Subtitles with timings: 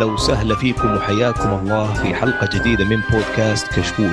[0.00, 4.12] أهلا وسهلا فيكم وحياكم الله في حلقة جديدة من بودكاست كشكول.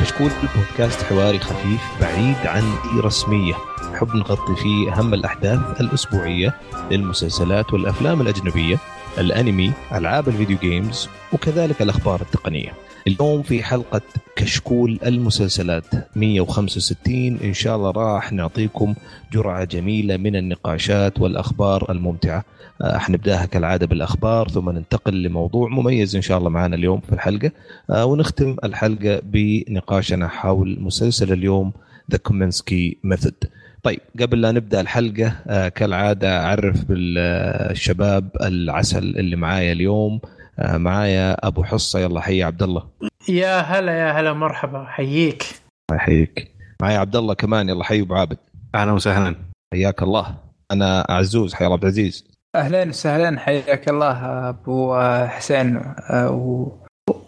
[0.00, 3.54] كشكول بودكاست حواري خفيف بعيد عن اي رسمية،
[3.92, 6.54] نحب نغطي فيه أهم الأحداث الأسبوعية
[6.90, 8.78] للمسلسلات والأفلام الأجنبية،
[9.18, 12.72] الأنمي، ألعاب ال video games وكذلك الأخبار التقنية.
[13.06, 14.00] اليوم في حلقة
[14.36, 15.84] كشكول المسلسلات
[16.16, 18.94] 165 إن شاء الله راح نعطيكم
[19.32, 22.44] جرعة جميلة من النقاشات والأخبار الممتعة.
[22.82, 27.50] آه، حنبدأها كالعادة بالأخبار ثم ننتقل لموضوع مميز إن شاء الله معنا اليوم في الحلقة.
[27.90, 31.72] آه، ونختم الحلقة بنقاشنا حول مسلسل اليوم
[32.10, 33.34] The Kominsky Method
[33.82, 40.20] طيب قبل لا نبدأ الحلقة آه، كالعادة أعرف بالشباب العسل اللي معايا اليوم.
[40.58, 42.00] معايا أبو حصة.
[42.00, 42.82] يلا حي عبد الله
[43.28, 44.84] يا هلا يا هلا مرحبا.
[44.88, 45.42] حييك.
[45.90, 46.54] الله يحييك.
[46.82, 47.68] معايا عبد الله كمان.
[47.68, 48.38] يلا حي أبو عابد.
[48.74, 49.36] أهلا وسهلا.
[49.74, 50.34] حياك الله.
[50.72, 51.54] أنا عزوز.
[51.54, 55.94] حيا الله عبد العزيز اهلين وسهلين حياك الله أبو حسين.
[56.12, 56.72] و...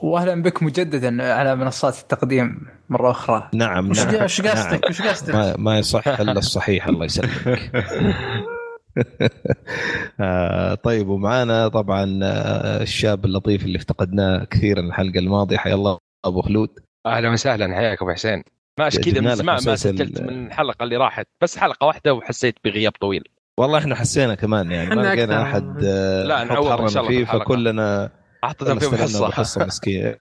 [0.02, 3.48] واهلا بك مجددا على منصات التقديم مرة أخرى.
[3.54, 4.54] نعم وش نعم.
[4.56, 6.88] قصدك وش قصدك ما, ما يصح إلا الصحيح.
[6.88, 7.72] الله يسلمك.
[10.20, 15.56] آه، طيب ومعانا طبعا آه، الشاب اللطيف اللي افتقدناه كثيرا الحلقة الماضية.
[15.56, 16.68] حيا الله أبو خلود.
[17.06, 17.74] أهلا وسهلا.
[17.76, 18.42] حياك أبو حسين.
[18.78, 23.24] ماشي كذا من ما سجلت من الحلقة اللي راحت بس حلقة واحدة وحسيت بغياب طويل.
[23.60, 25.42] والله إحنا حسينا كمان يعني ما لقينا.
[25.42, 27.38] أحد آه، لا، نحط نعوض إن حرنا شاء الله في فيه.
[27.38, 28.10] فكلنا
[28.44, 29.30] حطيتهم فيهم حصة.
[29.30, 30.02] حصة مسكين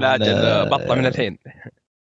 [0.00, 1.38] لا أجل آه، بطة من الحين.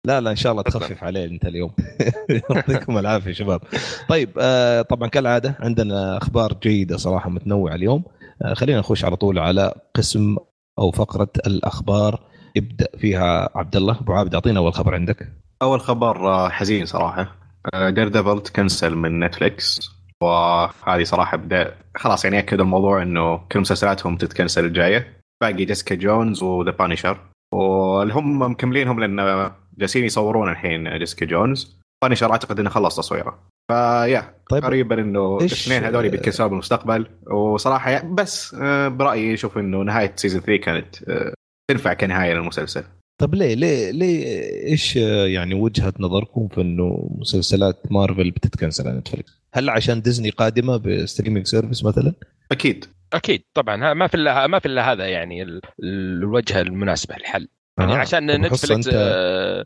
[0.06, 1.70] لا لا إن شاء الله تخفف عليه أنت اليوم.
[2.50, 3.60] يعطيكم العافية شباب.
[4.08, 8.04] طيب آه طبعا كالعادة عندنا أخبار جيدة صراحة متنوعة اليوم.
[8.42, 10.36] آه خلينا نخش على طول على قسم
[10.78, 12.20] أو فقرة الأخبار.
[12.56, 15.32] يبدا فيها عبد الله أبو عابد أعطينا أول خبر عندك.
[15.62, 17.36] أول خبر آه، حزين صراحة.
[17.74, 19.90] Daredevil تكنسل من نتفليكس
[20.22, 25.22] وهذه صراحة بدأ خلاص يعني اكد الموضوع إنه كل مسلسلاتهم تتكنسل الجاية.
[25.42, 27.18] باقي Jessica Jones و The Punisher
[27.54, 33.38] واللي هم مكملينهم لأن جالسين يصورون الحين Jessica Jones Punisher أعتقد إنه خلص تصويره.
[33.70, 37.06] فيا طيب قريبا إنه الاثنين هذول بيتكنسلوا بالمستقبل.
[37.30, 41.34] وصراحة بس آه، برأيي أشوف إنه نهاية season 3 كانت آه،
[41.70, 42.84] تنفع كنهاية للمسلسل.
[43.20, 44.24] طيب ليه ليه ليه
[44.66, 50.30] إيش آه، يعني وجهة نظركم في إنه مسلسلات مارفل بتتكنسل على نتفلكس؟ هل عشان ديزني
[50.30, 52.12] قادمة ب streaming service مثلا؟
[52.52, 52.84] أكيد.
[53.12, 57.48] أكيد طبعا ها- ما في إلا ما في إلا هذا يعني ال- الوجهه المناسبة للحل.
[57.78, 57.96] يعني آه.
[57.96, 59.64] عشان نتفلكس أنت آه،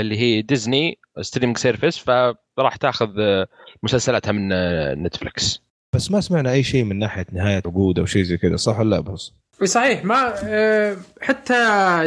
[0.00, 3.46] اللي هي ديزني streaming service فراح تاخذ آه،
[3.82, 5.62] مسلسلاتها من آه، نتفلكس
[5.94, 8.96] بس ما سمعنا أي شيء من ناحية نهاية عقود أو شيء زي كذا صح ولا
[8.96, 9.32] لا بس؟
[9.64, 10.34] صحيح ما
[11.20, 11.54] حتى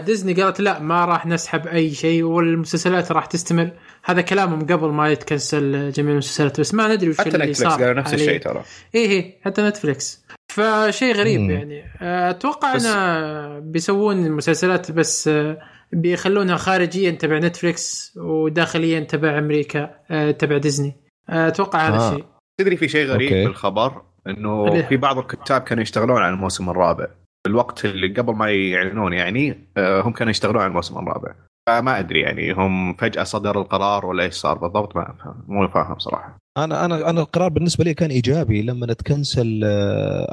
[0.05, 3.71] ديزني قالت لا ما راح نسحب أي شيء والمسلسلات راح تستمر
[4.03, 7.83] هذا كلامهم قبل ما يتكنسل جميع المسلسلات بس ما ندري وش حتى اللي نتفلكس صار
[7.83, 8.13] قالوا نفس.
[8.13, 8.63] الشيء ترى
[8.95, 11.51] إيه إيه حتى نتفلكس فشيء غريب مم.
[11.51, 11.83] يعني.
[12.01, 15.57] أتوقع بس- انه بيسوون المسلسلات بس آه،
[15.93, 20.95] بيخلونها خارجيا تبع نتفلكس وداخليا تبع أمريكا آه، تبع ديزني.
[21.29, 22.09] آه، أتوقع هذا آه.
[22.11, 22.25] الشيء.
[22.61, 23.45] تدري في شيء غريب okay.
[23.45, 27.05] بالخبر؟ إنه اللي- في بعض الكتاب كانوا يشتغلون على الموسم الرابع.
[27.43, 31.35] في الوقت اللي قبل ما يعلنون يعني هم كانوا يشتغلون على الموسم الرابع.
[31.67, 35.99] فما أدري يعني هم فجأة صدر القرار ولا إيش صار بالضبط ما أفهم مو فاهم
[35.99, 36.37] صراحة.
[36.57, 39.61] أنا أنا أنا القرار بالنسبة لي كان إيجابي لما تكنسل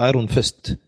[0.00, 0.78] Iron Fist.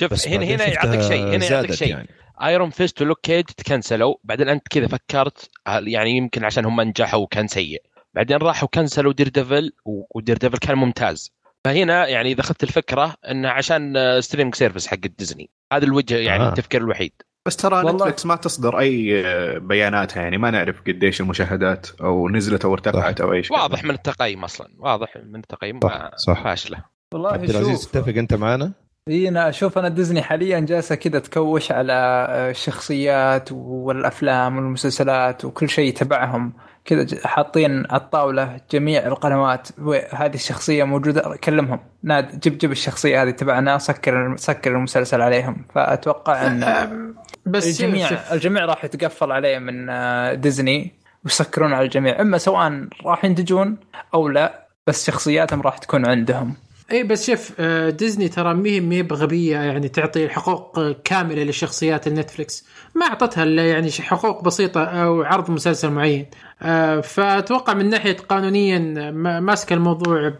[0.00, 1.88] شوف هنا هنا يعطيك شيء هنا يعطيك شيء.
[1.88, 2.08] يعني.
[2.42, 7.20] Iron Fist و Luke Cage تكنسلوا بعدين أنت كذا فكرت يعني يمكن عشان هم نجحوا
[7.20, 7.82] وكان سيء.
[8.14, 9.72] بعدين راحوا كنسلوا Daredevil
[10.14, 11.32] و Daredevil كان ممتاز.
[11.64, 16.48] فهنا يعني إذا أخذت الفكرة انه عشان streaming service حق ديزني هذا الوجه يعني آه.
[16.48, 17.12] التفكير الوحيد.
[17.46, 22.64] بس ترى نتفلكس ما تصدر أي آه، بياناتها يعني ما نعرف قديش المشاهدات أو نزلت
[22.64, 23.56] أو ارتفعت أو أي شيء.
[23.56, 25.80] واضح من التقييم أصلا واضح من التقييم
[26.16, 26.78] صح فاشلة.
[27.14, 27.90] والله عبد العزيز شوف.
[27.92, 28.72] تتفق أنت معنا؟
[29.08, 35.94] إي أنا أشوف أنا ديزني حاليا جالسة كذا تكوش على الشخصيات والأفلام والمسلسلات وكل شيء
[35.94, 36.52] تبعهم.
[36.84, 39.68] كذا حاطين على الطاولة جميع القنوات
[40.10, 41.80] هذه الشخصية موجودة كلمهم.
[42.02, 45.64] ناد جيب جيب الشخصية هذه تبعنا سكر سكر المسلسل عليهم.
[45.74, 47.14] فأتوقع إن
[47.46, 50.92] بس الجميع الجميع راح يتقفل عليه من آه، ديزني
[51.24, 52.20] ويسكرون على الجميع.
[52.20, 53.76] إما سواء راح ينتجون
[54.14, 56.54] أو لا بس شخصياتهم راح تكون عندهم.
[56.92, 62.06] اي بس شوف آه، ديزني ترى مي مي بغبية يعني تعطي الحقوق آه، كاملة لشخصيات
[62.06, 66.26] النتفلكس ما أعطتها إلا يعني حقوق بسيطة أو عرض مسلسل معين.
[66.62, 68.78] آه، فأتوقع من ناحية قانونيا
[69.10, 70.32] ما- ماسكه الموضوع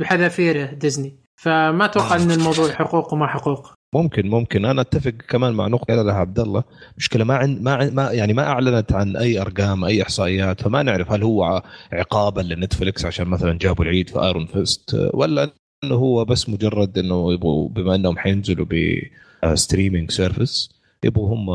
[0.00, 1.16] بحذافيره ديزني.
[1.36, 3.72] فما أتوقع إن الموضوع حقوق وما حقوق.
[3.94, 4.64] ممكن ممكن.
[4.64, 6.64] أنا أتفق كمان مع نقطة قالها لها عبد الله.
[6.98, 11.22] مشكلة ما ما ما يعني ما أعلنت عن أي أرقام أي إحصائيات فما نعرف هل
[11.22, 11.62] هو
[11.92, 15.50] عقابا لنتفلكس عشان مثلا جابوا العيد في Iron Fist ولا
[15.86, 18.66] انه هو بس مجرد إنه يبغوا بما إنهم حينزلوا
[19.44, 21.48] ب streaming service يبغوا هم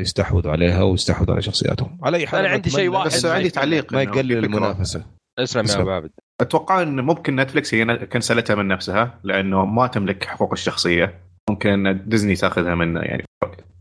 [0.00, 1.98] يستحوذوا عليها ويستحوذوا على شخصياتهم.
[2.02, 3.50] على أي حال أنا عندي شيء واحد بس ما عندي.
[3.50, 4.44] تعليق ما يقلل.
[4.44, 5.04] المنافسه
[5.38, 5.80] اسلم يا.
[5.80, 6.10] ابو عابد
[6.40, 11.14] أتوقع إن ممكن نتفلكس هي كنسلتها من نفسها لأنه ما تملك حقوق الشخصية.
[11.50, 13.24] ممكن ديزني تاخذها منه يعني.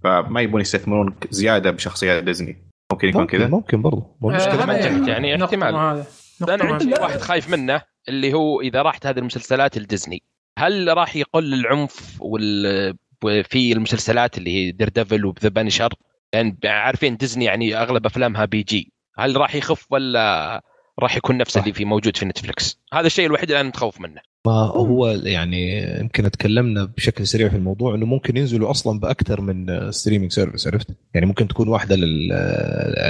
[0.04, 2.58] فما يبون يستثمرون زيادة بشخصيات ديزني
[2.92, 4.04] ممكن يكون كذا؟ ممكن برضو.
[4.22, 6.04] مو آه، مشكله انتهت يعني احتمال.
[6.50, 7.82] أنا عندي واحد خايف منه.
[8.12, 10.24] اللي هو إذا راحت هذه المسلسلات لديزني.
[10.60, 15.94] هل راح يقل العنف وال في المسلسلات اللي هي Daredevil و The Punisher
[16.34, 18.92] لأن عارفين ديزني يعني أغلب أفلامها PG.
[19.18, 20.62] هل راح يخف ولا
[21.00, 21.58] راح يكون نفس.
[21.58, 24.22] اللي في موجود في نتفلكس هذا الشيء الوحيد اللي أنا متخوف منه.
[24.46, 29.92] ما هو يعني يمكن تكلمنا بشكل سريع في الموضوع إنه ممكن ينزلوا أصلا بأكثر من
[29.92, 32.28] streaming service عرفت؟ يعني ممكن تكون واحدة لل...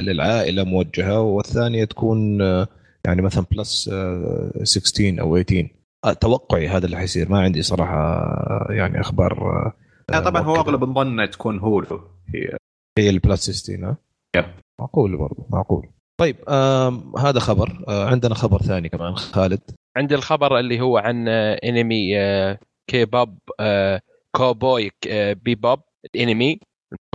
[0.05, 2.41] للعائلة موجهة والثانية تكون
[3.05, 3.89] يعني مثلا plus
[4.63, 5.69] 16 أو 18
[6.05, 7.29] آه، توقعي هذا اللي حيصير.
[7.29, 8.27] ما عندي صراحة
[8.69, 9.73] يعني أخبار آه،
[10.11, 10.55] لا طبعا هو.
[10.55, 12.01] أغلب الظن تكون Hulu
[12.35, 12.57] هي
[12.99, 13.97] هي ال plus 16 ها؟
[14.35, 14.45] yep.
[14.81, 15.89] معقول برضو معقول.
[16.19, 16.49] طيب
[17.19, 17.83] هذا خبر.
[17.87, 19.61] آه عندنا خبر ثاني كمان خالد.
[19.97, 22.59] عندي الخبر اللي هو عن آه، انمي آه،
[22.89, 24.01] كيباب آه،
[24.35, 25.81] كوبوي آه، Bebop
[26.15, 26.59] الانمي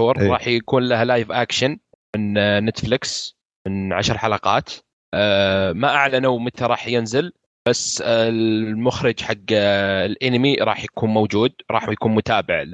[0.01, 0.31] المشهور.
[0.31, 1.79] راح يكون له live action
[2.17, 3.37] من آه، نتفلكس
[3.67, 4.71] من عشر حلقات.
[4.71, 4.81] آه،
[5.73, 7.33] ما أعلنوا متى راح ينزل
[7.67, 12.65] بس آه، المخرج حق آه، الانمي راح يكون موجود راح يكون متابع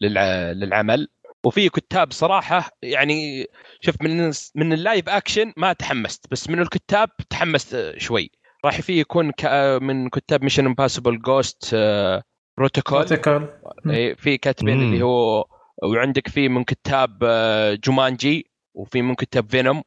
[0.00, 1.08] للعمل.
[1.44, 3.46] وفي كتاب صراحة يعني
[3.80, 8.30] شوف من من ال live action ما تحمست بس من الكتاب تحمست آه، شوي.
[8.64, 11.74] راح فيه يكون ك- من كتاب Mission Impossible Ghost
[12.58, 13.48] Protocol Protocol
[14.16, 14.80] في كاتبين.
[14.80, 15.44] اللي هو
[15.82, 19.82] وعندك في من كتاب آه، Jumanji وفي من كتاب Venom آه،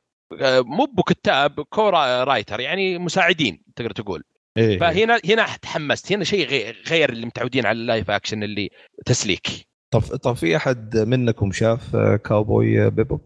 [0.61, 4.23] مو بكتاب co-writer يعني مساعدين تقدر تقول.
[4.57, 8.69] إيه فهنا هنا تحمست هنا شيء غير, غير اللي متعودين على ال live action اللي
[9.05, 9.47] تسليك.
[9.93, 13.21] طب طب في أحد منكم شاف آه، كاوبوي بيبوب؟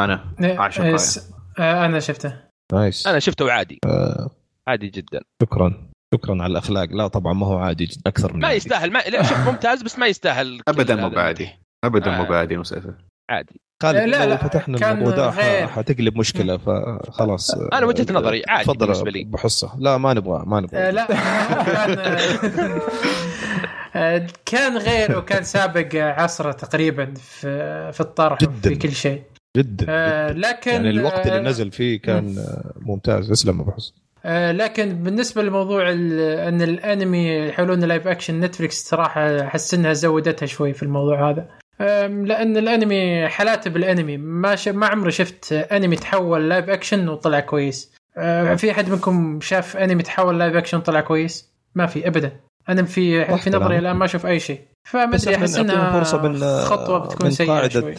[0.00, 0.34] أنا.
[0.40, 0.98] إيه، عشرة إيه، رأي.
[0.98, 2.40] س- آه، أنا شفته.
[2.72, 3.06] نايس.
[3.06, 3.78] أنا شفته عادي.
[3.86, 4.30] آه،
[4.68, 5.20] عادي جدا.
[5.42, 5.90] شكرا.
[6.14, 6.88] شكرا على الأخلاق.
[6.92, 8.56] لا طبعا ما هو عادي جدا أكثر من ما عادي.
[8.56, 11.48] يستاهل ما لا شوف ممتاز بس ما يستاهل ابدا مو بعادي.
[11.84, 12.22] ابدا آه.
[12.22, 12.94] مو بعادي المسلسل
[13.32, 13.60] عادي.
[13.82, 15.30] خالد لا، لا لا، لو فتحنا كان الموضوع.
[15.30, 17.54] ح- حتقلب مشكلة فخلاص.
[17.54, 19.24] أنا وجهة نظري عادي تفضل بالنسبة لي.
[19.24, 21.06] بحصه لا ما نبغى ما آه، نبغى لا.
[21.06, 21.98] كان
[23.96, 28.68] آه، كان غير وكان سابق عصره تقريبا في في الطرح جداً.
[28.68, 29.22] في كل شيء.
[29.56, 30.38] جدا آه، جداً.
[30.48, 33.92] لكن يعني الوقت اللي آه، نزل فيه كان آه، ممتاز اسلم أبو حسن.
[34.24, 40.46] آه، لكن بالنسبة لموضوع ال- أن الأنمي يحولون live action نتفلكس صراحة احس انها زودتها
[40.46, 41.48] شوي في الموضوع هذا.
[41.80, 44.16] لأن الأنمي حالات بالأنمي.
[44.16, 44.68] ما ش...
[44.68, 47.94] ما عمري شفت أنمي تحول live action وطلع كويس.
[48.56, 52.40] في أحد منكم شاف أنمي تحول live action وطلع كويس؟ ما في ابدا.
[52.68, 53.78] أنا في في نظري.
[53.78, 54.60] الآن ما أشوف أي شيء.
[54.88, 57.94] فما بس ادري إحنا أحس إنها فرصة من خطوة بتكون من سيئة قاعدة شوي.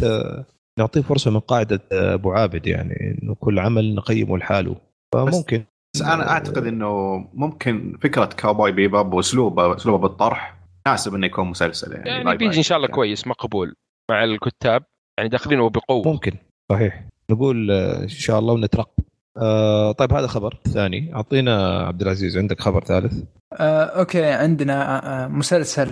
[0.80, 4.76] نعطيه فرصة من قاعدة أبو عابد يعني إنه كل عمل نقيمه لحاله.
[5.14, 5.64] فممكن
[5.96, 10.56] بس أنا أعتقد إنه ممكن فكرة Cowboy Bebop واسلوبه أسلوبه بالطرح
[10.88, 12.96] مناسب إنه يكون مسلسل يعني, يعني بيجي إن شاء الله أكشن.
[12.96, 13.76] كويس مقبول
[14.12, 14.84] مع الكتاب.
[15.18, 16.08] يعني داخلينه بقوة.
[16.14, 16.32] ممكن.
[16.72, 17.04] صحيح.
[17.32, 19.04] نقول آه، إن شاء الله ونترقب.
[19.38, 21.16] آه طيب هذا خبر ثاني.
[21.16, 23.24] أعطينا عبد العزيز عندك خبر ثالث؟
[23.54, 24.24] آه، okay.
[24.26, 25.90] عندنا آه، مسلسل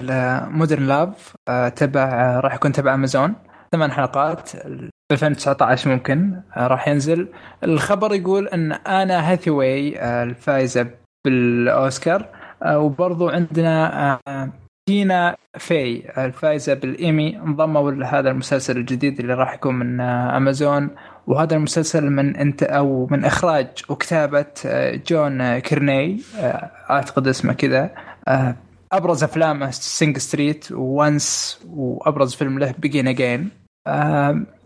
[0.51, 1.35] Modern Love
[1.75, 3.35] تبع آه، راح يكون تبع امازون
[3.71, 4.51] ثمان حلقات
[5.11, 7.27] 2019 ممكن آه، راح ينزل.
[7.63, 10.87] الخبر يقول إن أنا هاثيواي آه، الفائزة
[11.25, 12.25] بالأوسكار
[12.63, 14.49] آه، وبرضو عندنا آه،
[14.85, 20.89] تينا فاي الفائزه بالإيمي انضموا لهذا المسلسل الجديد اللي راح يكون من أمازون.
[21.27, 27.95] وهذا المسلسل من إنت أو من إخراج وكتابة آه، جون كيرني آه، أعتقد اسمه كذا.
[28.27, 28.55] آه،
[28.91, 33.60] أبرز أفلامه Sing Street و Once وأبرز فيلم له Begin Again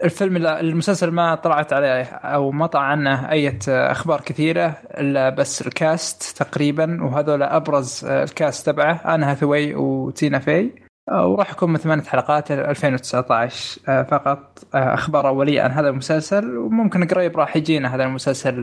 [0.04, 5.82] الفيلم المسلسل ما طلعت عليه أو ما طلع عنه أي أخبار كثيرة إلا بس ال
[5.82, 10.70] cast تقريبا وهذول أبرز ال cast تبعه أنا هاثوي وتينا فاي
[11.12, 16.58] آه، وراح يكون من ثمانية حلقات 2019 آه، فقط آه، أخبار أولية عن هذا المسلسل
[16.58, 18.62] وممكن قريب راح يجينا هذا المسلسل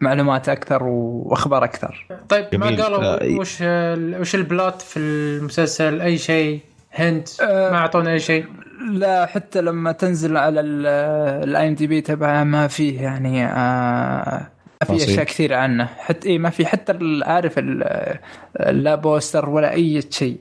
[0.00, 2.06] معلومات أكثر وأخبار أكثر.
[2.28, 2.76] طيب جميل.
[2.78, 3.38] ما قالوا.
[3.40, 6.60] وش ال- وش ال plot في المسلسل؟ أي شيء؟
[6.92, 8.46] hint؟ آه، ما أعطونا أي شيء.
[8.92, 14.50] لا حتى لما تنزل على ال IMDb تبعها ما فيه يعني آه
[14.90, 15.04] ما في.
[15.04, 15.84] أشياء كثيره عنه.
[15.84, 17.58] حتى اي ما في حتى عارف
[18.68, 20.38] لا poster ولا أي شيء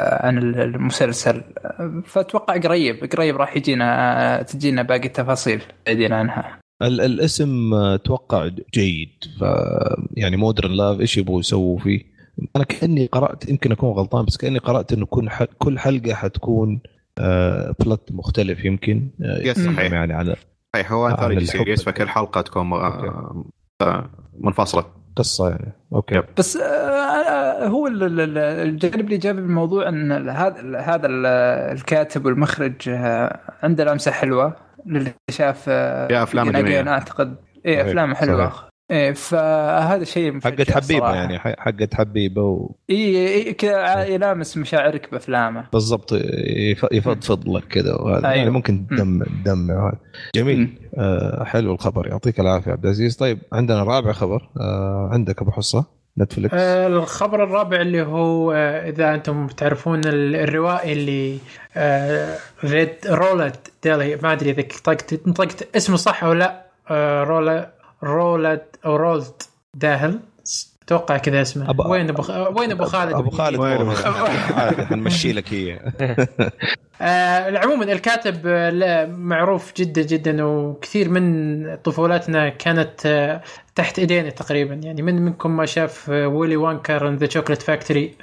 [0.00, 1.42] آه، عن ال- المسلسل.
[1.58, 6.58] آه، فأتوقع قريب قريب راح يجينا آه، تجينا باقي التفاصيل بعدين عنها.
[6.82, 9.10] ال- الاسم آه، أتوقع جيد
[9.40, 9.44] ف
[10.16, 12.04] يعني modern love إيش يبغوا يسووا فيه؟
[12.56, 16.97] أنا كأني قرأت يمكن أكون غلطان بس كأني قرأت إنه كل كل حلقة حتكون آه
[17.80, 20.36] بلوت مختلف يمكن آه yes صحيح يعني على
[20.76, 21.46] صحيح هو anthology.
[21.46, 23.44] series فكل حلقة تكون آه،
[23.82, 24.10] آه،
[24.40, 24.84] منفصلة
[25.16, 26.24] قصة يعني okay yep.
[26.38, 31.26] بس آه، آه، هو ال- ال- ال- الجانب الايجابي بالموضوع إن هذا هذا ال-
[31.76, 34.56] الكاتب والمخرج آه، عنده لمسة حلوة
[34.86, 36.84] للي شاف آه، يا جميلة.
[36.84, 37.34] Again أعتقد
[37.64, 38.67] صحيح، افلام حلوة.
[38.90, 41.14] إيه فهذا شيء حقت حبيبة صراحة.
[41.14, 42.70] يعني ح- حقت حبيبة و...
[42.90, 45.64] اي اي كذا ع- يلامس مشاعرك بأفلامه.
[45.72, 48.26] بالضبط يف- يفضفض لك كذا وهذا.
[48.26, 48.36] أيوه.
[48.36, 49.98] يعني ممكن تدمع تدمع وهذا
[50.34, 50.78] جميل.
[50.94, 52.06] آه حلو الخبر.
[52.08, 53.16] يعطيك العافية عبد العزيز.
[53.16, 54.48] طيب عندنا رابع خبر.
[54.60, 60.36] آه عندك أبو حصة نتفلكس آه، الخبر الرابع اللي هو آه، إذا أنتم تعرفون ال-
[60.36, 61.38] الروائي اللي
[62.64, 66.64] ريد رولت ديلي ما أدري إذا طقت نطقت اسمه صح أو لا.
[66.90, 67.70] آه، رولا
[68.04, 70.20] رولت أو رولت داهل.
[70.86, 71.66] أتوقع كذا اسمه.
[71.72, 73.60] أبو- وين أبو خ- وين أبو خالد؟ أبو خالد
[74.54, 75.80] عادي حنمشي لك هي.
[77.02, 83.42] آه عموما الكاتب آه، لا، معروف جدا جدا وكثير من طفولتنا كانت آه
[83.74, 84.74] تحت إيدينا تقريبا.
[84.74, 88.14] يعني من منكم ما شاف Willy Wonka the chocolate factory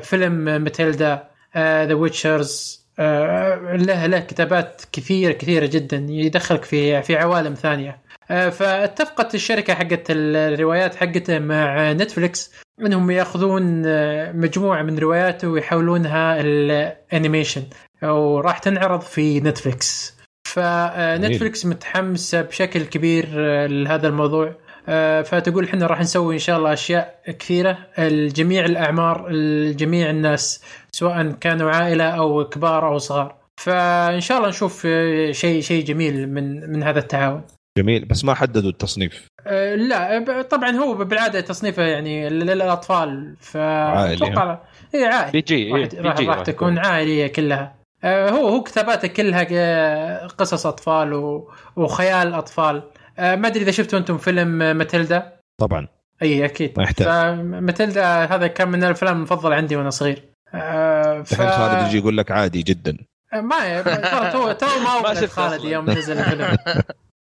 [0.00, 1.22] فيلم ماتيلدا
[1.56, 7.98] the witches له له كتابات كثيرة كثيرة جدا يدخلك في في عوالم ثانية.
[8.32, 16.52] فاتفقت الشركة حقت الروايات حقته مع نتفلكس إنهم يأخذون آه، مجموعة من رواياته ويحولونها ل
[16.52, 17.62] animation
[18.02, 20.22] وراح تنعرض في نتفلكس
[20.54, 24.54] فنتفلكس متحمسة بشكل كبير آه، لهذا الموضوع.
[24.88, 27.78] آه، فتقول إحنا راح نسوي إن شاء الله أشياء كثيرة.
[27.98, 33.36] لجميع الأعمار لجميع الناس سواء كانوا عائلة أو كبار أو صغار.
[33.56, 37.42] فإن شاء الله نشوف آه، شيء شيء جميل من من هذا التعاون.
[37.78, 39.26] جميل بس ما حددوا التصنيف.
[39.46, 44.58] آه، لا طبعا هو بالعادة تصنيفه يعني لل- للأطفال عائلي، فاتوقع
[44.94, 45.32] اي عائلي.
[45.32, 47.74] بيجي إيه، راح, بيجي راح تكون عائلية كلها.
[48.04, 52.82] آه، هو هو كتاباته كلها قصص أطفال و- وخيال أطفال.
[53.18, 55.88] آه، ما أدري إذا شفتوا أنتم فيلم ماتيلدا؟ طبعا.
[56.22, 56.72] إي أكيد.
[56.76, 57.06] ما يحتاج.
[57.06, 60.22] فماتيلدا هذا كان من الأفلام المفضلة عندي وأنا صغير.
[61.24, 61.34] ف...
[61.34, 62.96] خالد يجي يقول لك عادي جدا.
[63.34, 65.64] ما ترى تو تو ما ما شفت خالد.
[65.64, 66.56] يوم نزل الفيلم.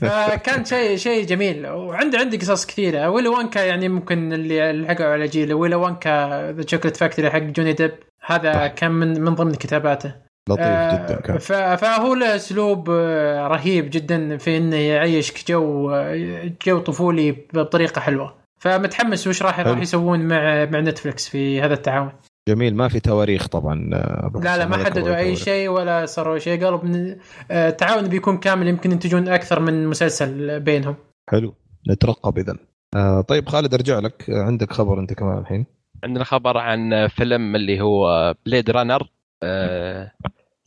[0.00, 1.66] فكان شيء شيء جميل.
[1.66, 3.10] وعندي عندي قصص كثيرة.
[3.10, 7.72] ويلي وانكا يعني ممكن اللي لحقوا على جيله ويلي وانكا the chocolate factory حق جوني
[7.72, 7.92] ديب.
[8.26, 8.66] هذا.
[8.66, 10.14] كان من من ضمن كتاباته.
[10.48, 11.38] لطيف آه، جدا كان.
[11.76, 18.34] فهو له أسلوب آه، رهيب جدا في إنه يعيشك جو آه، جو طفولي بطريقة حلوة.
[18.60, 19.60] فمتحمس وش راح.
[19.60, 22.12] راح يسوون مع مع نتفلكس في هذا التعاون.
[22.48, 25.36] جميل ما في تواريخ طبعا آه، لا لا ما حددوا أي.
[25.36, 27.16] شيء ولا صاروا شيء قالوا من
[27.50, 30.96] آه، التعاون بيكون كامل يمكن ينتجون أكثر من مسلسل بينهم.
[31.30, 31.54] حلو
[31.90, 32.56] نترقب اذا.
[32.96, 34.30] آه طيب خالد أرجع لك.
[34.30, 35.66] آه، عندك خبر أنت كمان الحين؟
[36.04, 39.10] عندنا خبر عن فيلم اللي هو blade runner
[39.42, 40.12] آه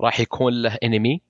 [0.02, 1.22] راح يكون له انمي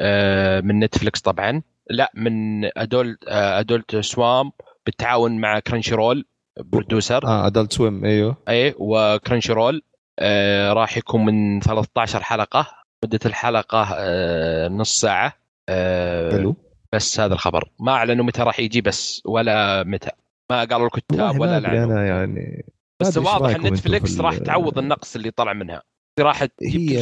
[0.00, 1.62] آه من نتفلكس طبعا.
[1.90, 4.52] لا من Adult آه Adult Swim
[4.86, 6.24] بالتعاون مع Crunchyroll
[6.60, 8.36] producer آه Adult Swim إيوه.
[8.48, 9.82] اي و Crunchyroll
[10.20, 12.66] آه راح يكون من 13 حلقة.
[13.04, 15.32] مدة الحلقة آه نص ساعة.
[15.68, 16.56] آه حلو.
[16.92, 17.70] بس هذا الخبر.
[17.80, 20.10] ما أعلنوا متى راح يجي بس ولا متى.
[20.50, 22.64] ما قالوا الكتاب ولا اعلنوا أنا يعني.
[23.00, 25.82] بس واضح إن نتفلكس راح تعوض النقص اللي طلع منها.
[26.20, 27.00] راح هي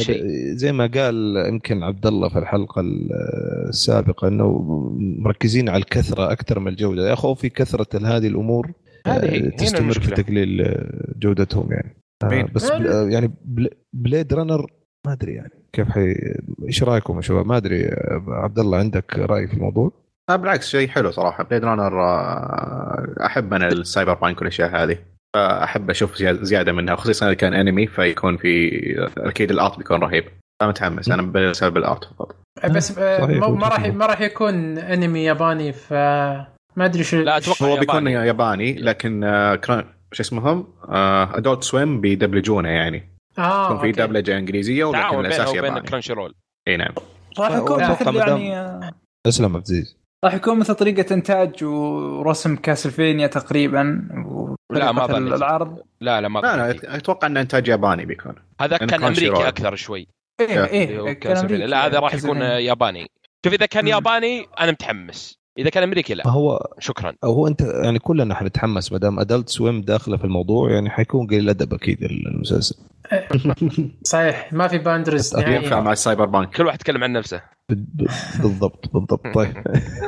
[0.55, 2.81] زي ما قال يمكن عبد الله في الحلقة
[3.69, 4.65] السابقة إنه
[4.99, 7.09] مركزين على الكثرة أكثر من الجودة.
[7.09, 8.71] يا خوفي كثرة هذه الأمور
[9.07, 14.71] هذه آه، تستمر في تقليل آه، جودتهم يعني؟ بس بل- آه، يعني بل- blade runner
[15.07, 16.15] ما أدري يعني كيف حي...
[16.67, 19.91] إيش رأيكم يا شباب؟ ما أدري آه، عبد الله عندك رأي في الموضوع؟
[20.29, 21.43] آه بالعكس شيء حلو صراحة.
[21.43, 22.01] blade runner
[23.25, 24.97] أحب أنا ال cyberpunk والأشياء هذه.
[25.35, 28.69] فأحب أشوف زياده, زيادة منها خصوصا إذا كان انمي فيكون في
[29.17, 30.23] أكيد ال art بيكون رهيب.
[30.61, 32.35] فمتحمس أنا بسبب ال art فقط.
[32.75, 33.87] بس آه، ما راح.
[33.87, 35.93] ما راح يكون انمي ياباني ف
[36.75, 38.73] ما أدري شو لا، أتوقع هو بيكون ياباني.
[38.73, 40.67] لكن آه، كران شو اسمهم؟
[41.33, 43.09] Adult Swim بيدبلجونه يعني.
[43.37, 43.91] آه يكون في.
[43.91, 45.81] دبلجة إنجليزية ولكن الأساس ياباني.
[45.81, 46.35] Crunchyroll
[46.67, 46.93] اي نعم.
[47.39, 48.81] راح يكون يعني
[49.27, 54.09] اسلم عبد العزيز راح يكون مثل طريقة إنتاج ورسم Castlevania تقريبا
[54.71, 55.17] لا، ما.
[55.17, 55.83] العرض.
[56.01, 58.35] لا لا ما لا أتوقع إن إنتاج ياباني بيكون.
[58.61, 59.45] هذاك أنا كان أمريكي رول.
[59.45, 60.07] أكثر شوي.
[60.41, 62.41] إيه إيه لا هذا راح يكون.
[62.41, 63.07] ياباني.
[63.45, 63.87] شوف إذا كان.
[63.87, 65.38] ياباني أنا متحمس.
[65.59, 66.23] إذا كان أمريكي لا.
[66.25, 67.13] ما هو شكرا.
[67.23, 71.27] أو هو أنت يعني كلنا حنتحمس ما دام أدلت سويم داخله في الموضوع يعني حيكون
[71.27, 72.75] قليل ادب أكيد المسلسل.
[74.03, 74.53] صحيح.
[74.53, 77.41] ما في باندرز ينفع مع السايبر بانك كل واحد يتكلم عن نفسه.
[78.39, 79.27] بالضبط بالضبط.
[79.37, 79.63] طيب.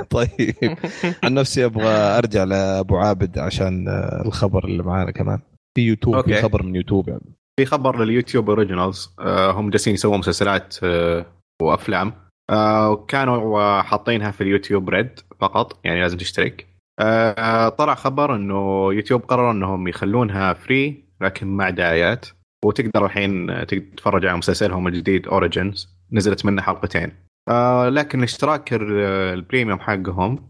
[0.10, 0.78] طيب.
[1.24, 3.86] عن نفسي أبغى أرجع لأبو عابد عشان
[4.26, 5.40] الخبر اللي معانا كمان.
[5.78, 6.42] في يوتيوب في.
[6.42, 7.36] خبر من يوتيوب يعني.
[7.60, 11.26] في خبر لليوتيوب originals آه هم جالسين يسوون مسلسلات آه
[11.62, 12.14] وأفلام.
[12.50, 16.68] آه وكانوا حاطينها في اليوتيوب red فقط يعني لازم تشترك.
[17.00, 22.26] آه طلع خبر إنه يوتيوب قرر إنهم يخلونها free لكن مع دعايات.
[22.66, 27.12] وتقدر الحين تتفرج على مسلسلهم الجديد Origin نزلت منه حلقتين.
[27.50, 29.00] آه لكن الاشتراك ال-
[29.34, 30.50] ال premium حقهم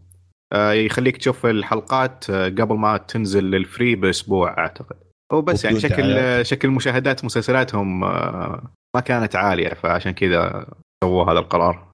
[0.54, 4.96] آه يخليك تشوف الحلقات قبل ما تنزل لل free بأسبوع أعتقد.
[5.34, 6.46] وبس يعني شكل دعايات.
[6.46, 8.00] شكل مشاهدات مسلسلاتهم
[8.96, 10.66] ما كانت عالية فعشان كذا
[11.04, 11.88] سووا هذا القرار.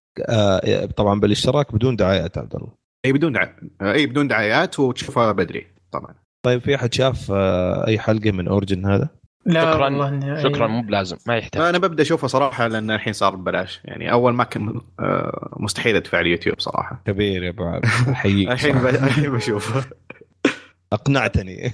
[0.96, 2.72] طبعا بالاشتراك بدون دعايات عبد الله.
[3.06, 3.50] اي بدون دع...
[3.82, 6.16] اي بدون دعايات وتشوفها بدري طبعا.
[6.46, 9.10] طيب في أحد شاف آه أي حلقة من Origin هذا؟
[9.46, 9.84] لا شكراً.
[9.84, 11.62] والله شكرا مو بلازم ما يحتاج.
[11.62, 13.82] أنا ببدأ اشوفها صراحة لأن الحين صار ببلاش.
[13.86, 17.01] يعني أول ما كان آه، مستحيل أدفع اليوتيوب صراحة.
[17.06, 18.77] كبير يا ابو عبد احييك الحين.
[18.77, 19.86] الحين بشوفها
[20.94, 21.72] أقنعتني.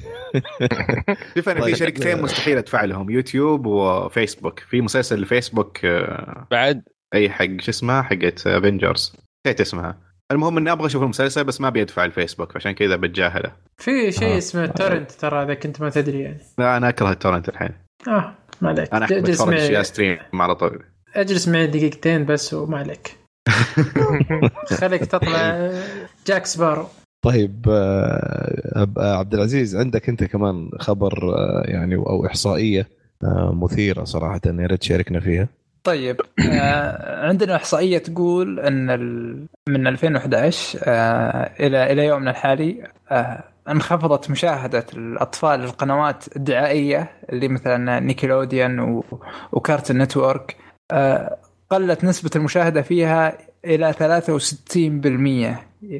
[1.35, 1.75] شوف أنا في طيب.
[1.75, 4.59] شركتين مستحيل أدفع لهم يوتيوب وفيسبوك.
[4.59, 9.15] في مسلسل الفيسبوك آه، بعد؟ أي حق شو اسمها حقت Avengers
[9.47, 10.12] نسيت اسمها.
[10.33, 13.51] المهم إني أبغى أشوف المسلسل بس ما بيدفع الفيسبوك فعشان كذا بتجاهله.
[13.77, 14.37] في شيء آه.
[14.37, 16.39] اسمه torrent ترى إذا كنت ما تدري يعني.
[16.57, 17.71] لا أنا أكره ال torrent الحين.
[18.07, 18.93] آه ما عليك.
[18.93, 20.83] أنا أحب أجلس اتفرج أشياء معي stream على طول.
[21.15, 23.17] أجلس معي دقيقتين بس وما عليك.
[24.79, 25.71] خليك تطلع.
[26.27, 26.87] جاك سبارو.
[27.23, 32.87] طيب آه، آه، عبد العزيز عندك أنت كمان خبر آه، يعني أو إحصائية
[33.51, 35.47] مثيرة صراحة يا ريت تشاركنا فيها؟
[35.83, 36.21] طيب
[36.51, 39.45] آه عندنا إحصائية تقول إن ال...
[39.69, 47.99] من 2011 آه إلى إلى يومنا الحالي آه انخفضت مشاهدة الأطفال للقنوات الدعائية اللي مثلا
[47.99, 49.03] نيكلوديان و...
[49.91, 50.55] network
[50.91, 51.37] آه
[51.69, 54.77] قلت نسبة المشاهدة فيها إلى 63%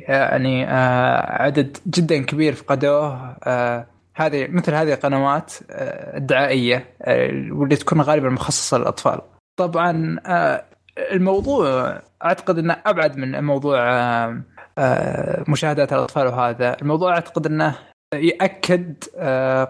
[0.10, 7.75] يعني آه عدد جدا كبير فقدوه آه هذه مثل هذه القنوات آه، الدعائية آه، واللي
[7.75, 9.21] تكون غالبا مخصصة للأطفال.
[9.57, 10.65] طبعا آه،
[11.11, 14.41] الموضوع أعتقد إنه أبعد من موضوع آه،
[14.77, 17.75] آه، مشاهدات الأطفال وهذا، الموضوع أعتقد إنه
[18.13, 19.03] يأكد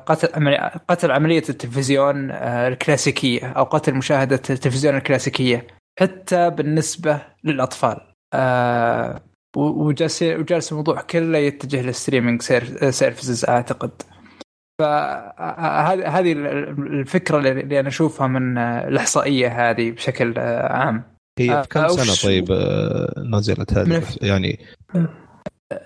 [0.05, 5.67] قتل قتل عملية التلفزيون الكلاسيكية أو قتل مشاهدة التلفزيون الكلاسيكية
[5.99, 7.97] حتى بالنسبة للأطفال.
[9.57, 13.91] وجالس الموضوع كله يتجه لل streaming services أعتقد.
[14.83, 21.03] فهذه هذه الفكرة اللي اللي أنا أشوفها من الإحصائية هذه بشكل عام.
[21.39, 24.59] هي آه، في كم آه، سنة وش- طيب آه، نزلت هذه من- يعني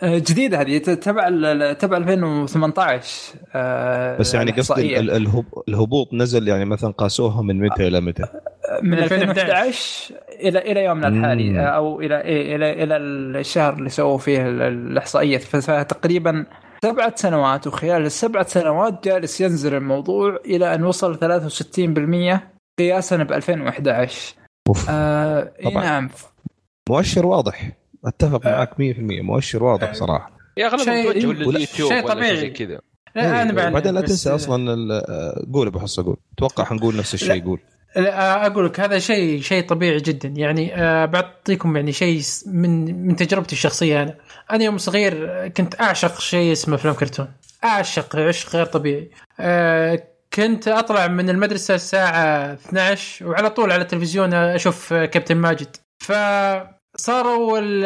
[0.03, 4.99] جديدة هذه تبع ال- تبع 2018 آه، بس يعني قصدي
[5.69, 8.23] الهبوط نزل يعني مثلا قاسوها من متى إلى متى؟
[8.83, 11.07] من من 2011 إلى إلى يومنا.
[11.07, 12.21] الحالي أو إلى
[12.55, 16.45] إلى إلى الشهر اللي سووا فيه ال- الإحصائية فتقريبا
[16.83, 22.39] سبعة سنوات وخلال السبعة سنوات جالس ينزل الموضوع إلى أن وصل 63%
[22.79, 24.33] قياسا ب 2011
[24.67, 25.83] أوف آه طبعاً.
[25.83, 26.09] نعم.
[26.89, 27.71] مؤشر واضح.
[28.05, 30.31] أتفق معك 100% مؤشر واضح صراحة.
[30.57, 32.49] يا أغلب شيء- ولا- لليوتيوب شيء طبيعي.
[32.49, 32.79] كذا.
[33.15, 36.17] لا أنا إيه، بعد وبعدين لا تنسى أصلا ال- آه، قول أبو حصة قول.
[36.33, 37.43] أتوقع حنقول نفس الشيء.
[37.45, 37.59] قول.
[37.95, 40.27] أقول لك هذا شيء شيء طبيعي جدا.
[40.29, 44.15] يعني آه بعطيكم يعني شيء من من تجربتي الشخصية أنا.
[44.51, 47.27] أنا يوم صغير كنت أعشق شيء اسمه أفلام كرتون.
[47.63, 49.11] أعشق عشق غير طبيعي.
[49.39, 55.75] آه كنت أطلع من المدرسة الساعة 12 وعلى طول على التلفزيون أشوف كابتن ماجد.
[55.99, 57.85] فصاروا ال-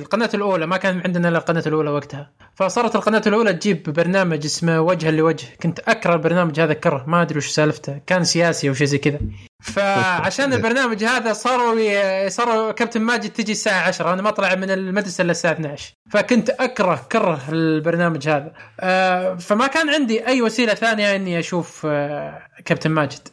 [0.00, 2.30] القناة الأولى ما كان عندنا إلا القناة الأولى وقتها.
[2.54, 5.46] فصارت القناة الأولى تجيب برنامج اسمه وجها لوجه.
[5.62, 8.00] كنت أكره البرنامج هذا كره ما أدري وش سالفته.
[8.06, 9.18] كان سياسي أو شيء زي كذا.
[9.62, 15.22] فعشان البرنامج هذا صاروا صاروا كابتن ماجد تجي الساعة 10 أنا ما اطلع من المدرسة
[15.22, 18.52] إلا الساعة 12 فكنت أكره كره البرنامج هذا.
[18.80, 23.28] آه، فما كان عندي أي وسيلة ثانية إني أشوف آه، كابتن ماجد.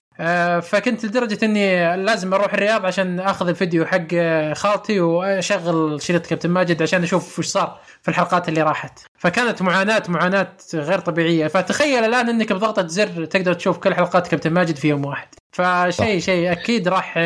[0.62, 6.50] فكنت لدرجة إني لازم أروح الرياض عشان أخذ الفيديو حق آه، خالتي وأشغل شريط كابتن
[6.50, 9.00] ماجد عشان أشوف وش صار في الحلقات اللي راحت.
[9.18, 11.48] فكانت معاناة معاناة غير طبيعية.
[11.48, 15.28] فتخيل الآن إنك بضغطة زر تقدر تشوف كل حلقات كابتن ماجد في يوم واحد.
[15.52, 17.18] فشيء شيء أكيد راح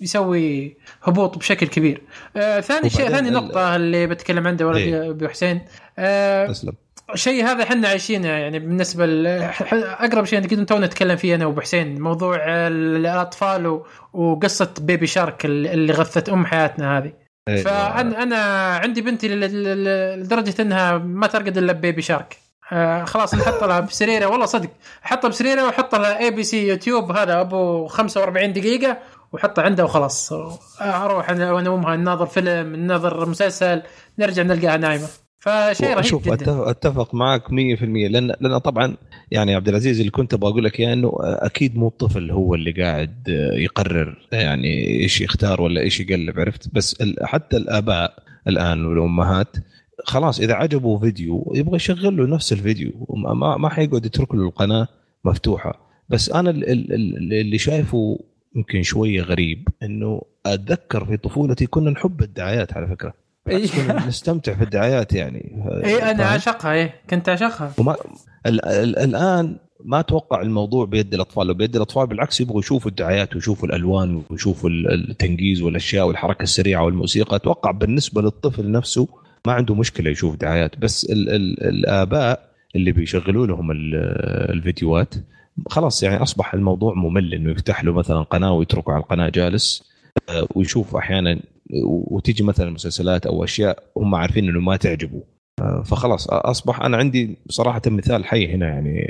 [0.00, 2.02] يسوي هبوط بشكل كبير.
[2.36, 5.10] آه ثاني شيء ثاني نقطة اللي بتكلم عنده ولد إيه.
[5.10, 5.60] أبو حسين.
[5.98, 6.72] آه أسلم.
[7.14, 9.26] شيء هذا إحنا عايشينه يعني بالنسبة ل...
[9.72, 13.86] أقرب شيء قد تونا نتكلم فيه أنا وابو حسين موضوع الأطفال و...
[14.12, 17.12] وقصة بيبي شارك اللي غثت أم حياتنا هذه.
[17.48, 18.36] إيه، فانا أنا
[18.76, 22.36] عندي بنتي لدرجة إنها ما ترقد إلا ببيبي شارك.
[22.72, 24.26] آه خلاص نحط لها بسريرة.
[24.26, 24.70] والله صدق
[25.04, 27.12] احطها بسريرة واحط لها اي بي سي يوتيوب.
[27.12, 28.98] هذا أبو 45 دقيقة
[29.32, 30.32] وحطها عنده وخلاص.
[30.80, 33.82] أروح أنا وأنا وأمها نناظر فيلم نناظر مسلسل
[34.18, 35.08] نرجع نلقاها نايمة.
[35.46, 36.70] فشيء رهيب شوف جدا.
[36.70, 38.96] أتفق معك 100% لأن لأن طبعا
[39.30, 42.70] يعني عبد العزيز اللي كنت أبغى أقول لك إياه إنه أكيد مو الطفل هو اللي
[42.72, 48.14] قاعد يقرر يعني إيش يختار ولا إيش يقلب عرفت؟ بس حتى الآباء
[48.48, 49.56] الآن والأمهات
[50.04, 52.92] خلاص إذا عجبه فيديو يبغى يشغل له نفس الفيديو.
[53.34, 54.88] ما ما, حيقعد يترك له القناة
[55.24, 55.86] مفتوحة.
[56.08, 58.18] بس أنا ال- ال- ال- اللي شايفه
[58.56, 63.25] يمكن شوية غريب إنه أتذكر في طفولتي كنا نحب الدعايات على فكرة.
[64.06, 65.64] نستمتع في الدعايات يعني.
[65.84, 67.96] اي أنا؟ اعشقها اي كنت اعشقها وما
[68.46, 73.34] ال ال الآن ما أتوقع الموضوع بيد الأطفال لو بيد الأطفال بالعكس يبغوا يشوفوا الدعايات
[73.34, 77.36] ويشوفوا الألوان ويشوفوا ال- التنقيز والأشياء والحركة السريعة والموسيقى.
[77.36, 79.08] أتوقع بالنسبة للطفل نفسه
[79.46, 80.78] ما عنده مشكلة يشوف دعايات.
[80.78, 83.94] بس ال ال الآباء اللي بيشغلوا لهم ال-
[84.52, 85.14] الفيديوهات
[85.70, 89.82] خلاص يعني أصبح الموضوع ممل إنه يفتح له مثلا قناة ويتركه على القناة جالس
[90.28, 91.40] آه، ويشوف أحيانا
[91.84, 95.22] وتيجي مثلا مسلسلات أو أشياء هم عارفين إنه ما تعجبه.
[95.84, 99.06] فخلاص أصبح أنا عندي صراحة مثال حي هنا يعني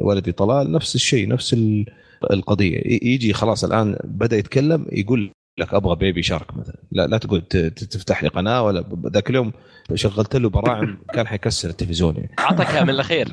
[0.00, 1.86] ولدي طلال نفس الشيء نفس ال-
[2.32, 2.80] القضية.
[3.02, 6.76] يجي خلاص الآن بدأ يتكلم يقول لك أبغى بيبي شارك مثلا.
[6.92, 9.52] لا لا تقعد ت- ت- تفتح لي قناة ولا ذاك اليوم
[9.94, 12.30] شغلت له براعم كان حيكسر التلفزيون يعني.
[12.38, 13.28] اعطك من الأخير.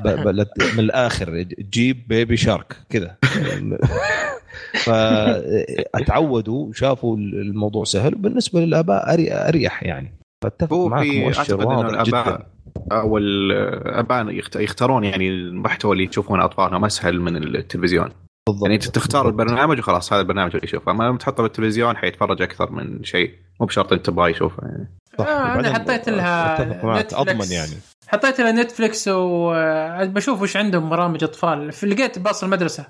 [0.74, 1.42] من الآخر
[1.74, 3.18] جيب بيبي شارك كذا.
[5.94, 8.16] فأتعودوا شافوا الموضوع سهل.
[8.16, 9.14] بالنسبة للآباء
[9.50, 10.14] أريح يعني.
[10.44, 12.46] فأتفق معك مؤشر واضح جدا.
[12.92, 18.10] أو الآباء يخت- يختارون يعني المحتوى اللي يشوفون أطفالهم أسهل من التلفزيون.
[18.48, 18.64] بالضبط.
[18.64, 19.42] يعني أنت تختار بالضبط.
[19.42, 23.32] البرنامج وخلاص هذا البرنامج اللي يشوفه اما لما تحطه بالتلفزيون حيتفرج أكثر من شيء.
[23.60, 24.90] مو بشرط أنت تبغاه يشوفه يعني.
[25.20, 25.28] صح.
[25.28, 27.14] آه أنا حطيت لها نتفلكس.
[27.14, 27.72] أضمن يعني.
[28.08, 31.68] حطيت لها نتفلكس وبشوف وش عندهم برامج أطفال.
[31.84, 32.86] لقيت باص المدرسة.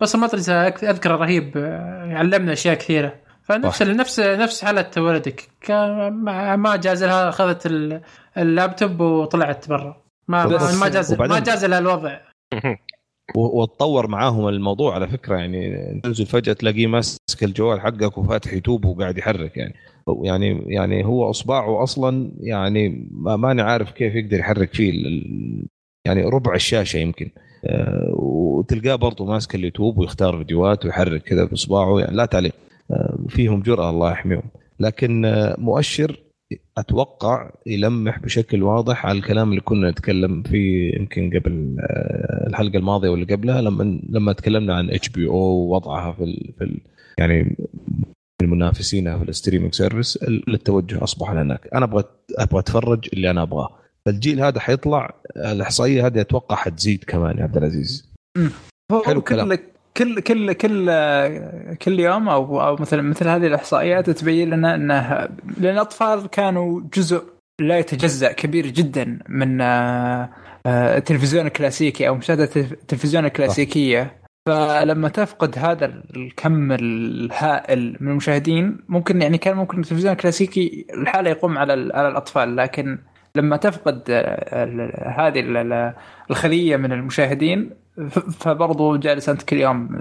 [0.00, 3.14] باص المدرسة اذكره رهيب آه، يعلمنا أشياء كثيرة.
[3.42, 3.82] فنفس.
[3.82, 5.48] نفس نفس حالة ولدك.
[5.60, 6.10] كان
[6.58, 8.00] ما جاز لها أخذت ال-
[8.38, 10.02] اللابتوب وطلعت برا.
[10.28, 12.16] ما ما, جاز ما جاز لها الوضع.
[13.34, 19.18] وتطور معاهم الموضوع على فكرة يعني تنزل فجأة تلاقيه ماسك الجوال حقك وفاتح يوتيوب وقاعد
[19.18, 19.74] يحرك يعني.
[20.22, 24.92] يعني يعني هو أصبعه أصلا يعني ما ماني عارف كيف يقدر يحرك فيه
[26.04, 27.30] يعني ربع الشاشة يمكن.
[27.64, 32.52] آه، وتلقاه برضه ماسك اليوتيوب ويختار فيديوهات ويحرك كذا بأصبعه يعني لا تعليق
[32.90, 34.42] آه، فيهم جرأة الله يحميهم.
[34.80, 36.25] لكن آه، مؤشر
[36.78, 43.08] أتوقع يلمح بشكل واضح على الكلام اللي كنا نتكلم فيه يمكن قبل آه، الحلقة الماضية
[43.08, 46.80] واللي قبلها لما لما تكلمنا عن إتش بي أو ووضعها في ال في ال
[47.18, 47.56] يعني
[48.42, 52.04] من منافسينها في ال streaming service التوجه أصبح هناك أنا أبغى
[52.38, 53.78] أبغى أتفرج اللي أنا أبغاه.
[54.06, 58.12] فالجيل هذا حيطلع الإحصائية هذه أتوقع حتزيد كمان يا عبد العزيز.
[58.90, 59.58] حلو كل الكلام.
[59.96, 60.86] كل كل كل
[61.82, 65.28] كل يوم أو أو مثل مثل هذه الإحصائيات تبين لنا إنه
[65.60, 67.22] لأن الأطفال كانوا جزء
[67.60, 70.28] لا يتجزأ كبير جدا من آه،
[70.66, 74.16] التلفزيون الكلاسيكي أو مشاهدة التلفزيون الكلاسيكية.
[74.48, 75.84] فلما تفقد هذا
[76.16, 82.56] الكم الهائل من المشاهدين ممكن يعني كان ممكن التلفزيون الكلاسيكي الحالة يقوم على على الأطفال.
[82.56, 82.98] لكن
[83.36, 85.94] لما تفقد آه، هذه ال-
[86.30, 87.70] الخلية من المشاهدين
[88.40, 90.00] فبرضه جالس أنت كل يوم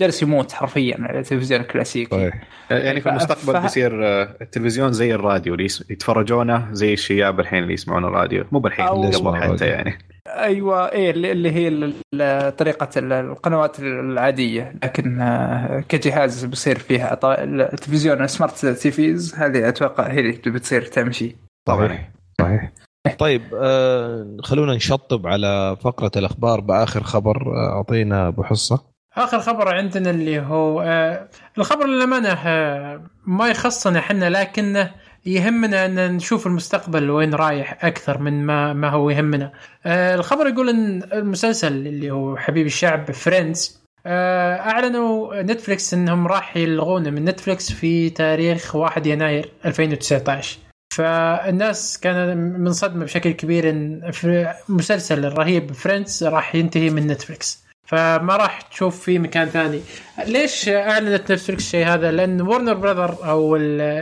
[0.00, 2.10] جالس يموت حرفيا على التلفزيون الكلاسيكي.
[2.16, 7.40] صحيح يعني في ف- المستقبل ف- بيصير آه، التلفزيون زي الراديو اللي يتفرجونه زي الشياب
[7.40, 8.44] الحين اللي يسمعون الراديو.
[8.52, 9.66] مو بالحين أو- قبل يسمعون حتى.
[9.66, 9.98] يعني.
[10.26, 14.74] أيوه إيه اللي هي طريقة ال- القنوات العادية.
[14.84, 21.36] لكن آه، كجهاز بيصير فيها التلفزيون smart TVs هذه أتوقع هي اللي بتصير تمشي.
[21.68, 22.10] صحيح.
[22.40, 22.72] صحيح.
[23.18, 29.74] طيب آه خلونا نشطب على فقرة الأخبار بآخر خبر آه، أعطينا أبو حصة آخر خبر
[29.74, 34.90] عندنا اللي هو آه الخبر للأمانة آه ما يخصنا إحنا لكنه
[35.26, 39.52] يهمنا أن نشوف المستقبل وين رايح أكثر من ما ما هو يهمنا.
[39.86, 47.24] الخبر يقول إن المسلسل اللي هو حبيب الشعب فريندز أعلنوا نتفلكس إنهم راح يلغونه من
[47.24, 50.58] نتفلكس في تاريخ 1 يناير 2019.
[50.94, 57.64] فالناس كان منصدمه بشكل كبير إن في مسلسل الرهيب فريندز راح ينتهي من نتفلكس.
[57.86, 59.80] فما راح تشوف في مكان ثاني
[60.26, 63.54] ليش أعلنت نتفلكس الشيء هذا لأن ورنر براذر أو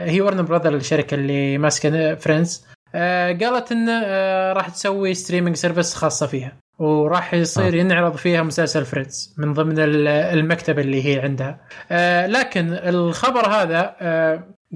[0.04, 5.94] هي ورنر براذر الشركة اللي ماسكة فريندز آه قالت إن آه راح تسوي streaming service
[5.94, 7.76] خاصة فيها وراح يصير آه.
[7.76, 11.58] ينعرض فيها مسلسل فريندز من ضمن ال- المكتبه اللي هي عندها
[12.26, 13.94] لكن الخبر هذا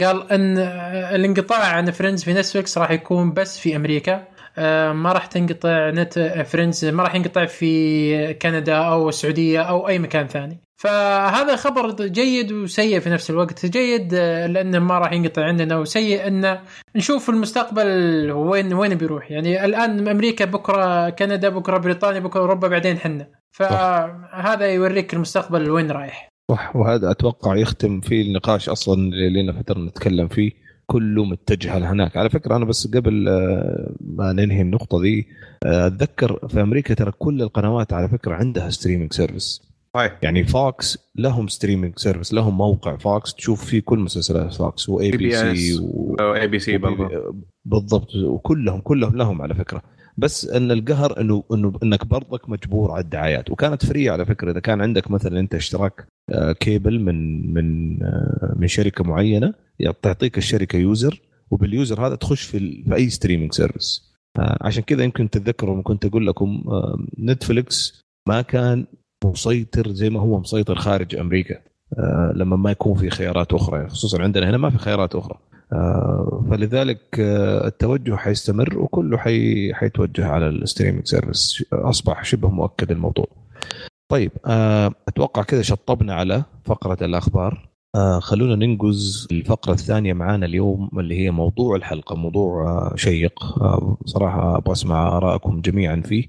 [0.01, 4.25] قال إن آه، الانقطاع عن فريندز في نتفلكس راح يكون بس في أمريكا.
[4.59, 9.99] آه، ما راح تنقطع نت فريندز ما راح ينقطع في كندا أو السعودية أو أي
[9.99, 10.61] مكان ثاني.
[10.77, 13.67] فهذا خبر جيد وسيء في نفس الوقت.
[13.67, 16.61] جيد آه، لأنه ما راح ينقطع عندنا وسيء انه
[16.97, 17.87] نشوف المستقبل
[18.33, 19.31] وين وين بيروح.
[19.31, 25.91] يعني الآن أمريكا بكرة كندا بكرة بريطانيا بكرة أوروبا بعدين حنا فهذا يوريك المستقبل وين
[25.91, 26.36] رايح.
[26.51, 26.77] صح.
[26.77, 30.67] وهذا أتوقع يختم فيه النقاش أصلا اللي لنا فتره نتكلم فيه.
[30.87, 35.27] كله متجه لهناك على فكرة أنا بس قبل آه، ما ننهي النقطة دي
[35.65, 39.63] آه، أتذكر في أمريكا ترى كل القنوات على فكرة عندها streaming service
[39.95, 40.19] صحيح.
[40.23, 45.81] يعني فوكس لهم streaming service لهم موقع فوكس تشوف فيه كل مسلسلات فوكس و ABC
[46.21, 48.15] ABC برضه بالضبط.
[48.17, 49.83] وكلهم كلهم لهم على فكرة.
[50.17, 53.51] بس إن القهر انه انه إنك برضك مجبور على الدعايات.
[53.51, 54.51] وكانت free على فكرة.
[54.51, 56.07] إذا كان عندك مثلا أنت اشتراك
[56.61, 59.55] كيبل من من آه، من شركة معينة
[60.03, 65.05] تعطيك الشركة user وبال user هذا تخش في, في أي streaming service آه، عشان كذا
[65.05, 68.87] يمكن تتذكروا كنت أقول لكم آه، نتفليكس ما كان
[69.25, 71.59] مسيطر زي ما هو مسيطر خارج أمريكا.
[71.99, 75.39] آه، لما ما يكون في خيارات أخرى خصوصا عندنا هنا ما في خيارات أخرى.
[75.73, 79.75] آه، فلذلك آه، التوجه حيستمر وكله حي...
[79.75, 83.27] حيتوجه على ال streaming service أصبح شبه مؤكد الموضوع.
[84.09, 87.69] طيب آه، أتوقع كذا شطبنا على فقرة الأخبار.
[87.95, 93.45] آه، خلونا ننجز الفقرة الثانية معانا اليوم اللي هي موضوع الحلقة موضوع آه، شيق.
[94.05, 96.25] صراحة أبغى أسمع آرائكم جميعا فيه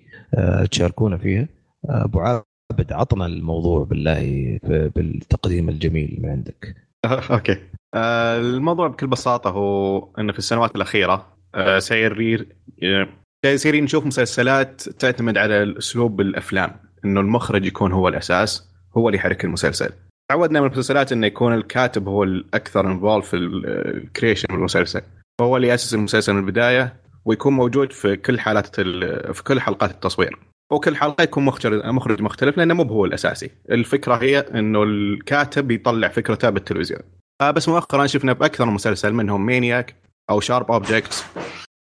[0.72, 1.48] تشاركونا فيها.
[1.86, 6.76] أبو عابد عطنا الموضوع بالله بالتقديم الجميل من عندك.
[7.32, 7.58] Okay.
[7.96, 16.22] الموضوع بكل بساطة هو إنه في السنوات الأخيرة آه، صايرين نشوف مسلسلات تعتمد على اسلوب
[16.22, 19.90] الافلام إنه المخرج يكون هو الأساس هو اللي يحرك المسلسل.
[20.30, 25.02] تعودنا من المسلسلات إنه يكون الكاتب هو الأكثر involved في ال creation المسلسل.
[25.42, 29.92] هو اللي يأسس المسلسل من البداية ويكون موجود في كل حالات ال- في كل حلقات
[29.92, 30.40] التصوير.
[30.72, 33.52] وكل حلقة يكون مخرج مختلف لأنه مو هو الأساسي.
[33.72, 37.02] الفكرة هي إنه الكاتب يطلع فكرته بالتلفزيون
[37.42, 39.96] آه، بس مؤخرا شفنا بأكثر مسلسل منهم Maniac
[40.30, 41.26] أو Sharp Objects،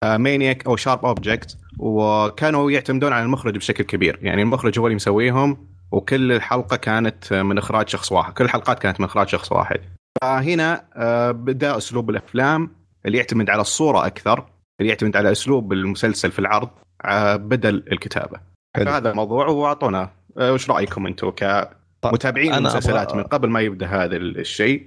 [0.05, 4.19] Maniac أو Sharp Objects وكانوا يعتمدون على المخرج بشكل كبير.
[4.23, 8.33] يعني المخرج هو اللي مسويهم وكل الحلقة كانت من إخراج شخص واحد.
[8.33, 9.81] كل الحلقات كانت من إخراج شخص واحد.
[10.23, 12.71] فهنا آه، بدأ أسلوب الأفلام
[13.07, 14.47] اللي يعتمد على الصورة أكثر
[14.81, 16.69] اللي يعتمد على أسلوب المسلسل في العرض
[17.05, 18.41] آه، بدل الكتابة.
[18.77, 18.91] حلو.
[18.91, 24.17] هذا الموضوع وأعطونا آه، وش رأيكم أنتم كمتابعين أنا المسلسلات من قبل ما يبدأ هذا
[24.17, 24.87] الشيء؟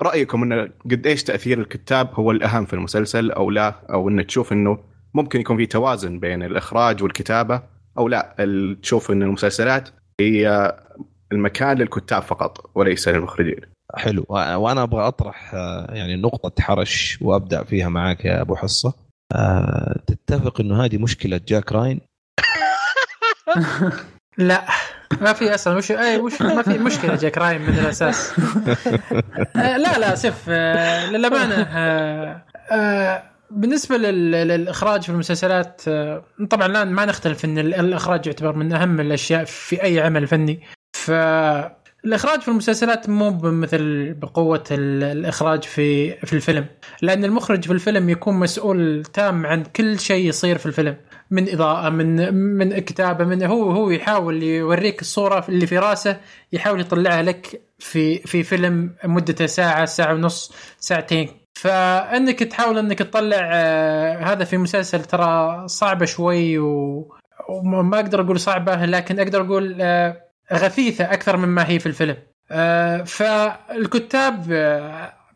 [0.00, 4.52] ورايكم انه قد إيش تأثير الكتاب هو الأهم في المسلسل أو لا؟ أو انه تشوف
[4.52, 4.78] إنه
[5.14, 7.62] ممكن يكون في توازن بين الإخراج والكتابة
[7.98, 8.36] أو لا؟
[8.82, 9.88] تشوف إن المسلسلات
[10.20, 10.76] هي
[11.32, 13.60] المكان للكتاب فقط وليس للمخرجين.
[13.94, 14.26] حلو.
[14.28, 18.94] وأنا أبغى أطرح آه، يعني نقطة حرش وأبدأ فيها معاك يا أبو حصة.
[19.32, 22.00] آه، تتفق إنه هذه مشكلة جاك راين؟
[24.38, 24.66] لا.
[25.20, 28.32] ما في أصلا مش اي مش ما في مشكلة جاك راين من الأساس.
[29.56, 31.54] آه، لا لا سف آه، للأمانة
[32.72, 35.82] آه، بالنسبة لل- للإخراج في المسلسلات
[36.50, 40.60] طبعا لا ما نختلف إن ال- الإخراج يعتبر من أهم الأشياء في أي عمل فني.
[40.96, 46.66] فالاخراج في المسلسلات مو مثل بقوة ال- الإخراج في في الفيلم.
[47.02, 50.96] لأن المخرج في الفيلم يكون مسؤول تام عن كل شيء يصير في الفيلم.
[51.30, 56.16] من إضاءة من من كتابة من هو هو يحاول يوريك الصورة اللي في راسه
[56.52, 63.50] يحاول يطلعها لك في في فيلم مدته ساعة ساعة ونص ساعتين فإنك تحاول إنك تطلع
[63.52, 66.98] آه، هذا في مسلسل ترى صعبة شوي و...
[67.48, 72.16] وما أقدر أقول صعبة لكن أقدر أقول آه، غثيثة أكثر مما هي في الفيلم
[72.50, 74.52] آه، فالكتاب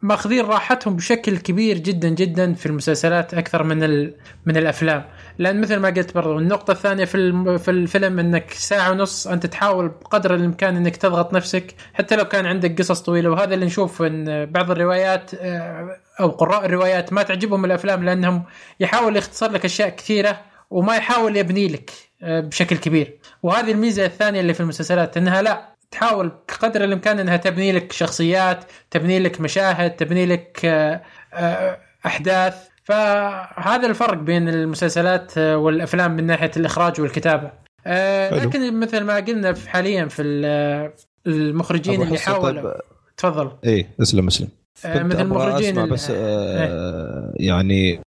[0.03, 4.11] ماخذين راحتهم بشكل كبير جدا جدا في المسلسلات أكثر من.
[4.46, 5.05] من الأفلام
[5.38, 7.58] لأن مثل ما قلت برضو النقطة الثانية في.
[7.58, 12.46] في الفيلم إنك ساعة ونص أنت تحاول بقدر الإمكان إنك تضغط نفسك حتى لو كان
[12.46, 17.64] عندك قصص طويلة وهذا اللي نشوف إن بعض الروايات آه، أو قراء الروايات ما تعجبهم
[17.64, 18.44] الأفلام لأنهم
[18.80, 20.40] يحاول يختصر لك أشياء كثيرة
[20.70, 21.90] وما يحاول يبني لك
[22.22, 27.36] آه، بشكل كبير وهذه الميزة الثانية اللي في المسلسلات إنها لا تحاول بقدر الإمكان إنها
[27.36, 35.57] تبني لك شخصيات تبني لك مشاهد تبني لك آه، أحداث فهذا الفرق بين المسلسلات آه،
[35.57, 37.50] والأفلام من ناحية الإخراج والكتابة.
[37.87, 38.44] آه،.
[38.44, 40.92] لكن مثل ما قلنا في- حاليا في ال-
[41.26, 42.62] المخرجين اللي حاولوا.
[42.72, 42.81] طيب،
[43.16, 43.50] تفضل.
[43.64, 44.48] إيه اسلم اسلم.
[44.85, 48.00] آه، مثل المخرجين بس آه يعني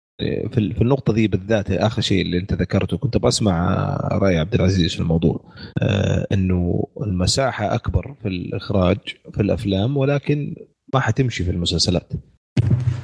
[0.51, 4.53] في ال- في النقطة دي بالذات آخر شيء اللي أنت ذكرته كنت بسمع رأي عبد
[4.53, 5.39] العزيز في الموضوع
[5.81, 8.97] آه إنه المساحة أكبر في الإخراج
[9.33, 10.55] في الأفلام ولكن
[10.93, 12.11] ما حتمشي في المسلسلات.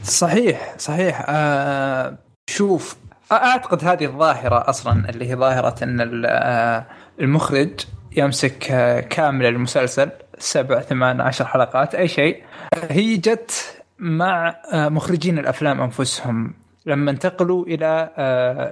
[0.10, 1.26] صحيح صحيح.
[1.30, 2.18] آه
[2.50, 2.96] شوف
[3.32, 6.86] أعتقد هذه الظاهرة أصلا اللي هي ظاهرة إن آه،
[7.20, 7.70] المخرج
[8.18, 12.44] يمسك آه، كامل المسلسل سبع ثمان عشر حلقات أي شيء.
[12.90, 16.54] هي جت مع آه، مخرجين الأفلام أنفسهم
[16.86, 18.10] لما انتقلوا إلى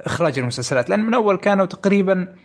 [0.06, 0.90] إخراج المسلسلات.
[0.90, 2.36] لأن من أول كانوا تقريبا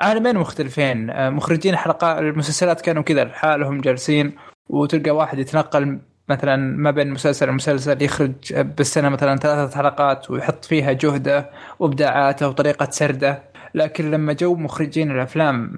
[0.00, 1.30] عالمين مختلفين.
[1.30, 4.32] مخرجين حلقات المسلسلات كانوا كذا لحالهم جالسين
[4.68, 10.92] وتلقى واحد يتنقل مثلا ما بين مسلسل ومسلسل يخرج بالسنة مثلا ثلاثة حلقات ويحط فيها
[10.92, 13.42] جهده وإبداعاته وطريقة سرده.
[13.74, 15.76] لكن لما جو مخرجين الأفلام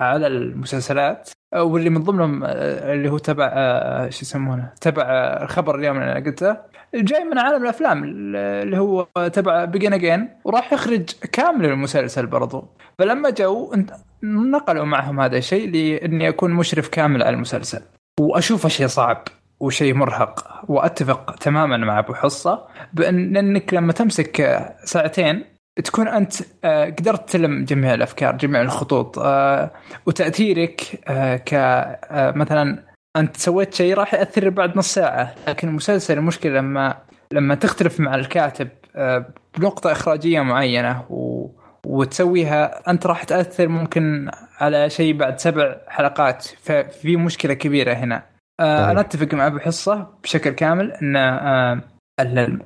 [0.00, 5.04] على المسلسلات واللي من ضمنهم آه، اللي هو تبع آه، شو يسمونه؟ تبع
[5.42, 6.56] الخبر اليوم اللي أنا قلته.
[6.94, 12.68] جاي من عالم الأفلام اللي هو تبع بيجن اجين وراح يخرج كامل المسلسل برضو.
[12.98, 13.74] فلما جو
[14.22, 17.80] نقلوا معهم هذا الشيء لأني أكون مشرف كامل على المسلسل.
[18.20, 19.24] واشوفه شيء صعب.
[19.64, 20.60] وشيء مرهق.
[20.68, 25.44] وأتفق تماما مع أبو حصة بان انك لما تمسك ساعتين
[25.84, 29.70] تكون أنت آه، قدرت تلم جميع الأفكار جميع الخطوط آه،
[30.06, 31.54] وتأثيرك آه، ك
[32.36, 32.84] مثلا
[33.16, 35.34] أنت سويت شيء راح يأثر بعد نص ساعة.
[35.48, 36.96] لكن المسلسل المشكلة لما
[37.32, 38.68] لما تختلف مع الكاتب
[39.58, 41.48] بنقطة إخراجية معينة و
[41.86, 46.46] وتسويها أنت راح تأثر ممكن على شيء بعد سبع حلقات.
[46.62, 48.33] ففي مشكلة كبيرة هنا.
[48.60, 51.82] آه أنا أتفق مع ابو حصه بشكل كامل إن آه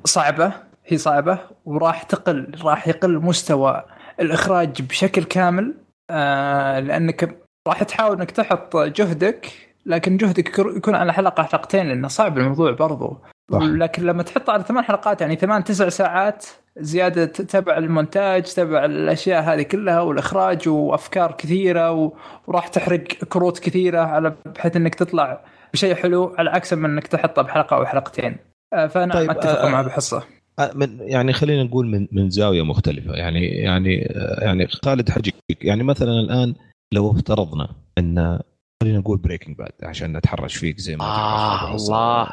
[0.04, 0.52] صعبة
[0.86, 3.84] هي صعبة وراح تقل راح يقل مستوى
[4.20, 5.74] الإخراج بشكل كامل
[6.10, 12.38] آه لأنك راح تحاول إنك تحط جهدك لكن جهدك يكون على حلقة حلقتين لأنه صعب
[12.38, 13.18] الموضوع برضو
[13.52, 13.62] صح.
[13.62, 16.46] لكن لما تحط على ثمان حلقات يعني ثمان تسع ساعات
[16.76, 22.12] زيادة تبع المونتاج تبع الأشياء هذه كلها والإخراج وأفكار كثيرة
[22.46, 25.40] وراح تحرق كروت كثيرة على بحيث إنك تطلع
[25.72, 28.36] بشيء حلو على عكس من إنك تحطه بحلقة أو حلقتين.
[28.74, 30.22] آه، فأنا طيب أتفق آه مع بحصة.
[30.58, 33.14] آه، من يعني خلينا نقول من من زاوية مختلفة.
[33.14, 33.94] يعني يعني
[34.42, 36.54] يعني خالد حجيك يعني مثلا الآن
[36.94, 38.38] لو افترضنا ان
[38.82, 42.28] خلينا نقول Breaking Bad عشان نتحرش فيك زي ما آه الله.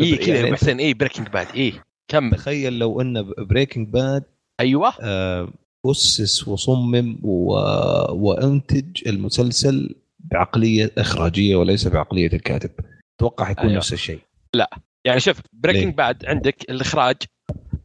[0.00, 1.72] اي كذا يعني محسن اي Breaking Bad اي
[2.10, 2.30] كمل.
[2.30, 4.24] تخيل لو أن Breaking Bad
[4.60, 4.92] أيوه.
[5.00, 5.48] آه
[5.86, 7.52] أسس وصمم و...
[8.12, 9.94] وأنتج المسلسل
[10.30, 12.70] بعقلية إخراجية وليس بعقلية الكاتب.
[13.16, 13.76] أتوقع حيكون أيوة.
[13.76, 14.20] نفس الشيء.
[14.54, 14.70] لا.
[15.04, 17.16] يعني شوف Breaking Bad عندك الإخراج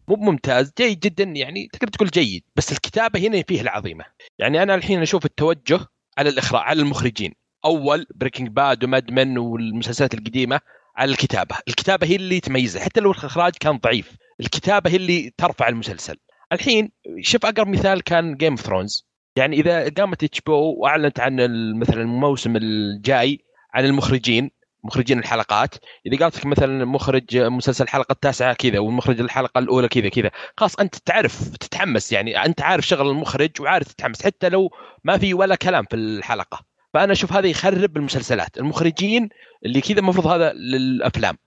[0.07, 4.05] مو ممتاز جيد جدا يعني تقدر تقول جيد بس الكتابة هنا فيه العظيمة.
[4.39, 5.79] يعني أنا الحين أشوف التوجه
[6.17, 7.33] على الإخراج على المخرجين.
[7.65, 10.59] أول Breaking Bad و Mad Men والمسلسلات القديمة
[10.95, 11.55] على الكتابة.
[11.67, 16.17] الكتابة هي اللي تميزها حتى لو الإخراج كان ضعيف الكتابة هي اللي ترفع المسلسل.
[16.53, 19.08] الحين شوف أقرب مثال كان Game of Thrones
[19.39, 21.35] يعني إذا قامت HBO وأعلنت عن
[21.79, 23.39] مثلا الموسم الجاي
[23.73, 24.51] عن المخرجين
[24.83, 25.75] مخرجين الحلقات
[26.05, 30.75] إذا قالت لك مثلا مخرج مسلسل الحلقة التاسعة كذا والمخرج الحلقة الأولى كذا كذا خلاص
[30.75, 34.71] أنت تعرف تتحمس يعني أنت عارف شغل المخرج وعارف تتحمس حتى لو
[35.03, 36.59] ما في ولا كلام في الحلقة.
[36.93, 39.29] فأنا أشوف هذا يخرب المسلسلات المخرجين
[39.65, 41.37] اللي كذا المفروض هذا للأفلام.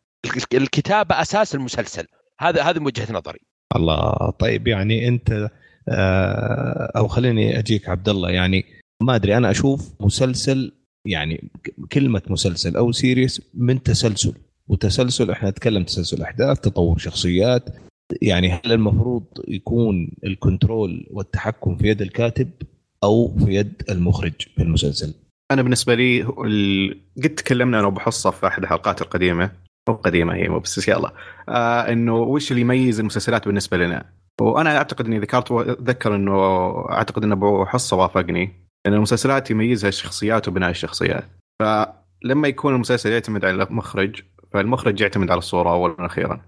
[0.54, 2.06] الكتابة أساس المسلسل.
[2.38, 3.40] هذا هذا وجهة نظري.
[3.76, 5.48] الله طيب يعني أنت
[6.96, 8.64] أو خليني أجيك عبد الله يعني
[9.02, 10.72] ما أدري أنا أشوف مسلسل
[11.06, 11.50] يعني
[11.92, 14.34] كلمة مسلسل أو سيريس من تسلسل
[14.68, 17.68] وتسلسل إحنا نتكلم تسلسل أحداث تطور شخصيات
[18.22, 22.50] يعني هل المفروض يكون الكنترول والتحكم في يد الكاتب
[23.04, 25.14] أو في يد المخرج في المسلسل؟
[25.50, 26.22] أنا بالنسبة لي
[27.24, 29.50] قد تكلمنا أنا وبحصه في أحد الحلقات القديمة
[29.88, 31.12] أو قديمة هي بس يلا
[31.48, 34.04] آه إنه وش اللي يميز المسلسلات بالنسبة لنا؟
[34.40, 36.40] وأنا أعتقد إني ذكرت أتذكر إنه
[36.90, 38.52] أعتقد إن أبو حصة وافقني
[38.86, 41.24] إن المسلسلات يميزها الشخصيات وبناء الشخصيات.
[41.62, 46.40] فلما يكون المسلسل يعتمد على المخرج فالمخرج يعتمد على الصورة اولا وأخيرا.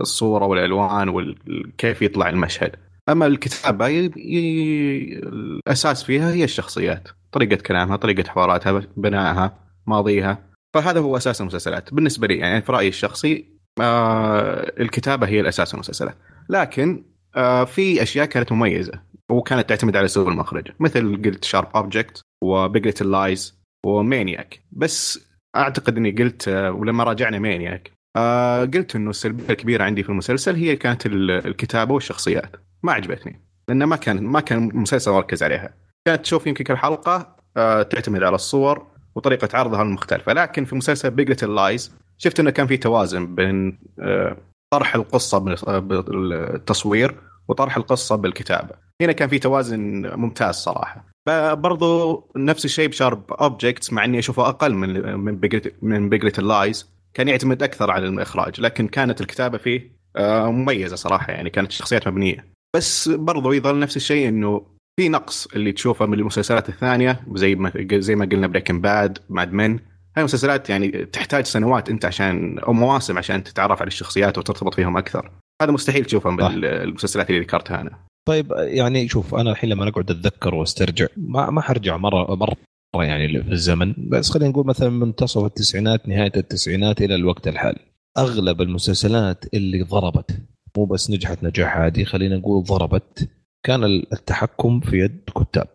[0.00, 2.76] الصورة والألوان وكيف يطلع المشهد.
[3.08, 4.10] أما الكتابة ي...
[4.16, 5.18] ي...
[5.18, 7.08] الأساس فيها هي الشخصيات.
[7.32, 10.38] طريقة كلامها طريقة حواراتها بنائها ماضيها.
[10.74, 11.94] فهذا هو أساس المسلسلات.
[11.94, 16.16] بالنسبة لي يعني في رأيي الشخصي آه الكتابة هي الأساس المسلسلات
[16.48, 17.04] لكن
[17.36, 19.00] آه في أشياء كانت مميزة
[19.30, 20.72] وكانت تعتمد على اسلوب المخرج.
[20.80, 27.04] مثل قلت Sharp Objects و Big Little Lies ومانياك بس أعتقد إني قلت آه ولما
[27.04, 32.56] راجعنا مانياك آه قلت إنه السلبية الكبيرة عندي في المسلسل هي كانت الكتابة والشخصيات.
[32.82, 33.40] ما عجبتني.
[33.68, 35.74] لأنه ما كان ما كان المسلسل مركز عليها.
[36.06, 40.32] كانت تشوف يمكن كل حلقه آه تعتمد على الصور وطريقة عرضها المختلفة.
[40.32, 44.36] لكن في مسلسل بيجلت اللايز شفت إنه كان في توازن بين آه
[44.72, 47.14] طرح القصة بالتصوير
[47.48, 48.74] وطرح القصة بالكتابة.
[49.02, 51.04] هنا كان في توازن ممتاز صراحة.
[51.52, 55.38] برضو نفس الشيء ب Sharp Objects مع إني أشوفه أقل من من
[55.82, 60.96] من Big Little Lies كان يعتمد أكثر على الإخراج لكن كانت الكتابة فيه آه، مميزة
[60.96, 62.46] صراحة يعني كانت الشخصيات مبنية.
[62.76, 64.66] بس برضو يظل نفس الشيء إنه
[65.00, 69.52] في نقص اللي تشوفه من المسلسلات الثانية زي ما زي ما قلنا Breaking Bad، Mad
[69.52, 69.78] Men
[70.16, 74.96] هاي المسلسلات يعني تحتاج سنوات انت عشان أو مواسم عشان تتعرف على الشخصيات وترتبط فيهم
[74.96, 75.30] أكثر.
[75.62, 76.36] هذا مستحيل تشوفه.
[76.36, 77.98] بالمسلسلات اللي ذكرتها أنا.
[78.28, 82.56] طيب يعني شوف أنا الحين لما أقعد أتذكر وأسترجع ما ما حرجع مرة مرة
[82.94, 83.94] يعني في الزمن.
[83.98, 87.80] بس خلينا نقول مثلا من منتصف التسعينات نهاية التسعينات إلى الوقت الحالي.
[88.18, 90.42] أغلب المسلسلات اللي ضربت
[90.76, 93.28] مو بس نجحت نجاح عادي خلينا نقول ضربت
[93.66, 95.68] كان التحكم في يد كتاب.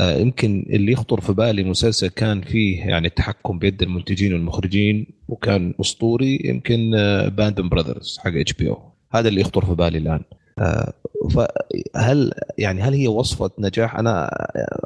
[0.00, 6.38] يمكن اللي يخطر في بالي مسلسل كان فيه يعني التحكم بيد المنتجين والمخرجين وكان أسطوري
[6.44, 6.90] يمكن
[7.36, 10.20] Band of Brothers حق HBO هذا اللي يخطر في بالي الآن.
[10.58, 10.92] آه،
[11.34, 14.30] فهل يعني هل هي وصفة نجاح؟ أنا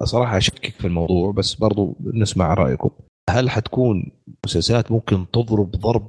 [0.05, 2.91] صراحة أشكك في الموضوع بس برضو نسمع رأيكم.
[3.31, 4.11] هل حتكون
[4.47, 6.09] مسلسلات ممكن تضرب ضرب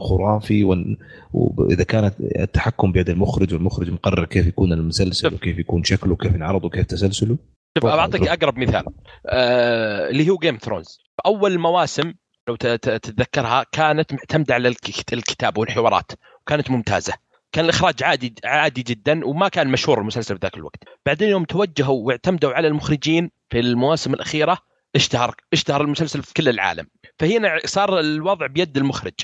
[0.00, 0.96] خرافي؟ ون-
[1.32, 6.64] وإذا كانت التحكم بيد المخرج والمخرج مقرر كيف يكون المسلسل وكيف يكون شكله وكيف ينعرض
[6.64, 7.36] وكيف تسلسله؟
[7.78, 8.28] شوف بعطيك.
[8.28, 8.84] أقرب مثال.
[9.26, 12.12] آه اللي هو Game of Thrones أول المواسم
[12.48, 16.12] لو تتذكرها كانت معتمدة على الك- الكتابه والحوارات
[16.42, 17.12] وكانت ممتازة.
[17.52, 20.78] كان الإخراج عادي عادي جدا وما كان مشهور المسلسل في ذاك الوقت.
[21.06, 24.58] بعدين يوم توجهوا واعتمدوا على المخرجين في المواسم الأخيرة
[24.94, 26.86] اشتهر اشتهر المسلسل في كل العالم.
[27.18, 29.14] فهنا صار الوضع بيد المخرج.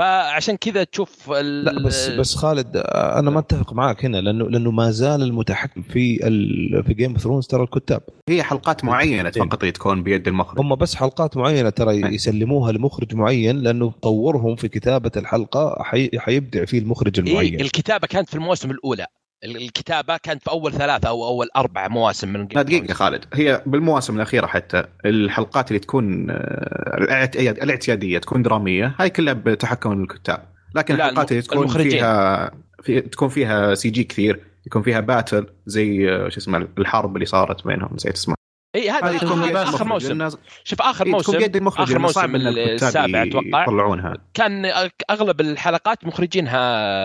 [0.00, 4.70] فعشان كذا تشوف ال- لا بس بس خالد أنا ما أتفق معك هنا لأنه لأنه
[4.70, 8.02] ما زال المتحكم في ال في Game of Thrones ترى الكتاب.
[8.28, 9.42] هي حلقات معينة إيه.
[9.42, 10.60] فقط اللي تكون بيد المخرج.
[10.60, 16.10] هم بس حلقات معينة ترى يسلموها لمخرج معين لأنه طورهم في كتابة الحلقة حي...
[16.18, 17.54] حيبدع فيه المخرج المعين.
[17.54, 19.02] إيه الكتابة كانت في المواسم الأولى.
[19.02, 23.24] ال- الكتابة كانت في أول ثلاثة أو أول أربع مواسم من لا دقيقة خالد.
[23.34, 30.02] هي بالمواسم الأخيرة حتى الحلقات اللي تكون آه، الاعت- الاعتيادية تكون درامية هاي كلها بتحكم
[30.02, 30.42] الكتاب.
[30.74, 31.90] لكن الحلقات اللي تكون المخرجين.
[31.90, 32.50] فيها
[32.82, 37.66] في تكون فيها CG كثير يكون فيها battle زي آه، شو اسمه الحرب اللي صارت
[37.66, 38.36] بينهم نسيت اسمها
[38.74, 40.28] إي هذا بيد آخر موسم.
[40.64, 44.72] شوف آخر موسم آخر موسم السابع أتوقع يطلعونها كان
[45.10, 46.58] أغلب الحلقات مخرجينها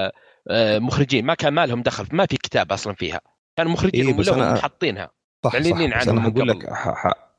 [0.06, 0.12] آه،
[0.80, 1.26] مخرجين.
[1.26, 3.22] ما كان ما لهم دخل ما في كتاب أصلا فيها.
[3.58, 5.10] كان مخرجين إيه، بس أنا- محطينها.
[5.44, 6.48] صح صح معلنين عنهم أنا من قبل.
[6.48, 6.70] لك.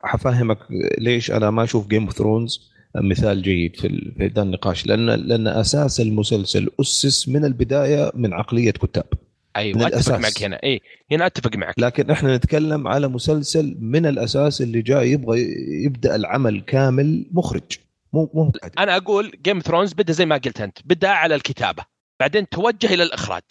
[0.03, 0.57] حفهمك
[0.99, 4.85] ليش أنا ما أشوف Game of Thrones مثال جيد في ال- في ذا النقاش.
[4.85, 9.05] لأن لأن أساس المسلسل أسس من البداية من عقلية كتاب.
[9.13, 10.21] من أيوه أتفق الأساس.
[10.21, 10.59] معك هنا.
[10.63, 10.81] اي
[11.11, 11.75] هنا أتفق معك.
[11.79, 15.39] لكن إحنا نتكلم على مسلسل من الأساس اللي جاي يبغى
[15.85, 17.63] يبدأ العمل كامل مخرج
[18.13, 21.96] مو مو أنا أقول جيم ثرونز بدأ زي ما قلت أنت بدأ على الكتابة.
[22.19, 23.43] بعدين توجه إلى الإخراج.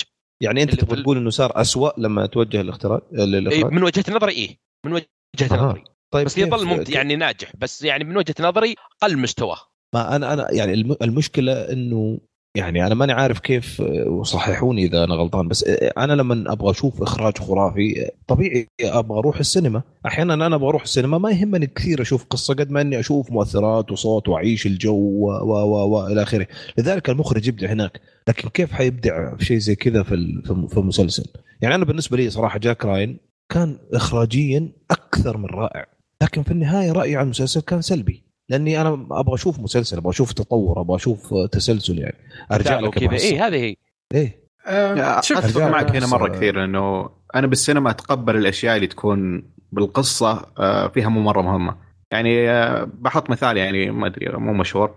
[0.42, 4.32] يعني أنت تبغى تقول إنه صار أسوأ لما توجه الاختراج إيه للإخراج؟ من وجهة نظري
[4.32, 4.58] إيه.
[4.86, 5.06] من وجهة
[5.50, 5.56] أها.
[5.66, 5.84] نظري.
[6.12, 6.90] طيب بس يظل ممت...
[6.90, 7.52] يعني ناجح.
[7.58, 9.58] بس يعني من وجهة نظري قل مستواه
[9.94, 12.18] ما أنا أنا يعني الم- المشكلة إنه
[12.56, 16.70] يعني أنا ماني عارف كيف آه، وصححوني إذا أنا غلطان بس آه، أنا لما أبغى
[16.70, 19.82] أشوف إخراج خرافي آه، طبيعي أبغى أروح السينما.
[20.06, 23.92] أحيانا أنا أبغى أروح السينما ما يهمني كثير أشوف قصة قد ما إني أشوف مؤثرات
[23.92, 26.46] وصوت وأعيش الجو و و و والى آخره.
[26.78, 28.00] لذلك المخرج يبدع هناك.
[28.28, 31.24] لكن كيف حيبدع في شيء زي كذا في في المسلسل؟
[31.62, 35.86] يعني أنا بالنسبة لي صراحة جاك راين كان اخراجيا أكثر من رائع.
[36.22, 38.25] لكن في النهاية رأيي عن المسلسل كان سلبي.
[38.48, 42.16] لأني أنا أبغى أشوف مسلسل أبغى أشوف تطور أبغى أشوف تسلسل يعني.
[42.52, 43.76] أرجع لك كذا اي هذه هي.
[44.14, 44.46] إيه.
[44.66, 50.88] آه، أتفق معك هنا مرة كثير لأنه أنا بالسينما أتقبل الأشياء اللي تكون بالقصة آه،
[50.88, 51.76] فيها مو مرة مهمة.
[52.10, 54.94] يعني آه، بحط مثال يعني ما أدري مو مشهور.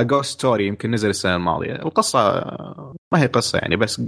[0.00, 1.72] Ghost Story يمكن نزل السنة الماضية.
[1.72, 4.02] القصة آه، ما هي قصة يعني بس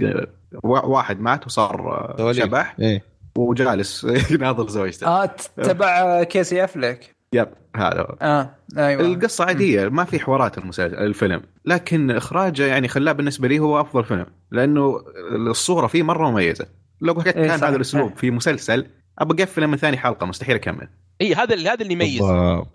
[0.63, 2.31] واحد مات وصار آه،.
[2.31, 3.03] شبح إيه.
[3.37, 5.07] وجالس يناظر زوجته.
[5.07, 5.29] آه
[5.63, 8.17] تبع كيسي افلك yep هذا هو.
[8.21, 9.01] آه أيوه.
[9.01, 11.41] القصة عادية ما في حوارات المسلسل الفيلم.
[11.65, 15.03] لكن إخراجه يعني خلاه بالنسبة لي هو أفضل فيلم لأنه
[15.49, 16.65] الصورة فيه مرة مميزة.
[17.01, 18.15] لو كان إيه كان صح، هذا الأسلوب صح.
[18.15, 18.87] في مسلسل
[19.19, 20.87] أبى أقفله من ثاني حلقة مستحيل أكمل.
[21.21, 22.21] إي هذا اللي هذا اللي يميز.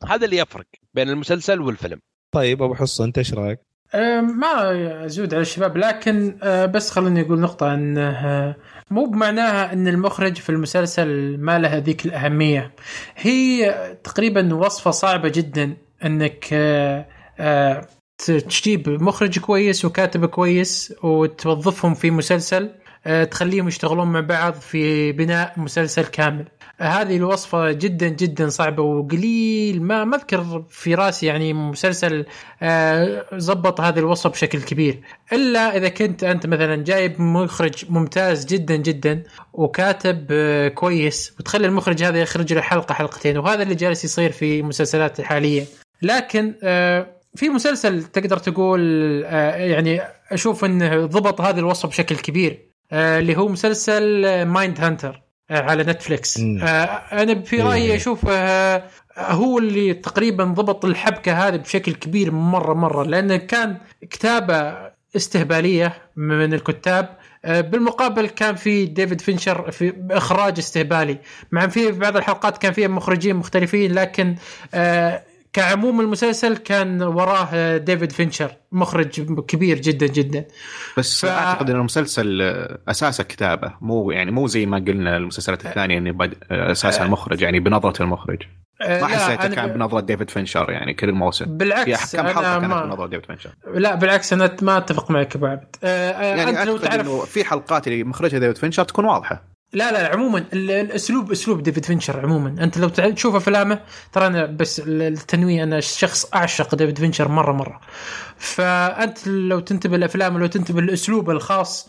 [0.08, 2.00] هذا اللي يفرق بين المسلسل والفيلم.
[2.32, 3.60] طيب أبو حصة أنت إيش رأيك؟
[3.94, 8.56] آه، ما أزود على الشباب لكن آه، بس خليني أقول نقطة انه آه،
[8.90, 12.74] مو بمعناها إن المخرج في المسلسل ما له ذيك الأهمية.
[13.16, 13.72] هي
[14.04, 17.06] تقريبا وصفة صعبة جدا إنك آه،
[17.38, 17.88] آه،
[18.26, 22.70] تجيب مخرج كويس وكاتب كويس وتوظفهم في مسلسل
[23.06, 26.48] آه، تخليهم يشتغلون مع بعض في بناء مسلسل كامل.
[26.80, 32.26] هذه الوصفة جدا جدا صعبة وقليل ما ما أذكر في رأسي يعني مسلسل
[32.62, 35.00] آه، زبط هذه الوصفة بشكل كبير.
[35.32, 39.22] إلا إذا كنت أنت مثلا جايب مخرج ممتاز جدا جدا
[39.52, 44.62] وكاتب آه، كويس وتخلي المخرج هذا يخرج له حلقة حلقتين وهذا اللي جالس يصير في
[44.62, 45.66] مسلسلات حاليا.
[46.02, 48.80] لكن آه، في مسلسل تقدر تقول
[49.22, 50.00] يعني
[50.30, 56.62] أشوف إنه ضبط هذه الوصفة بشكل كبير اللي هو مسلسل Mindhunter على نتفليكس مم.
[56.62, 57.96] آه، أنا في رأيي إيه.
[57.96, 58.82] أشوف آه،
[59.18, 63.76] هو اللي تقريبا ضبط الحبكة هذه بشكل كبير مرة مرة لأنه كان
[64.10, 71.18] كتابة استهبالية من الكتاب آه، بالمقابل كان في ديفيد فينشر في إخراج استهبالي
[71.52, 74.36] مع في بعض الحلقات كان فيها مخرجين مختلفين لكن
[74.74, 75.22] آه،
[75.52, 79.06] كعموم المسلسل كان وراه آه، ديفيد فينشر مخرج
[79.40, 80.44] كبير جدا جدا.
[80.98, 85.66] بس ف- أعتقد إن المسلسل آه، اساسه كتابة مو يعني مو زي ما قلنا المسلسلات
[85.66, 88.42] الثانية إنه بد- آه، اساسها المخرج يعني بنظرة المخرج.
[88.82, 91.44] آه، ما حسيته كان بنظرة ديفيد فينشر يعني كل الموسم.
[91.44, 95.36] في بالعكس كم حلقة كانت ما بنظرة ديفيد فينشر؟ لا بالعكس أنا ما أتفق معك
[95.36, 99.04] ابو عبد آه، آه، يعني أنت لو تعرف في حلقات اللي مخرجها ديفيد فينشر تكون
[99.04, 99.42] واضحة.
[99.72, 102.64] لا لا عموما ال- الاسلوب أسلوب ديفيد فينشر عموما.
[102.64, 107.80] أنت لو تشوف أفلامه ترى أنا بس التنويه أنا شخص أعشق ديفيد فينشر مرة مرة.
[108.38, 111.88] فأنت لو تنتبه لأفلامه لو تنتبه لأسلوبه الخاص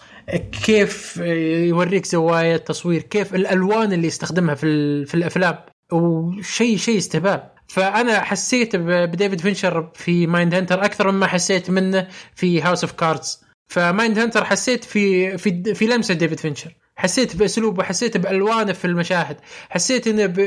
[0.66, 5.56] كيف يوريك زوايا التصوير كيف الألوان اللي يستخدمها في في الأفلام
[5.92, 7.44] وشيء شيء استهبال.
[7.68, 13.42] فأنا حسيت بديفيد فينشر في Mindhunter أكثر مما حسيت منه في House of Cards.
[13.72, 16.76] ف Mindhunter حسيت في في في لمسة ديفيد فينشر.
[16.96, 19.38] حسيت باسلوبه حسيت بألوانه في المشاهد
[19.70, 20.40] حسيت إنه ب...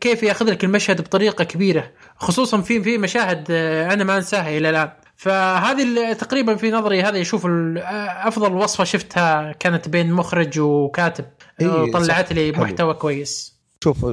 [0.00, 4.70] كيف يأخذ لك المشهد بطريقة كبيرة خصوصا في في مشاهد آه، أنا ما أنساها إلى
[4.70, 7.80] الآن فهذه تقريبا في نظري هذا يشوف آه،
[8.28, 11.24] أفضل وصفة شفتها كانت بين مخرج وكاتب
[11.60, 12.32] إيه، وطلعت صح.
[12.32, 12.52] لي.
[12.52, 14.06] محتوى كويس شوف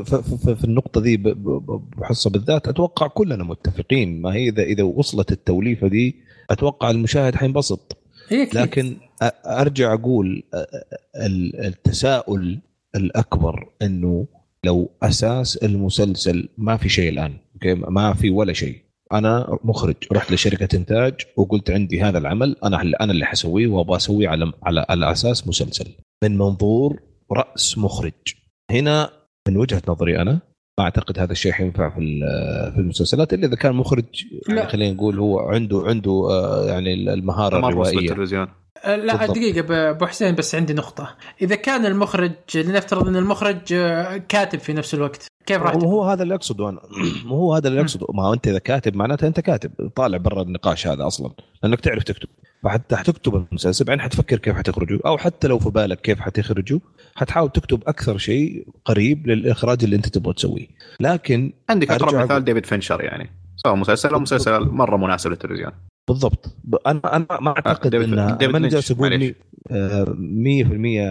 [0.50, 1.18] في النقطة دي
[1.98, 6.16] بحصة بالذات أتوقع كلنا متفقين ما هي إذا إذا وصلت التوليفة دي
[6.50, 7.98] أتوقع المشاهد حينبسط
[8.32, 8.56] أكيد.
[8.56, 10.58] لكن أ- أرجع أقول أ-
[11.26, 12.60] ال- التساؤل
[12.96, 14.28] الأكبر إنه
[14.64, 18.76] لو أساس المسلسل ما في شيء الآن أوكي؟ ما في ولا شيء.
[19.14, 24.28] أنا مخرج رحت لشركة إنتاج وقلت عندي هذا العمل أنا أنا اللي حسويه وأبغى أسويه
[24.30, 25.86] على على على أساس مسلسل.
[26.24, 27.00] من منظور
[27.32, 28.14] رأس مخرج.
[28.72, 29.10] هنا
[29.48, 30.40] من وجهة نظري أنا
[30.80, 34.06] ما أعتقد هذا الشيء حينفع في ال- في المسلسلات إلا إذا كان مخرج
[34.50, 34.68] يعني.
[34.70, 38.00] خلينا نقول هو عنده عنده آه، يعني المهارة الروائية.
[38.12, 38.48] التلفزيون.
[38.86, 39.38] لا بالضبط.
[39.38, 44.60] دقيقة ب- أبو حسين بس عندي نقطة، إذا كان المخرج لنفترض أن المخرج أه، كاتب
[44.60, 46.80] في نفس الوقت، كيف راح وهو هذا اللي أقصده أنا.
[47.26, 48.08] مو هو هذا اللي أقصده.
[48.14, 49.72] ما هو أنت إذا كاتب معناته أنت كاتب.
[49.96, 51.32] طالع برا النقاش هذا أصلا.
[51.64, 52.28] لأنك تعرف تكتب.
[52.64, 56.80] فحتى حتكتب المسلسل بعدين حتفكر كيف حتخرجه أو حتى لو في بالك كيف حتخرجه
[57.16, 60.68] حتحاول تكتب أكثر شيء قريب للإخراج اللي أنت تبغى تسويه.
[61.00, 63.30] لكن عندك اقرب مثال ديفيد فينشر يعني.
[63.64, 65.72] سواء مسلسل أو مسلسل مرة مناسب للتلفزيون.
[66.10, 66.56] بالضبط.
[66.88, 69.22] أنا أنا ما أعتقد ديفيد- ان ديفيد ما لينش، جالس أقول معليش.
[69.30, 69.36] مي-
[69.72, 71.02] آه، 100%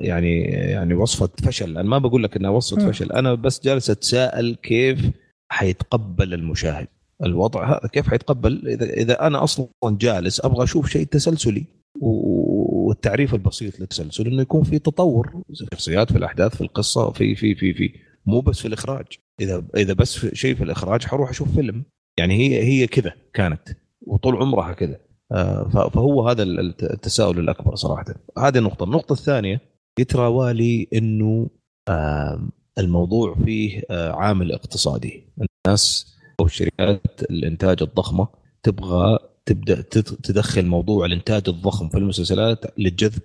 [0.00, 1.70] يعني يعني وصفة فشل.
[1.78, 2.88] أنا ما بقول لك إنها وصفة.
[2.90, 3.12] فشل.
[3.12, 5.10] أنا بس جالس أتساءل كيف
[5.52, 6.86] حيتقبل المشاهد.
[7.24, 11.64] الوضع هذا كيف حيتقبل؟ اذا إذا أنا أصلا جالس أبغى أشوف شيء تسلسلي
[12.00, 17.34] و- والتعريف البسيط للتسلسل إنه يكون في تطور في الشخصيات في الأحداث في القصة في
[17.34, 17.92] في في في
[18.26, 19.06] مو بس في الإخراج.
[19.40, 21.84] إذا إذا بس في شيء في الإخراج حروح أشوف فيلم.
[22.18, 24.98] يعني هي هي كذا كانت وطول عمرها كذا.
[25.32, 28.04] آه، فهو هذا ال- الت- التساؤل الأكبر صراحة.
[28.38, 28.84] هذه النقطة.
[28.84, 29.60] النقطة الثانية
[29.98, 31.50] يتراوى لي إنه
[31.88, 35.24] آم، الموضوع فيه آه، عامل اقتصادي.
[35.66, 38.28] الناس أو شركات الإنتاج الضخمة
[38.62, 43.22] تبغى تبدأ تد- تدخل موضوع الإنتاج الضخم في المسلسلات لجذب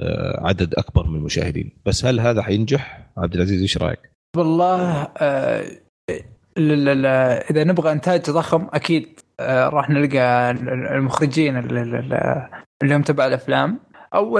[0.00, 1.70] آه، عدد أكبر من المشاهدين.
[1.86, 3.98] بس هل هذا حينجح؟ عبد العزيز إيش رأيك؟
[4.38, 5.64] والله آه
[7.50, 12.48] إذا نبغى إنتاج ضخم أكيد آه راح نلقى ال- ال- المخرجين ال- ال- ال-
[12.82, 13.78] اللي هم تبع الأفلام.
[14.14, 14.38] أو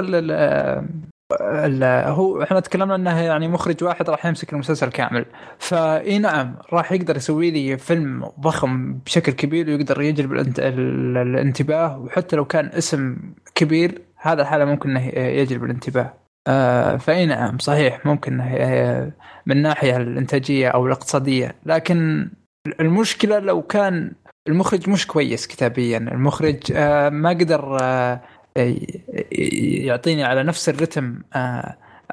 [2.13, 5.25] هو إحنا تكلمنا إنه يعني مخرج واحد راح يمسك المسلسل كامل.
[5.59, 11.97] فإي نعم راح يقدر يسوي لي فيلم ضخم بشكل كبير ويقدر يجلب الانت- ال- الانتباه.
[11.99, 13.17] وحتى لو كان اسم
[13.55, 16.13] كبير هذا الحالة ممكن إنه يجلب الانتباه.
[16.47, 18.37] آه فأي نعم صحيح ممكن
[19.45, 21.55] من الناحيه الإنتاجية أو الاقتصادية.
[21.65, 22.29] لكن
[22.79, 24.11] المشكلة لو كان
[24.47, 28.21] المخرج مش كويس كتابيا المخرج آه، ما قدر آه،
[29.85, 31.19] يعطيني على نفس الرتم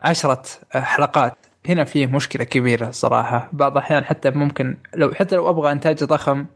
[0.02, 1.36] عشرة حلقات.
[1.68, 3.48] هنا فيه مشكلة كبيرة صراحة.
[3.52, 6.46] بعض الأحيان حتى ممكن لو حتى لو أبغى إنتاج ضخم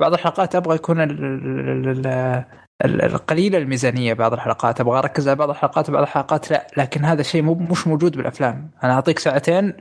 [0.00, 1.00] بعض الحلقات أبغى يكون
[2.84, 4.80] ال- ال- ال- ال- القليلة الميزانية بعض الحلقات.
[4.80, 8.70] أبغى أركز على بعض الحلقات وبعض الحلقات لا لكن هذا شيء مو مش موجود بالأفلام.
[8.84, 9.72] أنا أعطيك ساعتين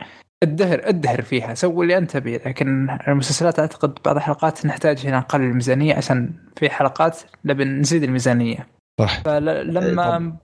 [0.43, 1.53] ادهر ادهر فيها.
[1.53, 2.37] سوي اللي أنت تبيه.
[2.45, 8.67] لكن المسلسلات أعتقد بعض الحلقات نحتاج هنا نقلل الميزانية عشان في حلقات نبي نزيد الميزانية.
[9.01, 9.21] صح.
[9.23, 10.37] فلما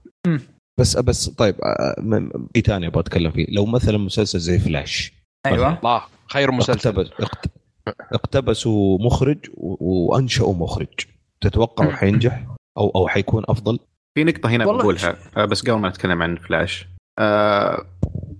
[0.79, 3.45] بس بس طيب آه، م- في ثاني أبغى أتكلم فيه.
[3.49, 5.13] لو مثلا مسلسل زي فلاش
[5.45, 5.77] أيوه.
[5.79, 6.89] الله خير مسلسل.
[6.89, 7.45] اقتبس اقت-
[8.13, 10.87] اقتبسوا مخرج وانشأوا مخرج.
[11.43, 11.91] تتوقع.
[11.91, 12.45] حينجح
[12.77, 13.79] أو أو حيكون أفضل؟
[14.17, 15.15] في نقطة هنا بقولها.
[15.37, 16.87] آه، بس قبل ما نتكلم عن فلاش
[17.19, 17.85] آه،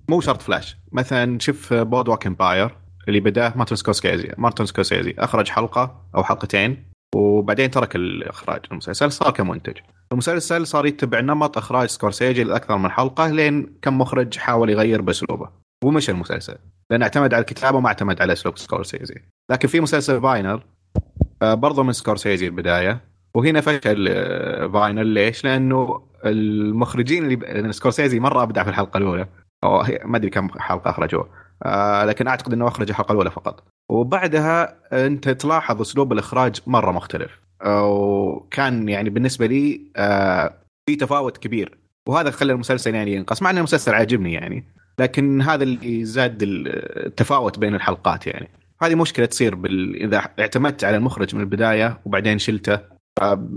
[0.09, 0.77] مو شرط فلاش.
[0.91, 2.75] مثلا شوف Boardwalk Empire
[3.07, 4.31] اللي بدأه مارتن سكورسيزي.
[4.37, 9.77] مارتن سكورسيزي أخرج حلقة أو حلقتين وبعدين ترك الإخراج المسلسل صار كمنتج.
[10.11, 15.49] المسلسل صار يتبع نمط إخراج سكورسيزي لأكثر من حلقة لين كم مخرج حاول يغير بأسلوبه.
[15.83, 16.55] ومشى المسلسل.
[16.91, 19.15] لأنه اعتمد على الكتابه وما اعتمد على أسلوب سكورسيزي.
[19.51, 20.61] لكن في مسلسل Vinyl
[21.41, 23.01] آه، برضو من سكورسيزي البداية.
[23.35, 25.07] وهنا فشل آه، Vinyl.
[25.07, 29.27] ليش؟ لأنه المخرجين اللي سكورسيزي مرة أبدع في الحلقة الأولى.
[29.63, 31.29] أو ما أدري كم حلقة اخرجوه
[31.65, 33.63] آه لكن أعتقد إنه أخرج الحلقة الأولى فقط.
[33.89, 37.31] وبعدها أنت تلاحظ أسلوب الإخراج مرة مختلف.
[37.65, 39.81] وكان يعني بالنسبة لي
[40.85, 41.77] في تفاوت كبير.
[42.07, 44.63] وهذا خلى المسلسل يعني ينقص مع إن المسلسل عاجبني يعني.
[44.99, 48.49] لكن هذا اللي زاد التفاوت بين الحلقات يعني.
[48.83, 49.95] هذه مشكلة تصير بال...
[49.95, 52.79] إذا اعتمدت على المخرج من البداية وبعدين شلته
[53.21, 53.49] آه،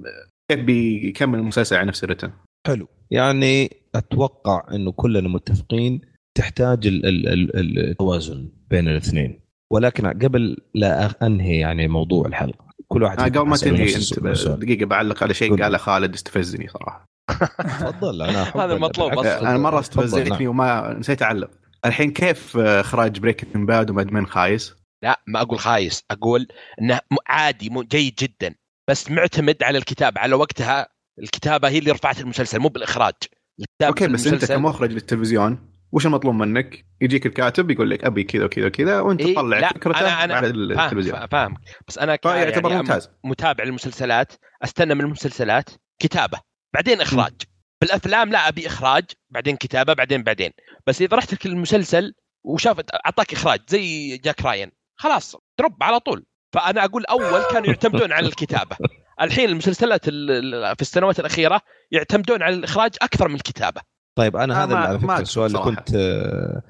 [0.50, 2.30] كيف بيكمل المسلسل على نفس الرتم
[2.66, 6.00] حلو يعني أتوقع إنه كلنا متفقين
[6.38, 9.40] تحتاج ال- ال- ال- التوازن بين الاثنين
[9.72, 14.48] ولكن قبل لا أنهي يعني موضوع الحلقة كل واحد آه، قبل ما تنهي أنت.
[14.48, 15.62] دقيقة بعلق على شيء.
[15.62, 17.04] قاله خالد استفزني صراحة
[17.80, 19.12] تفضل أنا هذا المطلوب.
[19.12, 19.40] أصلاً.
[19.50, 20.46] أنا مرة تفضل، استفزتني نعم.
[20.46, 21.50] وما نسيت أعلق
[21.84, 24.74] الحين كيف آه، إخراج Breaking Bad ومدمن خايس؟
[25.04, 26.46] لا ما أقول خايس أقول
[26.80, 28.54] إنه م- عادي جيد جدا
[28.90, 30.88] بس معتمد على الكتابة على وقتها
[31.18, 33.14] الكتابة هي اللي رفعت المسلسل مو بالإخراج
[33.60, 38.44] الكتابة okay بس أنت كمخرج للتلفزيون وش المطلوب منك؟ يجيك الكاتب يقول لك أبي كذا
[38.44, 41.26] وكذا وكذا وأنت إيه، تطلع لا، فكرته أنا- أنا على التلفزيون.
[41.26, 41.54] فاهم
[41.88, 43.10] بس أنا فيعتبر يعني ممتاز.
[43.24, 44.32] متابع للمسلسلات
[44.64, 46.40] أستنى من المسلسلات كتابة
[46.74, 47.32] بعدين إخراج.
[47.80, 50.50] بالأفلام لا أبي إخراج بعدين كتابة بعدين بعدين.
[50.86, 54.70] بس إذا رحت لك المسلسل وشافت أعطاك إخراج زي جاك راين.
[54.96, 56.24] خلاص دروب على طول.
[56.52, 58.76] فأنا أقول أول كانوا يعتمدون على الكتابة.
[59.20, 61.60] الحين المسلسلات ال- ال- في السنوات الأخيرة
[61.92, 63.80] يعتمدون على الإخراج أكثر من الكتابة.
[64.18, 65.62] طيب أنا آه، هذا على فكرة السؤال اللي.
[65.76, 66.62] كنت آه،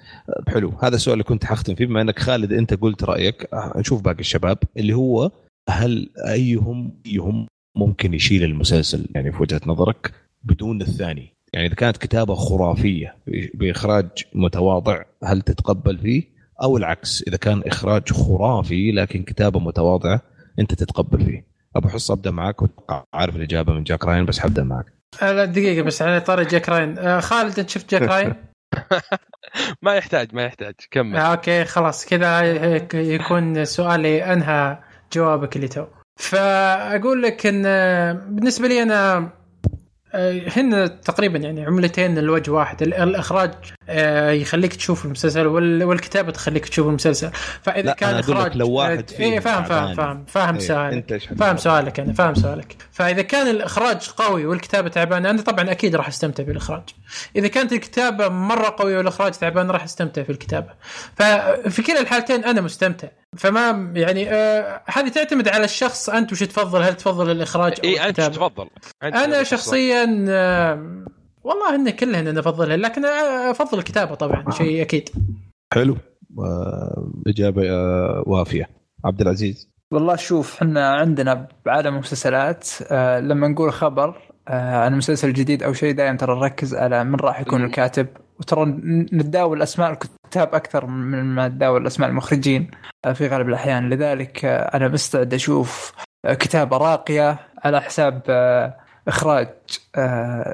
[0.48, 0.72] حلو.
[0.82, 3.48] هذا السؤال اللي كنت حختم فيه بما إنك خالد أنت قلت رأيك.
[3.54, 5.30] آه، نشوف باقي الشباب اللي هو
[5.68, 7.46] هل أيهم أيهم
[7.76, 10.12] ممكن يشيل المسلسل؟ يعني في وجهة نظرك
[10.42, 11.34] بدون الثاني.
[11.52, 13.16] يعني إذا كانت كتابة خرافية
[13.54, 20.20] بإخراج متواضع هل تتقبل فيه؟ أو العكس إذا كان إخراج خرافي لكن كتابة متواضعة
[20.58, 21.46] أنت تتقبل فيه.
[21.76, 22.56] أبو حصة أبدأ معك
[23.14, 24.86] عارف الإجابة من جاك راين بس حبدأ معك.
[25.22, 26.98] لا دقيقة بس على طاري جاك راين.
[26.98, 28.34] آه، خالد أنت شفت جاك راين؟
[29.82, 30.74] ما يحتاج ما يحتاج.
[30.90, 31.16] كمل.
[31.16, 32.06] آه، okay خلاص.
[32.06, 34.78] كذا هيك يكون سؤالي أنهى
[35.12, 35.84] جوابك اللي تو.
[36.20, 39.30] فأقول لك إن آه، بالنسبة لي أنا
[40.14, 43.50] آه، هن تقريبا يعني عملتين الوجه واحد ال- الإخراج
[44.30, 47.30] يخليك تشوف المسلسل وال- والكتابة تخليك تشوف المسلسل.
[47.62, 49.94] فإذا لا، كان أنا أقول لك إخراج لو واحد آه، فيهم إيه فاهم فاهم.
[49.94, 51.12] فاهم فاهم إيه، سؤالك.
[51.12, 52.76] أنت؟ فاهم سؤالك أنا فاهم سؤالك.
[52.92, 56.82] فإذا كان الإخراج قوي والكتابة تعبانة أنا طبعا أكيد راح أستمتع بالإخراج.
[57.36, 60.68] إذا كانت الكتابة مرة قوية والإخراج تعبان راح أستمتع في الكتابة.
[61.16, 63.08] ففي كلا الحالتين أنا مستمتع.
[63.36, 66.08] فما يعني آه هذه تعتمد على الشخص.
[66.10, 68.68] أنت وش تفضل؟ هل تفضل الإخراج أو اي أنت الكتابة؟ تفضل؟
[69.02, 69.46] أنت أنا تفضل.
[69.46, 71.04] شخصيا آه
[71.44, 73.04] والله ان كلهن أنا أفضلها لكن
[73.50, 75.08] أفضل الكتابه طبعا شيء أكيد.
[75.74, 75.96] حلو.
[76.38, 78.68] آه، إجابة آه، وافية.
[79.04, 79.70] عبد العزيز.
[79.92, 85.72] والله شوف إحنا عندنا بعالم المسلسلات آه لما نقول خبر آه عن مسلسل جديد أو
[85.72, 87.64] شيء دائما ترى نركز على من راح يكون.
[87.64, 88.06] الكاتب.
[88.40, 88.64] وترى
[89.12, 92.70] نتداول أسماء الكتاب أكثر من ما نتداول أسماء المخرجين
[93.04, 93.90] آه في غالب الأحيان.
[93.90, 95.92] لذلك أنا مستعد أشوف
[96.26, 98.22] كتابة راقية على حساب
[99.08, 99.48] إخراج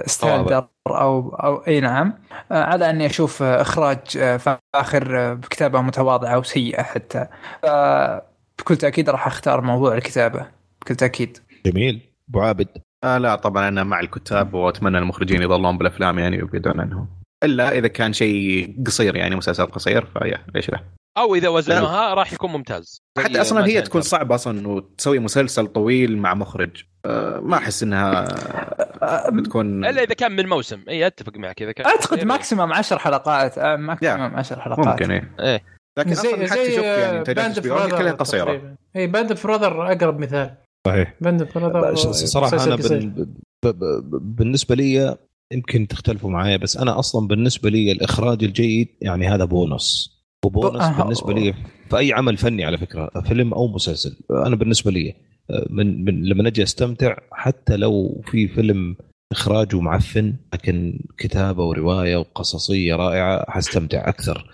[0.06, 2.14] ستاندر أو أو إي نعم.
[2.52, 7.26] آه على أني أشوف آه إخراج آه فاخر آه بكتابة متواضعة وسيئة حتى.
[8.58, 10.46] بكل تأكيد راح أختار موضوع الكتابة
[10.82, 11.38] بكل تأكيد.
[11.66, 12.00] جميل.
[12.28, 12.68] أبو عابد.
[13.04, 17.08] آه لا طبعا أنا مع الكتاب وأتمنى المخرجين يظلون بالأفلام يعني ويبعدون عنهم.
[17.44, 20.80] إلا إذا كان شيء قصير يعني مسلسل قصير فيا ليش لا؟
[21.18, 23.02] أو إذا وزنوها راح يكون ممتاز.
[23.18, 24.00] حتى أصلا هي تكون.
[24.00, 26.84] صعبة أصلا إنه تسوي مسلسل طويل مع مخرج.
[27.06, 28.28] آه ما أحس إنها
[29.30, 30.84] بتكون إلا إذا كان من موسم.
[30.88, 32.24] إي أتفق معك إذا كان أعتقد.
[32.24, 33.58] maximum 10 حلقات.
[33.58, 34.86] maximum 10 حلقات.
[34.86, 35.62] ممكن إيه إيه
[35.98, 38.76] لكن زي أصلا حتى شوف يعني Band انتاجات كلها قصيرة.
[38.96, 40.56] إي Band of Brothers أقرب مثال.
[40.86, 41.14] صحيح.
[41.20, 43.08] Band of Brothers صراحة أنا بال...
[43.64, 43.66] ب...
[43.66, 44.36] ب...
[44.36, 45.16] بالنسبة لي
[45.52, 50.19] يمكن تختلفوا معايا بس أنا أصلا بالنسبة لي الإخراج الجيد يعني هذا bonus.
[50.44, 51.02] و bonus أه.
[51.02, 51.54] بالنسبة لي
[51.90, 55.14] في أي عمل فني على فكرة فيلم أو مسلسل أنا بالنسبة لي
[55.70, 58.96] من, من لما أجي أستمتع حتى لو في فيلم
[59.32, 64.50] إخراجه معفن لكن كتابة ورواية وقصصية رائعة حستمتع أكثر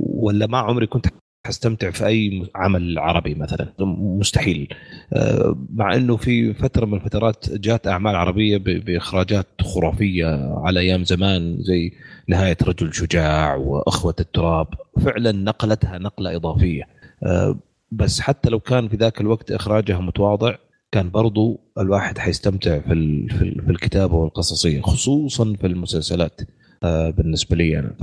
[0.00, 1.06] ولا ما عمري كنت
[1.46, 3.72] حستمتع في أي عمل عربي مثلا.
[4.18, 4.68] مستحيل.
[5.12, 10.26] آه، مع إنه في فترة من الفترات جات أعمال عربية بإخراجات خرافية
[10.64, 11.92] على أيام زمان زي
[12.28, 14.66] نهاية رجل شجاع وأخوة التراب.
[15.04, 16.82] فعلا نقلتها نقلة إضافية.
[17.22, 17.58] آه،
[17.92, 20.54] بس حتى لو كان في ذاك الوقت إخراجها متواضع
[20.92, 22.84] كان برضو الواحد حيستمتع في
[23.28, 26.40] في ال- في الكتابة والقصصية خصوصا في المسلسلات.
[26.84, 27.94] آه، بالنسبة لي أنا.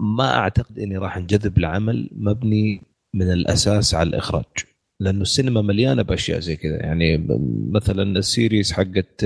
[0.00, 2.82] فما أعتقد إني راح انجذب لعمل مبني
[3.14, 4.44] من الأساس على الإخراج
[5.00, 6.76] لأنه السينما مليانة بأشياء زي كذا.
[6.76, 7.26] يعني
[7.70, 9.24] مثلا ال series حقت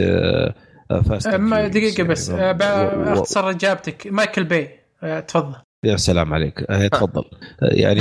[1.04, 2.42] Fast آه، ما دقيقة بس يعني.
[2.42, 4.68] آه، و- ب- و- اختصر إجابتك مايكل باي
[5.02, 5.54] آه، تفضل.
[5.84, 6.58] يا سلام عليك.
[6.92, 7.24] تفضل.
[7.62, 8.00] يعني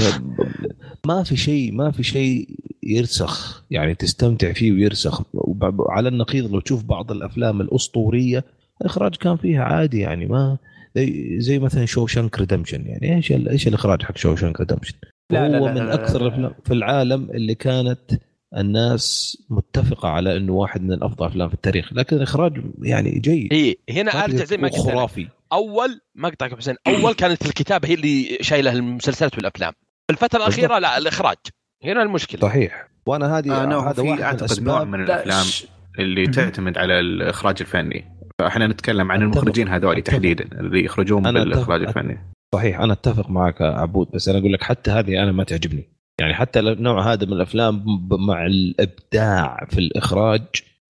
[1.08, 2.50] ما في شيء ما في شيء
[2.84, 5.22] يرسخ يعني تستمتع فيه ويرسخ.
[5.90, 8.44] على النقيض لو تشوف بعض الأفلام الأسطورية
[8.82, 10.58] الإخراج كان فيها عادي يعني ما
[11.38, 13.16] زي, مثلا Shawshank Redemption يعني.
[13.16, 14.94] إيش ال- إيش الإخراج حق Shawshank Redemption
[15.32, 16.28] لا، لا، هو لا، من لا، لا، أكثر لا.
[16.28, 18.00] الأفلام في العالم اللي كانت
[18.58, 21.94] الناس متفقة على إنه واحد من افضل أفلام في التاريخ.
[21.94, 23.54] لكن الإخراج يعني جيد.
[23.54, 24.80] هي هنا ما أرجع زي ما قلت.
[24.82, 25.28] خرافي.
[25.54, 29.74] أول مقطع أبو حسين أول كانت الكتابة هي اللي شايلة المسلسلات والأفلام.
[30.08, 31.38] في الفترة الأخيرة لا الإخراج.
[31.84, 32.42] هنا المشكلة.
[32.42, 32.88] صحيح.
[33.06, 35.46] وأنا هذه آه no هذا واحد من أعتقد نوع من لا، الأفلام
[36.00, 36.28] اللي.
[36.28, 38.06] تعتمد على الإخراج الفني.
[38.40, 39.22] فاحنا نتكلم عن.
[39.22, 40.02] المخرجين هذول.
[40.02, 41.82] تحديدا اللي يخرجون بالإخراج.
[41.82, 42.18] الفني
[42.56, 45.90] صحيح أنا أتفق معك عبود بس أنا أقول لك حتى هذه أنا ما تعجبني
[46.22, 50.42] يعني حتى النوع هذا من الأفلام مع الإبداع في الإخراج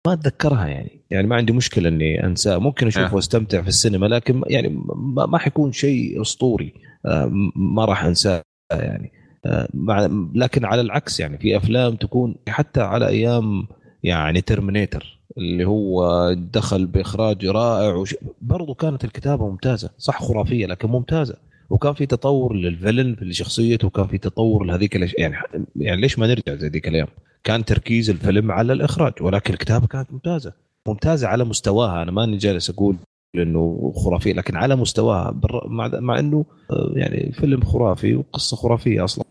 [0.07, 3.15] ما أتذكرها يعني يعني ما عندي مشكلة إني أنساه ممكن أشوفه آه.
[3.15, 6.75] واستمتع في السينما لكن يعني ما, ما حيكون شيء أسطوري
[7.07, 9.13] آه، ما راح أنساه يعني
[9.47, 13.67] آه، مع لكن على العكس يعني في أفلام تكون حتى على أيام
[14.03, 18.15] يعني ترمينيتر اللي هو دخل بإخراج رائع وش...
[18.43, 21.35] برضو كانت الكتابة ممتازة صح خرافية لكن ممتازة.
[21.71, 25.15] وكان في تطور للفيلن في شخصيته وكان في تطور لهذيك الأش...
[25.19, 25.37] يعني
[25.77, 27.07] يعني ليش ما نرجع زي ذيك الأيام؟
[27.45, 30.53] كان تركيز الفيلم على الإخراج ولكن الكتابة كانت ممتازة.
[30.89, 32.97] ممتازة على مستواها أنا ماني جالس أقول
[33.35, 39.05] إنه خرافية لكن على مستواها بالر- مع, مع إنه آه، يعني فيلم خرافي وقصة خرافية
[39.05, 39.25] أصلا.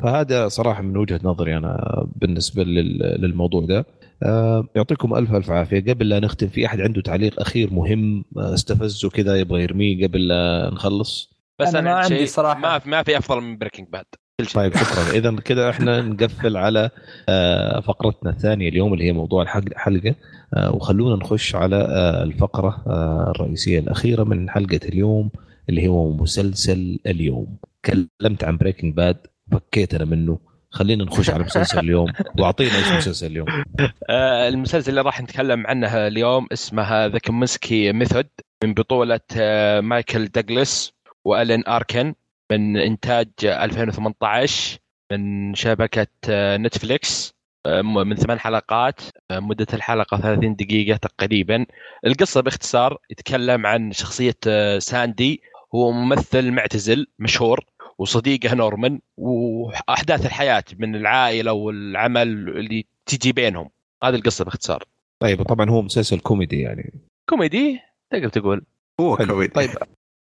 [0.00, 3.86] فهذا صراحة من وجهة نظري أنا بالنسبة لل- للموضوع ده.
[4.76, 5.80] يعطيكم ألف ألف عافية.
[5.92, 10.28] قبل لا نختم في أحد عنده تعليق أخير مهم؟ آه، استفزه كذا يبغى يرميه قبل
[10.28, 12.60] لا نخلص؟ بس أنا أنا, ما عندي صراحة.
[12.60, 14.04] ما في ما في أفضل من Breaking Bad
[14.40, 14.54] كل شيء.
[14.54, 15.18] طيب شكرا.
[15.18, 16.90] اذا كذا إحنا نقفل على
[17.28, 20.14] آه، فقرتنا الثانية اليوم اللي هي موضوع الحلقة
[20.54, 25.30] آه، وخلونا نخش على آه، الفقرة آه، الرئيسية الأخيرة من حلقة اليوم
[25.68, 27.56] اللي هو مسلسل اليوم.
[27.82, 29.16] تكلمت عن Breaking Bad
[29.52, 30.51] فكيت أنا منه.
[30.72, 32.12] خلينا نخش على مسلسل اليوم.
[32.38, 33.46] واعطينا إيش مسلسل اليوم.
[34.10, 38.28] آه، المسلسل اللي راح نتكلم عنه اليوم اسمه The Kominsky Method
[38.64, 40.92] من بطولة آه، مايكل دوغلاس
[41.24, 42.14] وألن أركن
[42.52, 44.78] من إنتاج 2018
[45.12, 47.34] من شبكة آه، نتفليكس.
[47.82, 49.00] من ثمان حلقات
[49.32, 51.66] مدة الحلقة 30 دقيقة تقريبا.
[52.06, 54.36] القصة باختصار يتكلم عن شخصية
[54.78, 55.42] ساندي.
[55.74, 57.64] هو ممثل معتزل مشهور.
[58.02, 63.70] وصديقه نورمان وأحداث الحياة من العائلة والعمل اللي تجي بينهم.
[64.04, 64.84] هذه القصة باختصار.
[65.22, 66.92] طيب طبعا هو مسلسل كوميدي يعني.
[67.28, 67.80] كوميدي؟
[68.10, 68.62] تقدر تقول.
[69.00, 69.16] هو.
[69.16, 69.70] كويس طيب.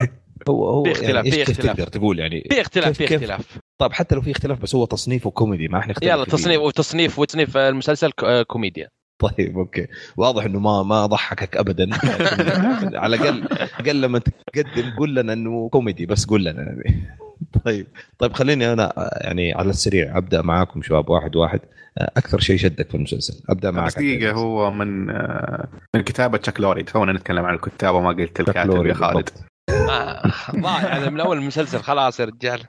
[0.50, 1.78] هو هو في اختلاف، يعني إيش في اختلاف.
[1.78, 3.60] تقدر تقول يعني؟ في اختلاف في؟ اختلاف.
[3.78, 7.58] طيب حتى لو في اختلاف بس هو تصنيفه كوميدي ما إحنا يلا تصنيف وتصنيف وتصنيف
[7.58, 8.12] المسلسل
[8.48, 8.90] كوميديا.
[9.22, 9.88] طيب أوكي.
[10.18, 11.90] واضح إنه ما ما ضحكك ابدا.
[13.02, 16.62] على الاقل لما تقدم قول لنا إنه كوميدي بس قول لنا.
[16.62, 17.18] يعني
[17.66, 17.88] طيب.
[18.20, 21.60] طيب خليني أنا يعني على السريع أبدأ معاكم شباب واحد واحد.
[21.98, 26.60] أكثر شيء شدك في المسلسل؟ أبدأ معك بس دقيقة هو من آه، من كتابة تشاك
[26.60, 29.16] لوري تونا نتكلم عن الكتاب وما قلت الكاتب لوري يا خالد.
[29.16, 29.34] بالضبط.
[29.70, 32.64] آه، ضايع أنا من أول المسلسل خلاص يا رجال.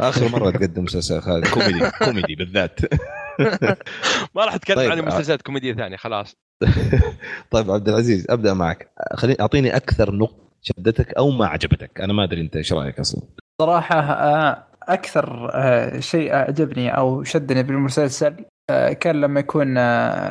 [0.00, 1.48] آخر مرة تقدم مسلسل خالد.
[1.54, 2.80] كوميدي كوميدي بالذات.
[4.34, 6.36] ما راح أتكلم طيب، عن مسلسلات كوميدية ثانية خلاص.
[7.50, 8.90] طيب عبد العزيز أبدأ معك.
[9.14, 12.00] خليني أعطيني أكثر نقطة شدتك أو ما عجبتك.
[12.00, 13.22] أنا ما أدري أنت إيش رأيك أصلا.
[13.60, 18.34] صراحة آه، أكثر آه، شيء أعجبني أو شدني بالمسلسل
[18.70, 19.74] آه، كان لما يكون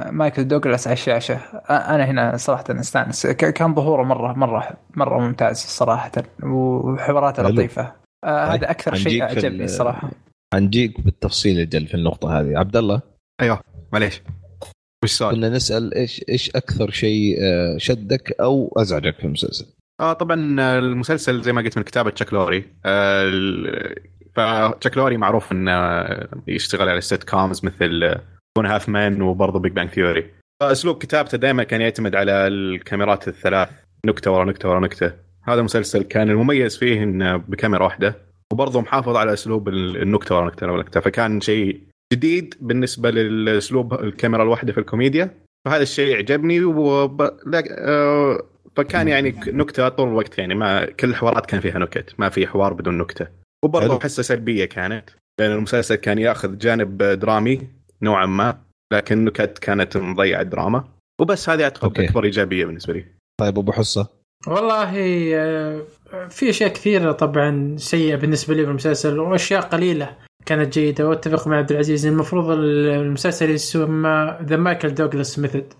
[0.10, 1.36] مايكل دوغلاس على الشاشة.
[1.70, 3.28] آه، أنا هنا صراحة أستانس.
[3.28, 6.12] كان ظهوره مرة مرة مرة ممتاز صراحة
[6.44, 7.70] وحواراته آه، طيب،
[8.26, 10.10] هذا أكثر شيء حنجيك في أعجبني ال- الصراحة
[10.54, 12.58] حنجيك بالتفصيل الجل في النقطة هذه.
[12.60, 13.02] عبد الله؟
[13.42, 13.60] أيوه
[13.94, 14.22] معليش.
[15.04, 17.38] وش السؤال؟ كنا نسأل إيش إيش أكثر شيء
[17.78, 19.66] شدك أو أزعجك في المسلسل؟
[20.00, 20.36] آه طبعا
[20.80, 22.66] المسلسل زي ما قلت من كتابة تشاك لوري.
[22.86, 23.95] آه،
[24.36, 26.06] فتشاك لوري معروف إنه
[26.47, 28.16] يشتغل على sitcoms مثل
[28.58, 30.26] one half man وبرضه Big Bang Theory
[30.62, 33.70] فأسلوب كتابته دائما كان يعتمد على الكاميرات الثلاث
[34.06, 35.14] نكتة ورا نكتة ورا نكتة.
[35.43, 38.16] هذا المسلسل كان المميز فيه إنه بكاميرا واحدة
[38.54, 41.00] وبرضه محافظ على أسلوب النكتة ورا نكتة ورا نكتة.
[41.00, 41.82] فكان شيء
[42.14, 45.30] جديد بالنسبة للأسلوب الكاميرا الواحدة في الكوميديا.
[45.66, 47.30] فهذا الشيء عجبني وب...
[48.84, 52.74] فكان يعني نكتة طول الوقت يعني ما كل الحوارات كان فيها نكت ما في حوار
[52.74, 53.28] بدون نكتة.
[53.66, 55.10] وبرضه حسة سلبية كانت
[55.40, 57.68] لأن المسلسل كان يأخذ جانب درامي
[58.02, 58.58] نوعا ما
[58.94, 60.84] لكن نكت كانت مضيعة الدراما
[61.22, 62.06] وبس هذه أعتقد أوكي.
[62.06, 63.06] اكبر إيجابية بالنسبة لي.
[63.40, 64.08] طيب أبو حصة
[64.48, 64.94] والله
[65.36, 65.82] آه،
[66.30, 71.08] في أشياء كثيرة طبعا سيئة بالنسبة لي بالمسلسل وأشياء قليلة كانت جيدة.
[71.08, 75.74] وأتفق مع عبد العزيز المفروض المسلسل يسمى The Michael Douglas Method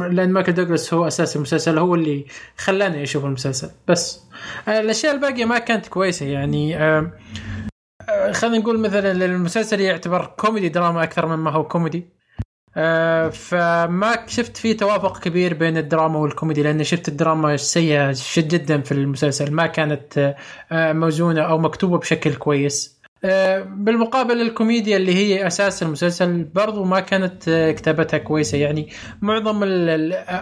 [0.00, 2.26] لأن مايكل دوغلاس هو أساس المسلسل هو اللي
[2.56, 3.70] خلاني أشوف المسلسل.
[3.88, 4.20] بس
[4.68, 7.12] آه، الأشياء الباقية ما كانت كويسة يعني آه،
[8.08, 12.20] آه، خلينا نقول مثلا المسلسل يعتبر كوميدي دراما أكثر مما هو كوميدي.
[12.76, 18.92] آه، فما شفت في توافق كبير بين الدراما والكوميدي لأن شفت الدراما سيئة جدا في
[18.92, 20.36] المسلسل ما كانت آه،
[20.72, 22.99] آه، موزونة أو مكتوبة بشكل كويس.
[22.99, 22.99] آه،
[23.64, 28.58] بالمقابل الكوميديا اللي هي أساس المسلسل برضو ما كانت آه، كتابتها كويسة.
[28.58, 28.88] يعني
[29.22, 29.60] معظم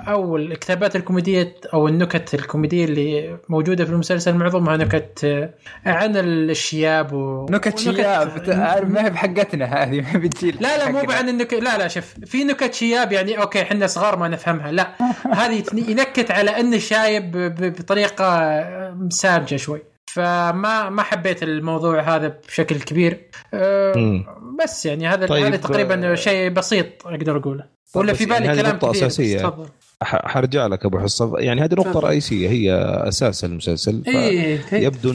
[0.09, 5.55] أو الكتابات الكوميدية أو النكت الكوميدية اللي موجودة في المسلسل معظمها نكت آه،
[5.87, 7.47] عن الشياب و...
[7.51, 8.49] نكت شياب.
[8.89, 10.99] ما هي بحقتنا هذه ما بتجي لا لا مو.
[11.11, 11.55] عن النكت.
[11.55, 14.73] لا لا شوف في نكت شياب يعني أوكي إحنا صغار ما نفهمها.
[14.73, 14.95] لا
[15.41, 18.29] هذه ينكت على انه شايب بطريقة
[19.09, 19.98] ساذجه شوي.
[20.13, 24.25] فما ما حبيت الموضوع هذا بشكل كبير أه.
[24.63, 28.41] بس يعني هذا طيب، هذا تقريبا آه، شيء بسيط أقدر أقوله ولا بس في يعني
[28.41, 29.39] بالي هذه كلام نقطة كثير أساسية.
[29.39, 29.69] تفضل
[30.03, 32.01] حرجع لك أبو حصة يعني هذه نقطة.
[32.01, 32.75] رئيسية هي
[33.09, 34.85] أساس المسلسل إيه إيه.
[34.85, 35.15] يبدو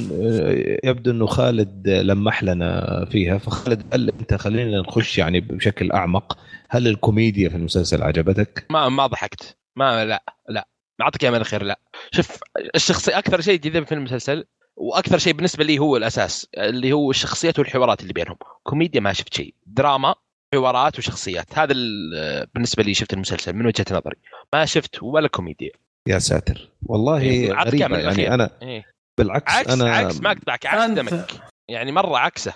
[0.83, 6.37] يبدو إنه خالد لمح لنا فيها فخالد قال أنت خلينا نخش يعني بشكل أعمق
[6.69, 10.67] هل الكوميديا في المسلسل عجبتك؟ ما ما ضحكت ما لا لا
[11.01, 11.79] اعطيك أيام الخير لا
[12.11, 12.39] شوف
[12.75, 14.45] الشخصي أكثر شيء جذب في المسلسل
[14.77, 18.35] وأكثر شيء بالنسبة لي هو الأساس اللي هو الشخصيات والحوارات اللي بينهم.
[18.63, 20.15] كوميديا ما شفت شيء دراما
[20.53, 21.59] حوارات وشخصيات.
[21.59, 24.15] هذا ال- بالنسبة لي شفت المسلسل من وجهة نظري.
[24.53, 25.71] ما شفت ولا كوميديا.
[26.07, 26.69] يا ساتر.
[26.85, 28.33] والله إيه، كمل يعني الأخير.
[28.33, 28.85] أنا إيه.
[29.17, 31.25] بالعكس عكس أنا عكس ما اقطعك عكس أنت- دمك.
[31.69, 32.53] يعني مرة عكسه.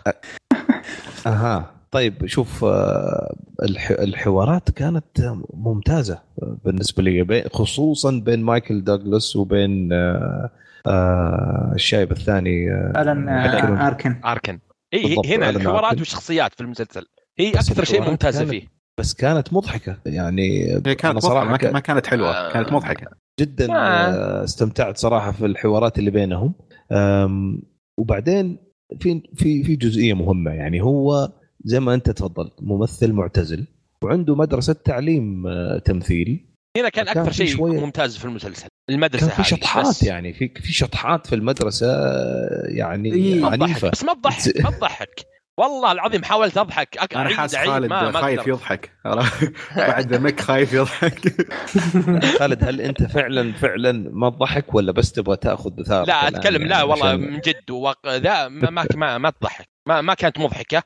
[1.28, 1.74] أها.
[1.92, 5.06] طيب شوف آه، الح- الحوارات كانت
[5.54, 6.20] ممتازة
[6.66, 9.90] بالنسبة لي خصوصا بين مايكل دوغلاس وبين
[10.88, 13.30] آه، الشايب الثاني آه، ألن.
[13.30, 14.22] آه، أركن.
[14.26, 14.60] أركن.
[14.94, 15.98] اي هنا الحوارات.
[15.98, 17.06] والشخصيات في المسلسل.
[17.40, 18.68] هي أكثر شيء كانت- فيه.
[19.00, 19.98] بس كانت مضحكة.
[20.06, 22.54] يعني هي كانت صراحة صراحة ما, كانت حلوة آه.
[22.54, 23.08] كانت مضحكة.
[23.40, 23.68] جدا
[24.44, 26.54] استمتعت صراحة في الحوارات اللي بينهم.
[28.00, 28.58] وبعدين
[29.00, 30.52] في في في جزئية مهمة.
[30.52, 31.32] يعني هو
[31.64, 33.68] زي ما أنت تفضلت ممثل معتزل
[34.04, 35.44] وعنده مدرسة تعليم
[35.86, 36.47] تمثيل.
[36.80, 40.04] هنا كان أكثر شيء شوية- ممتاز في المسلسل المدرسة كان في شطحات بس.
[40.04, 41.88] يعني في في شطحات في المدرسة
[42.68, 43.40] يعني إيه.
[43.42, 45.26] ما عنيفه بس ما تضحك ما تضحك
[45.60, 47.16] والله العظيم حاولت أضحك أك...
[47.16, 48.52] أنا حاسس خالد ما ما خايف أقدر.
[48.52, 48.92] يضحك
[49.78, 51.20] بعد ذمك خايف يضحك
[52.40, 56.84] خالد هل أنت فعلا فعلا ما تضحك ولا بس تبغى تأخذ ثار لا أتكلم لا
[56.84, 58.08] والله من جد وق...
[58.18, 60.84] لا ما ما ما, ما تضحك ما ما كانت مضحكة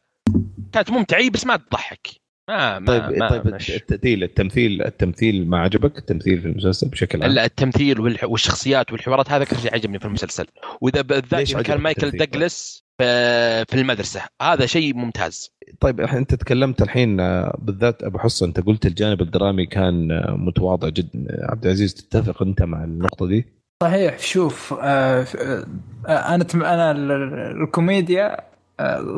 [0.73, 2.20] كانت ممتعة بس ما تضحك
[2.51, 3.71] ما ما طيب ما طيب مش.
[3.71, 7.99] التمثيل التمثيل التمثيل ما عجبك التمثيل في المسلسل بشكل عام؟ لا التمثيل.
[8.23, 10.45] والشخصيات والحوارات هذا أكثر شيء عجبني في المسلسل
[10.81, 13.65] وإذا بالذات كان مايكل التمثيل؟ دوغلاس في...
[13.65, 18.85] في المدرسة هذا شيء ممتاز طيب أنت تكلمت الحين آه، بالذات أبو حصه أنت قلت
[18.85, 23.45] الجانب الدرامي كان آه، متواضع جدا عبد العزيز تتفق أنت مع النقطة دي؟
[23.83, 25.65] صحيح شوف آه آه
[26.07, 28.43] أنا أنا ال- ال- الكوميديا آه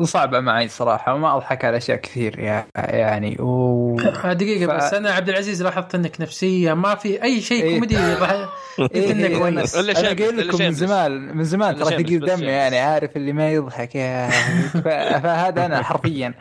[0.02, 5.10] صعبة معي صراحة وما أضحك على أشياء كثير يا- يعني و دقيقة ف- بس أنا
[5.10, 7.74] عبد العزيز لاحظت أنك نفسية ما في أي شيء إيه.
[7.74, 8.48] كوميدي يضحك
[8.94, 10.72] إيه إنك إيه كويس إلا أنا قايل لكم من.
[10.72, 12.46] زمان من زمان ترى ثقيل دمي.
[12.46, 14.88] يعني عارف اللي ما يضحك يا ف-
[15.22, 16.34] فهذا أنا حرفيا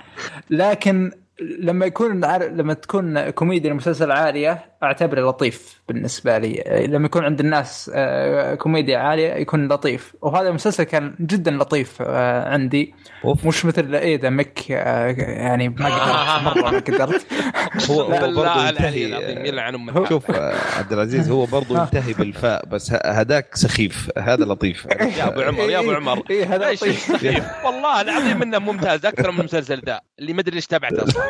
[0.49, 1.11] لكن
[1.59, 6.63] لما يكون عار- لما تكون كوميديا المسلسل عاليه أعتبره لطيف بالنسبة لي.
[6.88, 10.15] لما يكون عند الناس آه، كوميديا عالية يكون لطيف.
[10.21, 12.93] وهذا المسلسل كان جدا لطيف آه، عندي.
[13.25, 13.45] أوف.
[13.45, 16.43] مش مثل إيه ذا آه، يعني ما قدرت.
[16.57, 17.25] مرة ما قدرت.
[17.89, 19.05] هو هو برضه ينتهي.
[19.05, 24.09] العظيم يلعن أمك شوف آه، عبد العزيز هو برضه ينتهي بالفاء بس هذاك سخيف.
[24.17, 24.86] هذا لطيف.
[24.86, 26.23] يا أبو عمر يا أبو عمر.
[26.29, 26.99] إيه هذا لطيف.
[26.99, 27.43] سخيف.
[27.65, 31.23] والله العظيم إنه ممتاز أكثر من المسلسل ذا اللي ما أدري ليش تابعته أصلا.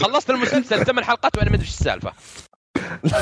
[0.00, 2.12] خلصت المسلسل ثمان حلقات وأنا ما أدري إيش السالفة.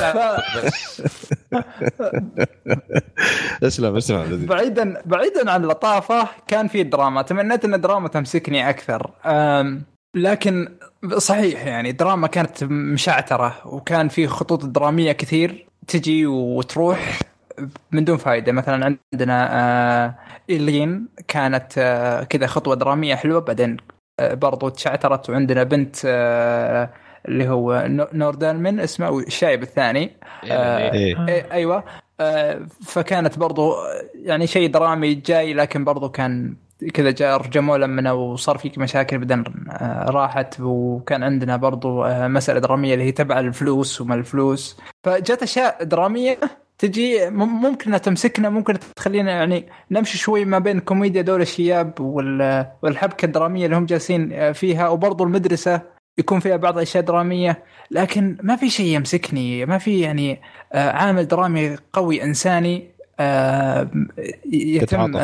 [3.63, 7.23] اسلم اسلم بعيدا بعيدا عن اللطافه كان في دراما.
[7.23, 9.11] تمنيت إن الدراما تمسكني أكثر.
[10.17, 10.69] لكن
[11.17, 17.19] صحيح يعني دراما كانت مشعترة وكان في خطوط درامية كثير تجي وتروح
[17.93, 20.15] من دون فائده مثلا عندنا آه
[20.51, 23.77] إيلين كانت آه كذا خطوة درامية حلوة بعدين
[24.21, 25.31] آه برضو تشعترت.
[25.31, 25.97] وعندنا بنت
[27.29, 30.11] اللي هو نو- نوردالمن اسمه الشايب الثاني.
[30.51, 31.29] آه، إيه.
[31.29, 31.85] إيه أيوه.
[32.21, 33.75] آه، فكانت برضو
[34.15, 36.57] يعني شيء درامي جاي لكن برضو كان
[36.95, 40.55] كذا جاء رجموه لمنا وصار فيك مشاكل بعدين آه، راحت.
[40.61, 44.81] وكان عندنا برضو آه، مسألة درامية اللي هي تبع الفلوس وما الفلوس.
[45.05, 46.39] فجت أشياء درامية
[46.79, 52.67] تجي مم- ممكن تمسكنا ممكن تخلينا يعني نمشي شوي ما بين كوميديا دول الشياب وال-
[52.83, 54.89] والحبكة الدرامية اللي هم جالسين آه، فيها.
[54.89, 55.81] وبرضو المدرسة
[56.19, 60.41] يكون فيها بعض الاشياء درامية لكن ما في شيء يمسكني ما في يعني
[60.73, 62.91] آه، عامل درامي قوي إنساني
[63.21, 63.91] آه،
[64.53, 65.17] يتم.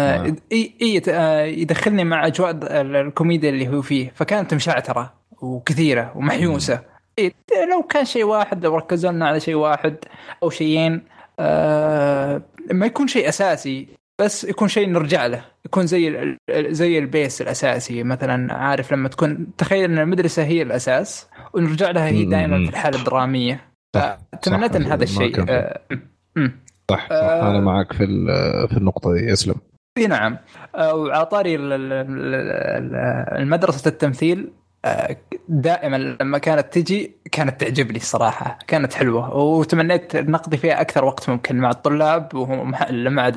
[0.52, 4.12] اي آه، يدخلني مع أجواء ال- الكوميديا اللي هو فيه.
[4.14, 6.80] فكانت مشعترة وكثيرة ومحيوسة.
[7.18, 7.32] إيه
[7.72, 9.96] لو كان شيء واحد لو ركزوا لنا على شيء واحد
[10.42, 11.02] أو شيئين
[11.40, 13.88] آه ما يكون شيء أساسي.
[14.20, 15.44] بس يكون شيء نرجع له.
[15.66, 18.02] يكون زي زي ال base الأساسي.
[18.02, 22.98] مثلا عارف لما تكون تخيل إن المدرسة هي الأساس ونرجع لها هي دائما في الحالة
[22.98, 23.60] الدرامية.
[23.94, 25.80] فتمنيت إن هذا الشيء آه،
[26.90, 27.08] صح, صح.
[27.10, 27.50] آه.
[27.50, 28.06] أنا معك في
[28.70, 29.54] في النقطة دي اسلم
[29.98, 30.36] إي نعم.
[30.74, 34.65] آه، وعلى طاري ال- ال- ال- المدرسة التمثيل آه،
[35.48, 39.36] دائما لما كانت تجي كانت تعجبني الصراحة كانت حلوة.
[39.36, 43.28] وتمنيت نقضي فيها أكثر وقت ممكن مع الطلاب وهم مع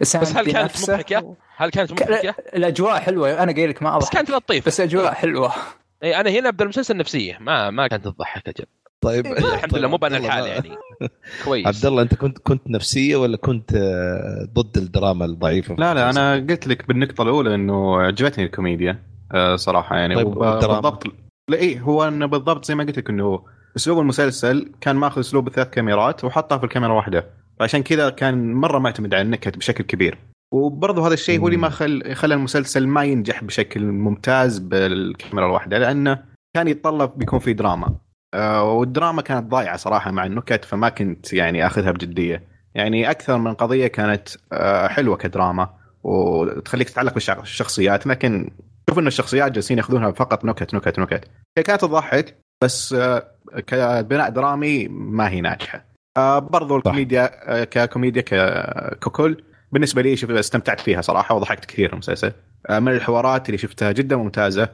[0.00, 0.92] بس هل كانت نفسه.
[0.92, 4.66] مضحكة؟ هل كانت مضحكة؟ الأجواء حلوة أنا قايل لك ما بس أضحك كانت لطيفة.
[4.66, 5.52] بس أجواء حلوة.
[6.02, 8.64] اي أنا هنا ابدا المسلسل نفسية ما ما كانت تضحك أجل.
[9.00, 9.26] طيب.
[9.26, 10.70] الحمد لله مو عبد الله، الحال يعني.
[11.44, 11.66] كويس.
[11.66, 16.34] عبد الله أنت كنت كنت نفسية ولا كنت آه، ضد الدراما الضعيفة؟ لا لا؟ أنا
[16.34, 19.02] قلت لك بالنقطة الأولى إنه عجبتني الكوميديا.
[19.54, 20.14] صراحة يعني.
[20.14, 21.06] طيب والدراما؟ بالضبط
[21.50, 23.44] لا إيه هو انه بالضبط زي ما قلت لك إنه
[23.76, 27.26] اسلوب المسلسل كان ماخذ أسلوب ثلاث كاميرات وحطها في الكاميرا واحدة.
[27.60, 30.18] فعشان كذا كان مرة معتمد على النكت بشكل كبير.
[30.52, 35.78] وبرضه هذا الشيء هو اللي ما خل خلى المسلسل ما ينجح بشكل ممتاز بالكاميرا الواحدة
[35.78, 36.22] لأنه
[36.56, 37.94] كان يتطلب بيكون في دراما.
[38.34, 42.48] آه، والدراما كانت ضايعة صراحة مع النكت فما كنت يعني أخذها بجدية.
[42.74, 45.70] يعني أكثر من قضية كانت آه، حلوة كدراما
[46.04, 48.50] وتخليك تتعلق بالشخصيات لكن
[48.90, 51.24] شوف إن الشخصيات جالسين ياخذونها فقط نكت نكت نكت.
[51.58, 53.30] هي كانت تضحك بس آه،
[53.66, 55.84] كبناء درامي ما هي ناجحة.
[56.16, 58.22] آه، برضو الكوميديا آه، ككوميديا
[58.92, 59.44] ككل.
[59.72, 62.32] بالنسبة لي شوف استمتعت فيها صراحة وضحكت كثير في المسلسل
[62.70, 64.68] من الحوارات اللي شفتها جدا ممتازة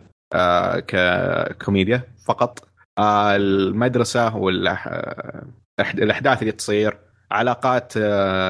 [0.87, 2.69] ككوميديا فقط.
[2.99, 6.99] المدرسة والاحداث اللي تصير
[7.31, 7.93] علاقات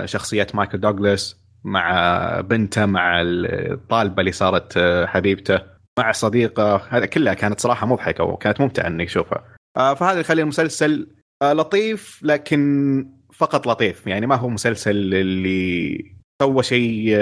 [0.05, 5.61] شخصية مايكل دوغلاس مع بنته مع الطالبة اللي صارت آه، حبيبته
[5.99, 6.77] مع صديقة.
[6.89, 9.45] هذا كلها كانت صراحة مضحكة وكانت ممتعة إني أشوفها.
[9.77, 11.09] آه، فهذا يخلي المسلسل
[11.43, 14.07] آه، لطيف لكن فقط لطيف.
[14.07, 16.05] يعني ما هو مسلسل اللي
[16.43, 17.17] سوى شيء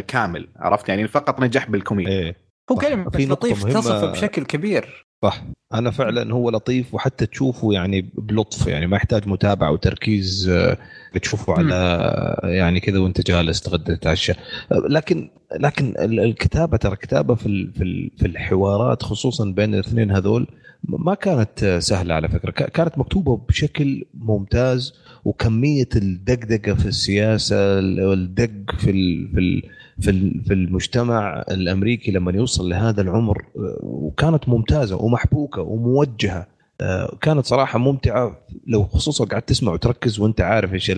[0.00, 2.12] كامل عرفت؟ يعني فقط نجح بالكوميديا.
[2.12, 2.36] إيه.
[2.72, 2.76] هو.
[2.76, 5.07] كلمة لطيف تصفه بشكل كبير.
[5.22, 5.44] صح.
[5.74, 10.78] أنا فعلا هو لطيف وحتى تشوفه يعني بلطف يعني ما يحتاج متابعة وتركيز آه،
[11.22, 14.32] تشوفه على آه، يعني كذا وأنت جالس تغدى تتعشى.
[14.72, 20.10] آه، لكن لكن ال- الكتابة ترى كتابه في في ال- في الحوارات خصوصا بين الاثنين
[20.10, 20.46] هذول
[20.84, 22.50] ما كانت سهلة على فكرة.
[22.50, 24.92] كانت مكتوبة بشكل ممتاز
[25.24, 27.74] وكمية الدقدقة في السياسة
[28.08, 29.62] والدق في ال في ال
[30.00, 33.44] في في المجتمع الأمريكي لما يوصل لهذا العمر
[33.80, 36.46] وكانت ممتازة ومحبوكة وموجهة
[36.80, 40.88] آه، كانت صراحة ممتعة لو خصوصا قاعد تسمع وتركز وأنت عارف إيش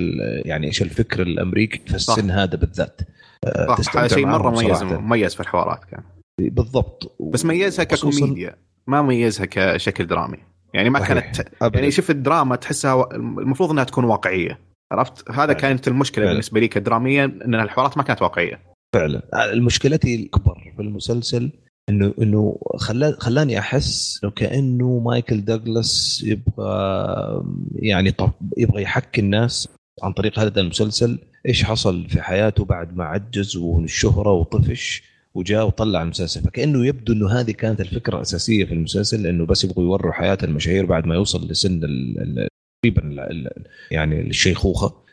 [0.44, 2.14] يعني إيش الفكر الأمريكي في صح.
[2.14, 3.00] السن هذا بالذات
[3.44, 4.82] آه، صح شيء مرة مميز.
[4.82, 6.02] مميز في الحوارات كان
[6.38, 10.38] بالضبط بس ميزها ككوميديا ما ميزها كشكل درامي
[10.74, 11.18] يعني ما صحيح.
[11.18, 11.78] كانت أبداً.
[11.78, 14.58] يعني شوف الدراما تحسها المفروض إنها تكون واقعية
[14.92, 15.52] عرفت هذا.
[15.52, 16.26] كانت المشكلة.
[16.26, 19.22] بالنسبة لي كدراميا إن الحوارات ما كانت واقعية فعلا.
[19.54, 21.50] مشكلتي الأكبر في المسلسل
[21.88, 28.14] انه إنه خلا خلاني أحس إنه كأنه مايكل دوغلاس يبغى يعني
[28.58, 29.68] يبغى يحكي الناس
[30.02, 31.18] عن طريق هذا المسلسل
[31.48, 35.02] إيش حصل في حياته بعد ما عجز والشهرة وطفش
[35.34, 36.42] وجاء وطلع المسلسل.
[36.42, 40.86] فكأنه يبدو إنه هذه كانت الفكرة الأساسية في المسلسل إنه بس يبغوا يوروا حياة المشاهير
[40.86, 43.16] بعد ما يوصل لسن تقريبا
[43.90, 45.09] يعني الشيخوخة.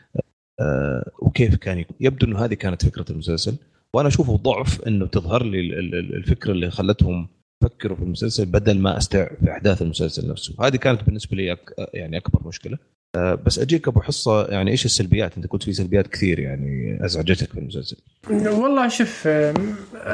[1.18, 1.96] وكيف كان يكون.
[2.00, 3.54] يبدو إنه هذه كانت فكرة المسلسل
[3.94, 7.28] وأنا أشوفه ضعف إنه تظهر لي ال- ال- ال- الفكرة اللي خلتهم
[7.62, 10.54] يفكروا في المسلسل بدل ما استوعب في أحداث المسلسل نفسه.
[10.60, 11.74] هذه كانت بالنسبة لي أك...
[11.94, 12.78] يعني أكبر مشكلة.
[13.16, 17.52] آه، بس أجيك أبو حصة يعني إيش السلبيات؟ أنت قلت في سلبيات كثير يعني أزعجتك
[17.52, 17.96] في المسلسل.
[18.30, 19.54] والله شوف آه،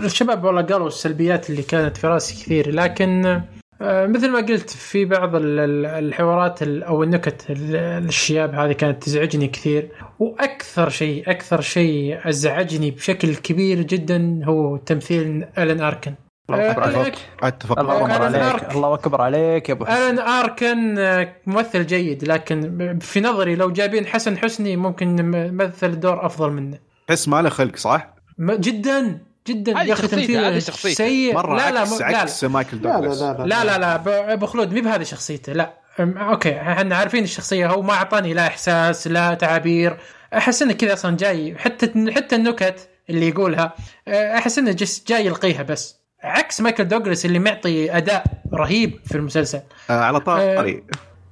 [0.04, 3.44] الشباب والله قالوا السلبيات اللي كانت في رأسي كثير لكن آه،
[3.80, 7.76] مثل ما قلت في بعض ال- ال- الحوارات ال- أو النكت ال-
[8.08, 15.46] الشياب هذه كانت تزعجني كثير وأكثر شيء أكثر شيء أزعجني بشكل كبير جدا هو تمثيل
[15.58, 16.14] الين آركن
[16.50, 17.14] الله أكبر آه، عليك.
[17.42, 18.24] اتفق الله أكبر.
[18.24, 23.54] عليك الله أكبر عليك يا أبو حسن الين آركن آه، ممثل جيد لكن في نظري
[23.54, 29.18] لو جايبين حسن حسني ممكن يمثل دور أفضل منه تحس ما له خلق صح؟ جدا
[29.48, 30.94] جدا يا أخي تمثيله شخصيته.
[30.94, 31.34] سيء.
[31.34, 33.20] مرة لا لا عكس لا, لا, عكس مايكل لا لا دوغلاس.
[33.22, 35.52] لا لا لا لا لا ب- أبو خلود مي بهذه شخصيته.
[35.52, 35.74] لا.
[36.00, 39.96] okay إحنا عارفين الشخصية هو ما أعطاني لا إحساس لا تعابير
[40.36, 43.74] أحس إنه كذا أصلا جاي حتى حتى النكت اللي يقولها
[44.08, 45.96] أه، أحس إنه جس جاي يلقيها بس.
[46.24, 48.24] عكس مايكل دوغلاس اللي معطي أداء
[48.54, 49.60] رهيب في المسلسل.
[49.90, 50.84] آه على طاري.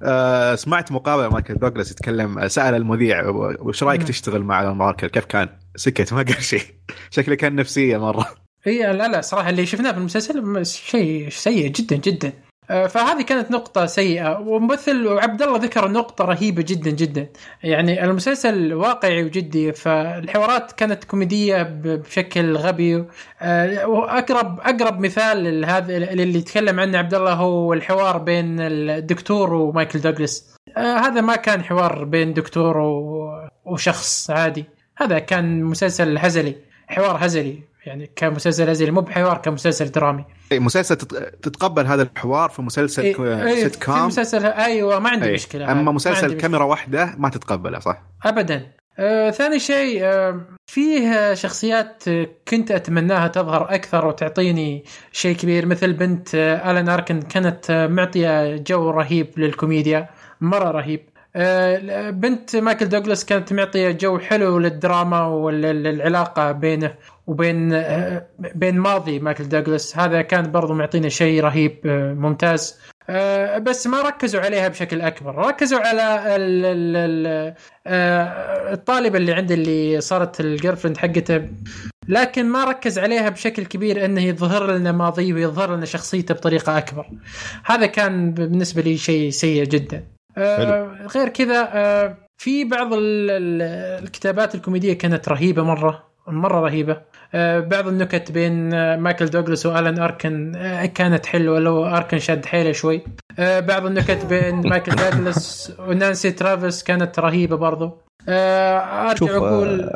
[0.03, 3.27] آه سمعت مقابلة مايكل دوغلاس يتكلم آه، سأل المذيع
[3.59, 4.03] وش رأيك.
[4.03, 6.61] تشتغل مع ماركر كيف كان؟ سكت ما قال شيء.
[7.09, 8.27] شكله كان نفسية مرة.
[8.63, 12.33] هي لا لا صراحة اللي شفناه في المسلسل شيء سيء جدا جدا.
[12.69, 14.39] آه، فهذه كانت نقطة سيئة.
[14.39, 17.29] وممثل وعبد الله ذكر نقطة رهيبة جدا جدا.
[17.63, 23.05] يعني المسلسل واقعي وجدي فالحوارات كانت كوميدية بشكل غبي.
[23.41, 29.99] آه، وأقرب أقرب مثال لهذا اللي يتكلم عنه عبد الله هو الحوار بين الدكتور ومايكل
[29.99, 30.55] دوغلاس.
[30.77, 32.77] آه، هذا ما كان حوار بين دكتور
[33.65, 34.65] وشخص عادي.
[35.03, 36.55] هذا كان مسلسل هزلي
[36.87, 37.59] حوار هزلي.
[37.85, 40.25] يعني كمسلسل هزلي مو بحوار كمسلسل درامي.
[40.51, 44.99] إيه، مسلسل تت- تتقبل هذا الحوار في مسلسل إيه، كو- إيه، sit في مسلسل أيوه
[44.99, 45.33] ما عندي إيه.
[45.33, 45.71] مشكلة.
[45.71, 48.67] أما ما مسلسل كاميرا واحدة ما تتقبله صح؟ ابدا.
[48.99, 52.03] آه، ثاني شيء آه، فيه شخصيات
[52.47, 58.55] كنت أتمناها تظهر أكثر وتعطيني شيء كبير مثل بنت آه، ألان أركن كانت آه، معطية
[58.57, 60.09] جو رهيب للكوميديا
[60.41, 61.01] مرة رهيب.
[62.11, 66.95] بنت مايكل دوغلاس كانت معطيه جو حلو للدراما والعلاقه بينه
[67.27, 69.97] وبين آه، بين ماضي مايكل دوغلاس.
[69.97, 72.79] هذا كان برضو معطينا شيء رهيب آه، ممتاز.
[73.09, 75.35] آه، بس ما ركزوا عليها بشكل أكبر.
[75.35, 77.53] ركزوا على ال ال ال
[77.87, 81.49] آه، الطالبة اللي عنده اللي صارت ال girlfriend حقته.
[82.07, 87.09] لكن ما ركز عليها بشكل كبير إنه يظهر لنا ماضيه ويظهر لنا شخصيته بطريقة أكبر.
[87.65, 90.12] هذا كان بالنسبة لي شيء سيء جدا.
[90.37, 97.01] آه، غير كذا آه، في بعض ال- ال- الكتابات الكوميدية كانت رهيبة مرة مرة رهيبة.
[97.35, 102.45] آه، بعض النكت بين آه، مايكل دوغلاس وآلان أركن آه، كانت حلوة لو أركن شد
[102.45, 103.01] حيله شوي.
[103.39, 107.97] بعض النكت بين مايكل دوغلاس ونانسي ترافيس كانت رهيبة برضو.
[108.29, 109.89] أرجع أقول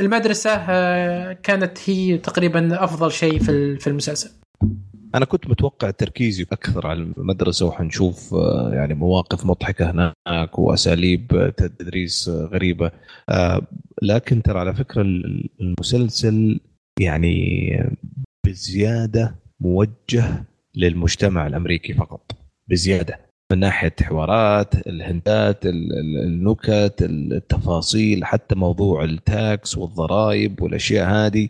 [0.00, 0.56] المدرسة
[1.32, 3.38] كانت هي تقريبا أفضل شيء
[3.78, 4.30] في المسلسل.
[5.14, 12.28] أنا كنت متوقع تركيزي أكثر على المدرسة وحنشوف آه، يعني مواقف مضحكة هناك وأساليب تدريس
[12.28, 12.90] غريبة.
[13.28, 13.62] آه،
[14.02, 16.60] لكن ترى على فكرة ال- المسلسل
[17.00, 17.70] يعني
[18.46, 20.44] بزيادة موجه
[20.76, 22.30] للمجتمع الأمريكي فقط
[22.68, 23.18] بزيادة.
[23.52, 31.48] من ناحية حوارات الهندات ال- ال- النكت التفاصيل حتى موضوع التاكس والضرائب والأشياء هذه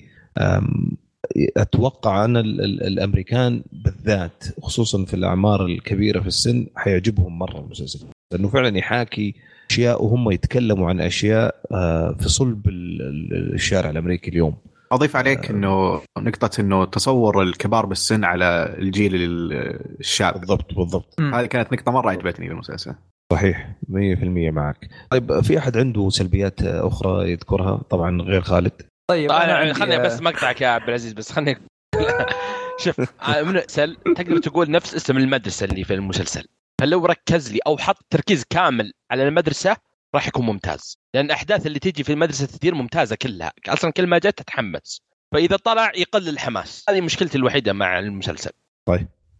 [1.56, 8.06] أتوقع أن ال- ال- الأمريكان بالذات خصوصا في الأعمار الكبيرة في السن حيعجبهم مرة المسلسل.
[8.32, 9.34] لأنه فعلا يحاكي
[9.70, 14.54] أشياء وهم يتكلموا عن أشياء آه، في صلب ال- ال- الشارع الأمريكي اليوم.
[14.92, 19.52] أضيف عليك إنه نقطة إنه تصور الكبار بالسن على الجيل ال-
[20.00, 20.40] الشاب.
[20.40, 21.20] بالضبط بالضبط.
[21.20, 22.94] هذه كانت نقطة مرة عجبتني في المسلسل
[23.32, 24.88] صحيح 100% معك.
[25.10, 28.72] طيب في أحد عنده سلبيات أخرى يذكرها؟ طبعا غير خالد.
[29.10, 31.58] طيب أنا طيب عندي خلني بس مقطعك يا عبد العزيز بس خلني
[32.84, 36.46] شوف آه، من سل تقدر تقول نفس اسم المدرسة اللي في المسلسل.
[36.80, 39.76] فلو ركز لي أو حط تركيز كامل على المدرسة
[40.14, 40.98] راح يكون ممتاز.
[41.14, 43.52] لأن الأحداث اللي تيجي في المدرسة كثير ممتازة كلها.
[43.68, 45.02] أصلا كل ما جت تتحمس.
[45.32, 46.84] فإذا طلع يقل الحماس.
[46.88, 48.50] هذه مشكلتي الوحيدة مع المسلسل.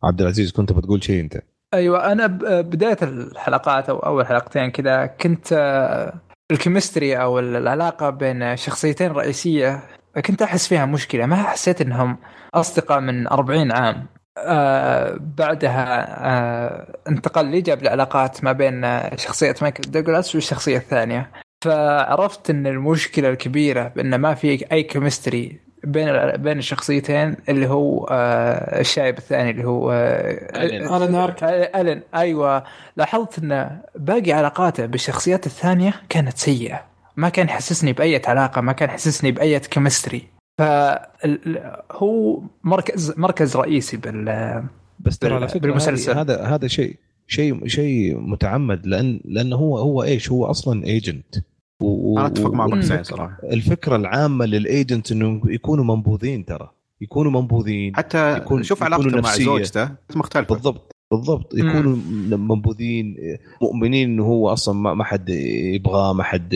[0.04, 1.42] عبد العزيز كنت بتقول شيء أنت؟
[1.74, 6.20] أيوه أنا ب- بداية الحلقات أو أول حلقتين كذا كنت آه،
[6.50, 9.82] ال chemistry أو العلاقة بين شخصيتين رئيسية
[10.26, 11.26] كنت أحس فيها مشكلة.
[11.26, 12.18] ما حسيت إنهم
[12.54, 14.06] أصدقاء من 40 عام.
[14.38, 21.30] آه بعدها آه انتقل لي جاب العلاقات ما بين شخصية مايكل دوغلاس والشخصية الثانية.
[21.64, 28.80] فعرفت إن المشكلة الكبيرة بأن ما في أي chemistry بين بين الشخصيتين اللي هو آه
[28.80, 30.62] الشايب الثاني اللي هو آه.
[30.64, 31.14] ألين.
[31.14, 31.46] أركن.
[31.46, 32.02] ألين.
[32.14, 32.64] أيوه.
[32.96, 36.84] لاحظت إن باقي علاقاته بالشخصيات الثانية كانت سيئة.
[37.16, 40.22] ما كان يحسسني بأي علاقة ما كان يحسسني بأي chemistry
[40.58, 44.64] فهو مركز مركز رئيسي بال
[44.98, 46.18] بس ترى على فكرة بالمسلسل.
[46.18, 46.96] هذا هذا شيء
[47.26, 51.34] شيء شيء متعمد لأن لأنه هو هو إيش؟ هو أصلا agent
[51.82, 52.80] أنا أتفق معكم مم.
[52.82, 56.70] حسين صراحة الفكرة العامة لل agent إنه يكونوا منبوذين ترى
[57.00, 59.34] يكونوا منبوذين حتى يكون- شوف يكونوا علاقته مع.
[59.44, 61.96] زوجته مختلفة بالضبط بالضبط يكونوا
[62.36, 63.16] منبوذين
[63.62, 66.54] مؤمنين إنه هو أصلا ما ما حد يبغاه ما حد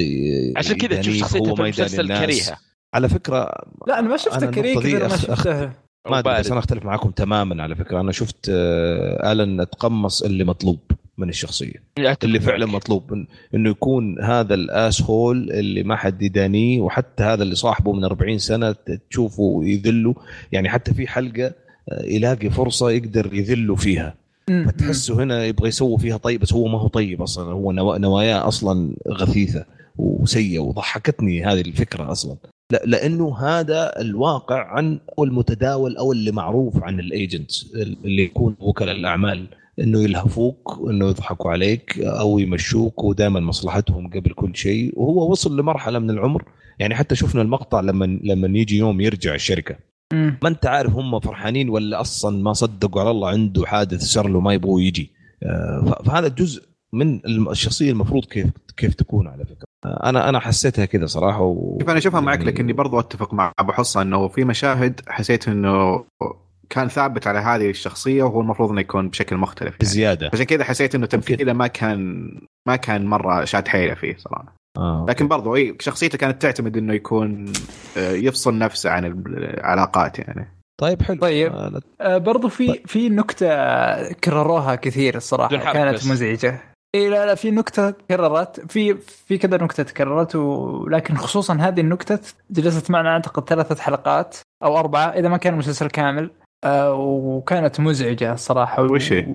[0.57, 2.19] عشان كذا تشوف شخصيته في المسلسل.
[2.19, 2.57] كريهة
[2.95, 3.51] على فكرة
[3.87, 5.71] لا أنا ما شفته أنا كريه النقطة دي كثير ما شفته
[6.11, 6.51] ما أدري بس.
[6.51, 10.79] أنا أختلف معاكم تماما على فكرة أنا شفت آه، آلن تقمص اللي مطلوب
[11.19, 11.83] من الشخصية.
[12.25, 12.67] اللي فعلا.
[12.67, 17.93] مطلوب إن- إنه يكون هذا الاس هول اللي ما حد يدانيه وحتى هذا اللي صاحبه
[17.93, 18.75] من 40 سنة
[19.11, 20.15] تشوفه يذله.
[20.53, 21.53] يعني حتى في حلقة
[21.89, 24.15] آه، يلاقي فرصة يقدر يذله فيها.
[24.49, 27.53] فتحسه هنا يبغى يسوي فيها طيب بس هو ما هو طيب أصلا.
[27.53, 29.65] هو نوا- نواياه أصلا غثيثة
[29.97, 32.37] وسيئة وضحكتني هذه الفكرة أصلا.
[32.73, 37.73] لا لأنه هذا الواقع عن أو المتداول أو اللي معروف عن الايجنتس
[38.05, 39.47] اللي يكون وكلاء الأعمال.
[39.81, 44.93] إنه يلهفوك إنه يضحكوا عليك أو يمشوك ودائما مصلحتهم قبل كل شيء.
[44.97, 46.45] وهو وصل لمرحلة من العمر
[46.79, 49.77] يعني حتى شفنا المقطع لما لما يجي يوم يرجع الشركة.
[50.13, 54.41] ما أنت عارف هم فرحانين ولا أصلا ما صدقوا على الله عنده حادث صار له
[54.41, 55.11] ما يبغوا يجي.
[55.43, 57.21] آه، فهذا جزء من
[57.51, 58.47] الشخصية المفروض كيف
[58.77, 59.65] كيف تكون على فكرة.
[59.87, 61.79] أنا أنا حسيتها كذا صراحة و...
[61.81, 65.49] شوف أنا أشوفها معك يعني- لكني برضو أتفق مع أبو حصة إنه في مشاهد حسيت
[65.49, 66.05] إنه
[66.71, 69.79] كان ثابت على هذه الشخصية وهو المفروض إنه يكون بشكل مختلف يعني.
[69.81, 70.31] بزيادة.
[70.33, 72.31] عشان كذا حسيت إنه تمثيله ما كان
[72.69, 74.55] ما كان مرة شاد حيله فيه صراحة.
[74.79, 75.07] آه.
[75.09, 77.53] لكن برضو إي شخصيته كانت تعتمد إنه يكون
[77.97, 80.49] آه، يفصل نفسه عن العلاقات يعني.
[80.81, 81.21] طيب حلو.
[81.21, 81.53] طيب.
[81.53, 86.07] آه، آه، برضو في في نكتة كرروها كثير الصراحة كانت بس.
[86.07, 86.61] مزعجة.
[86.95, 92.19] إي لا لا في نكتة تكررت في في كذا نكتة تكررت ولكن خصوصا هذه النكتة
[92.51, 96.31] جلست معنا أعتقد ثلاثة حلقات أو أربعة إذا ما كان مسلسل كامل.
[96.65, 99.27] آه، وكانت مزعجة الصراحه وش هي؟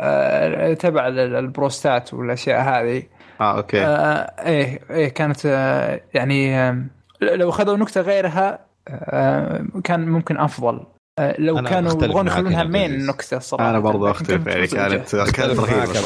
[0.00, 3.02] آه، تبع ال- البروستات والأشياء هذه.
[3.40, 3.80] آه okay.
[3.84, 6.82] آه إيه إيه كانت آه يعني آه
[7.22, 8.58] لو اخذوا نكتة غيرها
[8.88, 10.80] آه كان ممكن أفضل.
[11.18, 13.08] آه لو كانوا يبغون يخلونها مين العزيز.
[13.08, 14.66] نكتة الصراحه أنا برضو أختلف يعني.
[14.66, 16.00] كانت كانت رهيبة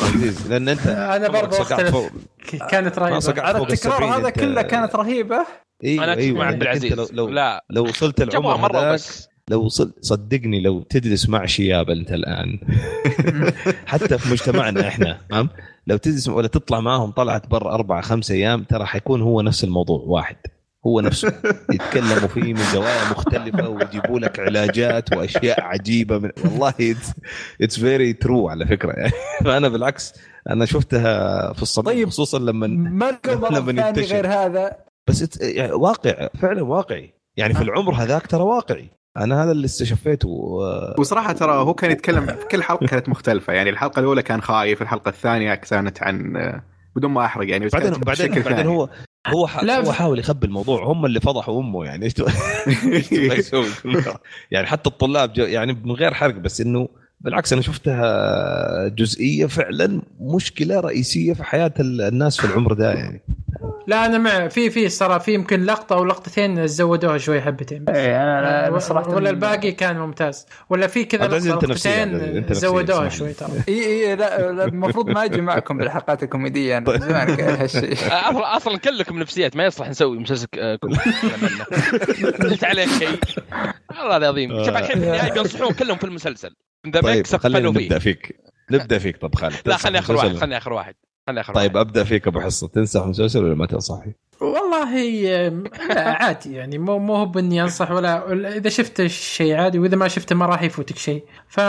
[0.48, 1.96] لأن أنت أنا برضو أختلف.
[2.70, 3.42] كانت رهيبة.
[3.42, 5.46] على التكرار هذا كله كانت رهيبة.
[5.84, 7.64] أيوه أنا اتفق أيوه مع عبد العزيز لو لو, لا.
[7.70, 9.28] لو وصلت العمر مرة هذاك بس.
[9.50, 9.68] لو
[10.00, 12.58] صدقني لو تجلس مع شياب انت الآن.
[13.86, 15.48] حتى في مجتمعنا إحنا فاهم؟
[15.86, 20.00] لو تجلس ولا تطلع معهم طلعت برا أربع خمس أيام ترى حيكون هو نفس الموضوع
[20.06, 20.36] واحد.
[20.86, 21.32] هو نفسه.
[21.72, 26.30] يتكلموا فيه من زوايا مختلفة ويجيبوا لك علاجات وأشياء عجيبة من.
[26.44, 26.74] والله
[27.60, 28.92] it's very true على فكرة.
[28.92, 29.12] يعني
[29.44, 30.14] فأنا بالعكس
[30.50, 32.08] أنا شفتها في الصميم طيب.
[32.08, 33.18] خصوصا لما ما
[33.50, 33.90] لما.
[33.90, 34.76] غير هذا؟
[35.08, 37.14] بس يعني واقع فعلا واقعي.
[37.36, 38.90] يعني في العمر هذاك ترى واقعي.
[39.16, 43.52] أنا هذا اللي استشفيته و- وصراحة ترى هو كان يتكلم في كل حلقة كانت مختلفة.
[43.52, 46.32] يعني الحلقة الأولى كان خايف الحلقة الثانية كانت عن
[46.96, 48.68] بدون ما أحرق يعني بس بعدين بعدين بعدين ثاني.
[48.68, 48.88] هو
[49.26, 49.64] هو ح...
[49.64, 50.84] لا، هو حاول يخبي الموضوع.
[50.84, 52.04] هم اللي فضحوا أمه يعني.
[52.86, 53.50] إيش
[54.50, 56.88] يعني حتى الطلاب يعني من غير حرق بس إنه
[57.24, 63.22] بالعكس أنا شفتها جزئية فعلا مشكلة رئيسية في حياة ال- الناس في العمر ده يعني.
[63.86, 67.94] لا أنا مع في في صراحة في يمكن لقطة أو لقطتين زودوها شوي حبتين بس.
[67.96, 70.46] إيه أنا أنا صراحة ولا الباقي كان ممتاز.
[70.70, 73.32] ولا في كذا العزيز، لقطتين زودوها شوي.
[73.32, 73.50] ترى.
[73.68, 77.92] إي إي لا لا، المفروض ما أجي معكم بالحلقات الكوميدية أنا زمان قايل هالشيء.
[78.30, 81.00] أصلا أصلا كلكم نفسيات ما يصلح نسوي مسلسل آه، كوميدي.
[82.42, 82.88] قلت عليك.
[82.88, 83.18] شيء
[83.98, 84.64] والله العظيم.
[84.64, 86.54] شوف الحين في النهاية بينصحون كلهم في المسلسل.
[86.88, 88.40] ذا طيب خلينا نبدأ فيك.
[88.70, 90.94] نبدأ فيك طب خالد لا تنصح خليني آخر واحد مسلسل؟ خليني آخر واحد
[91.26, 91.86] خليني آخر طيب واحد.
[91.86, 92.68] أبدأ فيك أبو حصة.
[92.68, 94.86] تنصح مسلسل ولا ما تنصح فيه؟ والله
[95.96, 96.78] عادي يعني.
[96.78, 100.62] مو مو هو بإني أنصح ولا إذا شفت الشيء عادي وإذا ما شفته ما راح
[100.62, 101.24] يفوتك شيء.
[101.48, 101.60] ف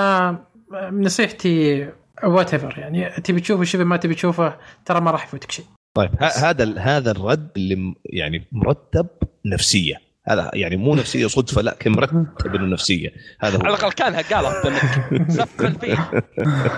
[0.91, 1.87] نصيحتي
[2.23, 3.09] whatever يعني.
[3.21, 5.65] تبي تشوفه شوفه ما تبي تشوفه ترى ما راح يفوتك شيء.
[5.97, 9.07] طيب ه- هذا هذا الرد اللي يعني مرتب
[9.45, 9.95] نفسية.
[10.27, 15.29] هذا يعني مو نفسية صدفة لا كان مرتب انه نفسيه هذا على الأقل كانها قالها
[15.29, 16.09] سفل فيه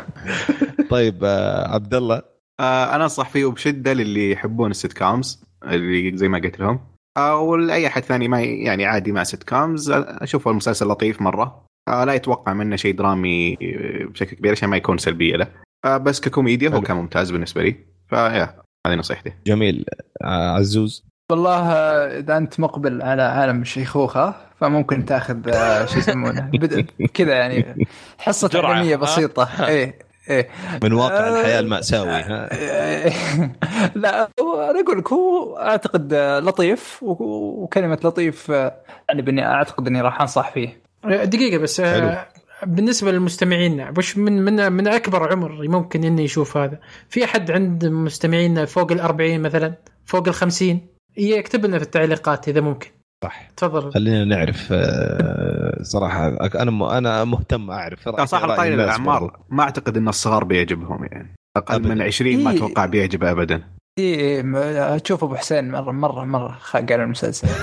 [0.92, 2.22] طيب آه عبد الله.
[2.60, 6.80] آه أنا أنصح فيه بشدة للي يحبون ال sitcoms اللي زي ما قلت لهم.
[7.18, 11.66] أو لأي أحد ثاني ما يعني عادي مع sitcoms أشوفه المسلسل لطيف مرة.
[11.88, 15.48] آه لا يتوقع منه شيء درامي آه، بشكل كبير عشان ما يكون سلبيه له.
[15.86, 16.82] آه بس ككوميديا هو.
[16.82, 17.76] كان ممتاز بالنسبة لي.
[18.10, 19.34] ف yeah هذه نصيحتي.
[19.48, 19.86] جميل.
[20.22, 21.08] آه عزوز.
[21.32, 27.34] والله آه، إذا أنت مقبل على عالم الشيخوخه فممكن تأخذ آه، شو يسمونه؟ بد- كذا
[27.34, 27.88] يعني
[28.18, 29.50] حصة علميه ها؟ بسيطة.
[29.68, 30.00] إيه
[30.30, 30.50] إيه.
[30.84, 32.50] من واقع آه، الحياة المأساوي ها؟
[33.96, 36.14] لا أنا أقول لك هو أعتقد
[36.44, 40.82] لطيف وكلمة لطيف يعني باني أعتقد إني راح أنصح فيه.
[41.06, 42.28] دقيقة بس آه،
[42.66, 46.80] بالنسبة للمستمعين وش من من من أكبر عمر ممكن انه يشوف هذا؟
[47.10, 49.74] في أحد عند مستمعينا فوق ال 40 مثلا؟
[50.06, 50.88] فوق ال 50
[51.18, 52.90] يكتب لنا في التعليقات إذا ممكن.
[53.24, 53.48] صح.
[53.58, 53.92] تفضل.
[53.94, 58.10] خلينا نعرف آه صراحة أنا أنا مهتم أعرف.
[58.10, 59.40] صح طاري الناس الأعمار.
[59.50, 61.36] ما أعتقد إن الصغار بيعجبهم يعني.
[61.58, 61.90] أقل أبداً.
[61.90, 62.58] من 20 ما إيه.
[62.58, 63.64] أتوقع بيعجب ابدا.
[64.00, 67.48] إيه، م- تشوف أبو حسين مرة مرة مرة خاق على المسلسل.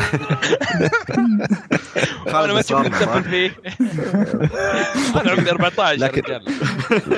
[2.28, 3.50] أنا ما تشوفني متفل فيه.
[5.20, 6.22] أنا عمري 14 لكن-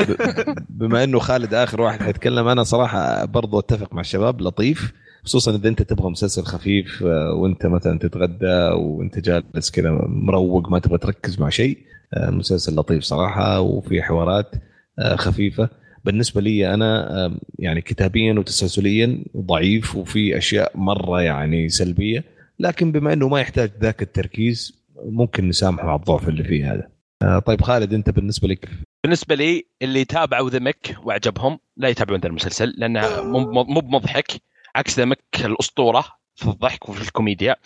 [0.78, 4.92] بما إنه خالد آخر واحد حيتكلم أنا صراحة برضو أتفق مع الشباب لطيف.
[5.26, 10.78] خصوصا إذا أنت تبغى مسلسل خفيف آه، وأنت مثلا تتغدى وأنت جالس كذا مروق ما
[10.78, 11.78] تبغى تركز مع شيء
[12.14, 14.50] آه، مسلسل لطيف صراحة وفي حوارات
[14.98, 15.68] آه، خفيفة.
[16.04, 22.24] بالنسبة لي أنا يعني كتابيا وتسلسليا ضعيف وفي أشياء مرة يعني سلبية
[22.58, 26.88] لكن بما إنه ما يحتاج ذاك التركيز ممكن نسامحه على الضعف اللي فيه هذا.
[27.38, 28.68] طيب خالد أنت بالنسبة لك؟
[29.04, 34.40] بالنسبة لي اللي تابعوا ذا مك وعجبهم لا يتابعون ذا المسلسل لأنه مو مو بمضحك.
[34.76, 36.04] عكس The Mick الأسطورة
[36.34, 37.56] في الضحك وفي الكوميديا.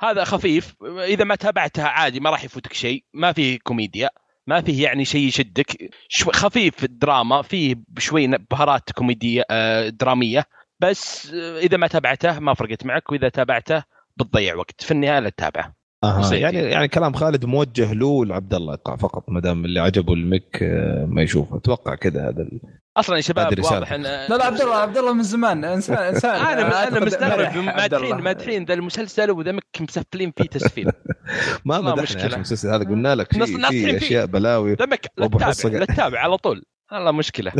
[0.00, 0.74] هذا خفيف.
[0.82, 3.04] إذا ما تابعتها عادي ما راح يفوتك شيء.
[3.14, 4.10] ما فيه كوميديا.
[4.46, 5.90] ما فيه يعني شيء يشدك.
[6.08, 7.42] شو خفيف الدراما.
[7.42, 10.44] فيه شوي بهارات كوميدية آه، درامية.
[10.80, 13.12] بس آه، إذا ما تابعته ما فرقت معك.
[13.12, 13.82] وإذا تابعته
[14.16, 14.82] بتضيع وقت.
[14.82, 15.74] في النهاية لا تتابعه.
[16.04, 16.34] آه.
[16.34, 20.62] يعني يعني كلام خالد موجه له ولعبد الله فقط ما دام اللي عجبه The Mick
[20.62, 21.56] آه، ما يشوفه.
[21.56, 22.48] أتوقع كذا هذا
[22.96, 23.58] أصلا يا شباب.
[23.64, 27.04] واضح ان لا لا عبد الله عبد الله من زمان انسان انسان أنا أنا أعتقد
[27.06, 28.16] مستغرب مادحين.
[28.16, 30.86] مادحين ذا المسلسل و The Mick مسفلين فيه تسفيل.
[31.64, 33.96] ما ما مدحنا المسلسل هذا قلنا لك في, في فيه.
[33.96, 34.74] أشياء بلاوي.
[34.74, 36.62] The Mick لا تتابع لا تتابع على طول.
[36.92, 37.52] والله مشكلة.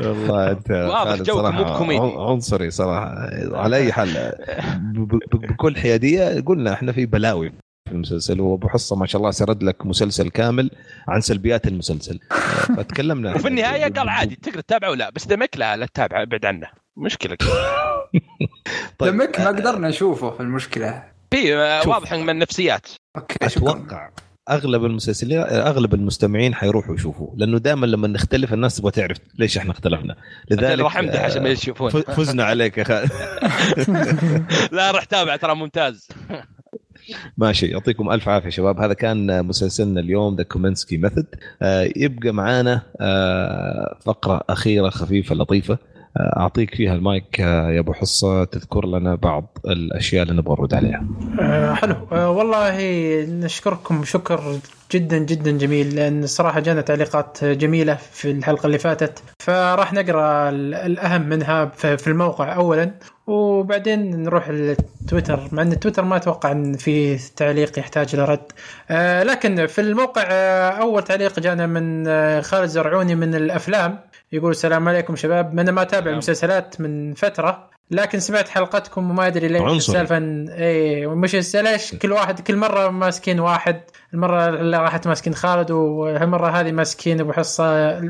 [0.00, 2.14] والله أنت واضح صراحة مو بكوميدي.
[2.18, 3.30] عنصري صراحة.
[3.52, 4.32] على أي حال
[5.32, 7.52] بكل حيادية قلنا إحنا في بلاوي.
[7.86, 8.40] في المسلسل.
[8.40, 10.70] وابو حصة ما شاء الله سرد لك مسلسل كامل
[11.08, 12.20] عن سلبيات المسلسل.
[12.32, 16.22] آه، فتكلمنا وفي النهاية قال عادي تقدر تتابعه؟ ولا بس The Mick لا لا تتابعه
[16.22, 16.66] ابعد عنه.
[16.96, 17.36] مشكلة.
[18.98, 21.02] طيب، The Mick ما قدرنا نشوفه في المشكلة.
[21.30, 21.88] في آه،.
[21.88, 22.86] واضح من النفسيات.
[23.16, 24.10] okay أتوقع
[24.50, 29.70] أغلب المسلسلين أغلب المستمعين حيروحوا يشوفوا لأنه دائما لما نختلف الناس تبغى تعرف ليش إحنا
[29.70, 30.16] اختلفنا.
[30.50, 33.10] لذلك راح امدح عشان ما آه، يشوفون فزنا عليك يا خالد.
[34.76, 36.08] لا راح تابع ترى ممتاز.
[37.38, 38.80] ماشي يعطيكم ألف عافية شباب.
[38.80, 41.26] هذا كان مسلسلنا اليوم The Kominsky Method
[41.96, 45.78] يبقى معانا آه، فقرة أخيرة خفيفة لطيفة.
[46.36, 51.04] أعطيك فيها المايك آه، يا أبو حصة تذكر لنا بعض الأشياء اللي نبغى نرد عليها.
[51.40, 51.96] آه حلو.
[52.12, 52.76] آه والله
[53.44, 54.58] نشكركم شكر
[54.92, 59.22] جدا جدا جميل لأن صراحة جانا تعليقات جميلة في الحلقة اللي فاتت.
[59.38, 62.90] فراح نقرأ ال- الأهم منها في الموقع اولا
[63.26, 68.40] وبعدين نروح للتويتر مع إن التويتر ما أتوقع إن في تعليق يحتاج لرد
[68.90, 73.98] آه لكن في الموقع آه أول تعليق جانا من آه خالد زرعوني من الأفلام.
[74.32, 75.58] يقول السلام عليكم شباب.
[75.58, 76.10] أنا ما أتابع.
[76.10, 79.62] المسلسلات من فترة لكن سمعت حلقتكم وما أدري ليش.
[79.62, 83.80] السالفة اي مش ليش كل واحد كل مرة ماسكين واحد
[84.14, 88.00] المرة اللي راحت ماسكين خالد والمرة هذه ماسكين أبو حصة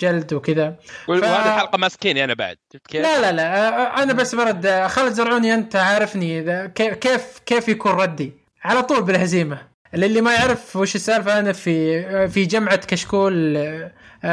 [0.00, 0.76] جلد وكذا.
[1.08, 2.56] وهذه الحلقة ماسكيني أنا بعد.
[2.72, 4.02] شفت كيف؟ لا لا لا.
[4.02, 4.86] أنا بس برد.
[4.86, 6.68] خالد زرعوني أنت عارفني.
[6.74, 8.32] كيف كيف يكون ردي؟
[8.64, 9.58] على طول بالهزيمة.
[9.94, 13.58] للي ما يعرف وش السالفة أنا في في جمعة كشكول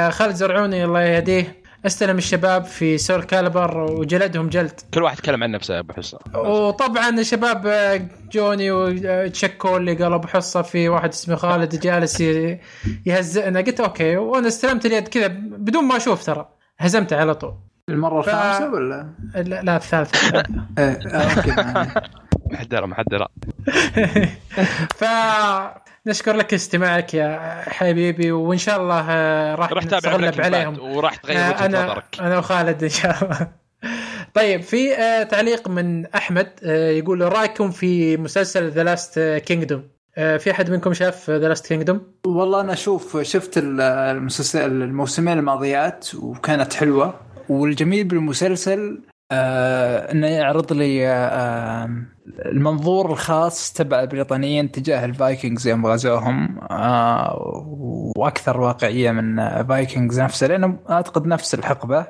[0.10, 1.60] خالد زرعوني الله يهديه.
[1.86, 4.80] استلم الشباب في سول كالبر وجلدهم جلد.
[4.94, 8.02] كل واحد يتكلم عن نفسه يا ابو حسن وطبعا الشباب آه،
[8.32, 12.22] جوني وتشكوا اللي قال أبو حصة في واحد اسمه خالد جالس
[13.06, 13.60] يهزئنا.
[13.62, 16.50] قلت okay وأنا استلمت اليد كذا بدون ما أشوف ترى.
[16.80, 17.54] هزمته على طول.
[17.90, 20.38] المرة ف- الخامسة ولا؟ لا, لا الثالثة.
[20.78, 21.90] إيه، آه، okay
[22.52, 23.28] محدره محدره
[25.00, 29.84] فنشكر لك استماعك يا حبيبي وإن شاء الله آه، راح راح
[30.40, 30.80] عليهم.
[30.80, 32.06] وراح تغير آه، وجهة أنا نظرك.
[32.22, 33.48] أنا وخالد إن شاء الله.
[34.34, 39.84] طيب في آه، تعليق من أحمد يقول رأيكم في مسلسل The Last Kingdom
[40.16, 46.16] في أحد منكم شاف The Last Kingdom والله أنا أشوف شفت ال- المسلسل الموسمين الماضيات
[46.16, 47.14] وكانت حلوة.
[47.50, 51.90] والجميل بالمسلسل آه إنه يعرض لي آه
[52.46, 56.60] المنظور الخاص تبع البريطانيين تجاه ال Vikings يوم غزوهم.
[56.72, 62.08] آه وأكثر واقعية من آه، Vikings نفسه لأنه أعتقد نفس الحقبة.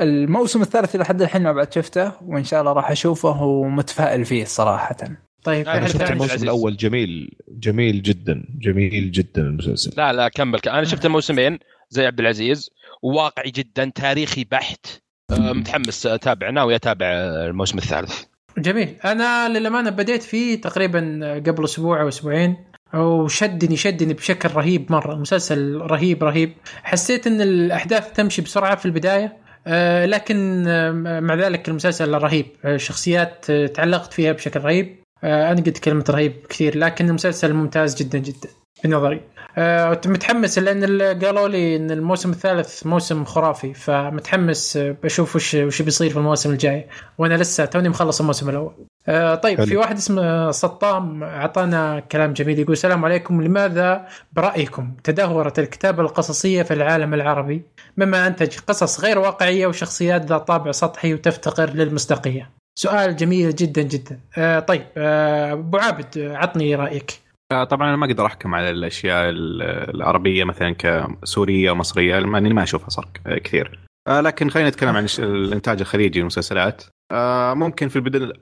[0.00, 4.96] الموسم الثالث لحد الحين ما بعد شفته وإن شاء الله راح أشوفه ومتفائل فيه صراحة.
[5.44, 6.42] طيب أحد شفت؟ الموسم.
[6.42, 9.92] الأول؟ جميل جميل جدا جميل جدا المسلسل.
[9.96, 11.58] لا لا كمل أنا شفت الموسمين
[11.90, 12.70] زي عبد العزيز
[13.02, 14.86] وواقعي جدا تاريخي بحت.
[14.86, 18.22] آه، متحمس اتابع ناوي اتابع آه، الموسم الثالث.
[18.58, 18.96] جميل.
[19.04, 22.56] أنا للأمانة بديت فيه تقريبا قبل أسبوع أو أسبوعين
[22.94, 26.52] وشدني شدني بشكل رهيب مرة مسلسل رهيب رهيب.
[26.82, 29.36] حسيت إن الأحداث تمشي بسرعة في البداية
[29.66, 32.46] آه، لكن آه، مع ذلك المسلسل رهيب.
[32.64, 34.86] آه، شخصيات آه، تعلقت فيها بشكل رهيب.
[34.86, 38.48] آه أنا قلت كلمه رهيب كثير لكن المسلسل ممتاز جدا جدا
[38.84, 39.20] بنظري
[39.58, 45.82] آه متحمس لأن قالوا لي إن الموسم الثالث موسم خرافي فمتحمس آه، بشوف وش وش
[45.82, 46.86] بيصير في الموسم الجاي.
[47.18, 48.72] وأنا لسه توني مخلص الموسم الأول.
[49.08, 49.64] آه طيب.
[49.64, 56.62] في واحد اسمه سطام أعطانا كلام جميل يقول السلام عليكم لماذا برأيكم تدهورت الكتابة القصصية
[56.62, 57.62] في العالم العربي؟
[57.96, 62.50] مما أنتج قصص غير واقعية وشخصيات ذات طابع سطحي وتفتقر للمصداقية.
[62.74, 64.20] سؤال جميل جدا جدا.
[64.38, 67.10] آه طيب آه، أبو عابد آه، عطني رأيك.
[67.52, 69.62] آه، طبعا أنا ما أقدر أحكم على الأشياء ال-
[69.94, 73.80] العربية مثلا كسورية مصرية لاني ما أشوفها صار ك- كثير.
[74.08, 78.32] آه، لكن خلينا نتكلم عن الإنتاج الخليجي للمسلسلات آه، ممكن في البداية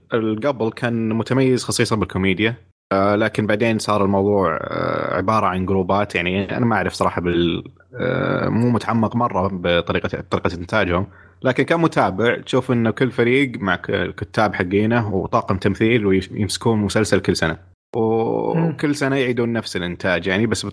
[0.45, 2.55] قبل كان متميز خصيصا بالكوميديا.
[2.93, 6.15] آه، لكن بعدين صار الموضوع آه، عبارة عن جروبات.
[6.15, 7.65] يعني أنا ما أعرف صراحة بال
[8.01, 11.07] آه، مو متعمق مرة بطريقة طريقة إنتاجهم.
[11.43, 17.59] لكن كمتابع تشوف انه كل فريق مع الكتاب حقينه وطاقم تمثيل ويمسكون مسلسل كل سنة.
[17.97, 20.67] وكل سنة يعيدون نفس الإنتاج يعني بس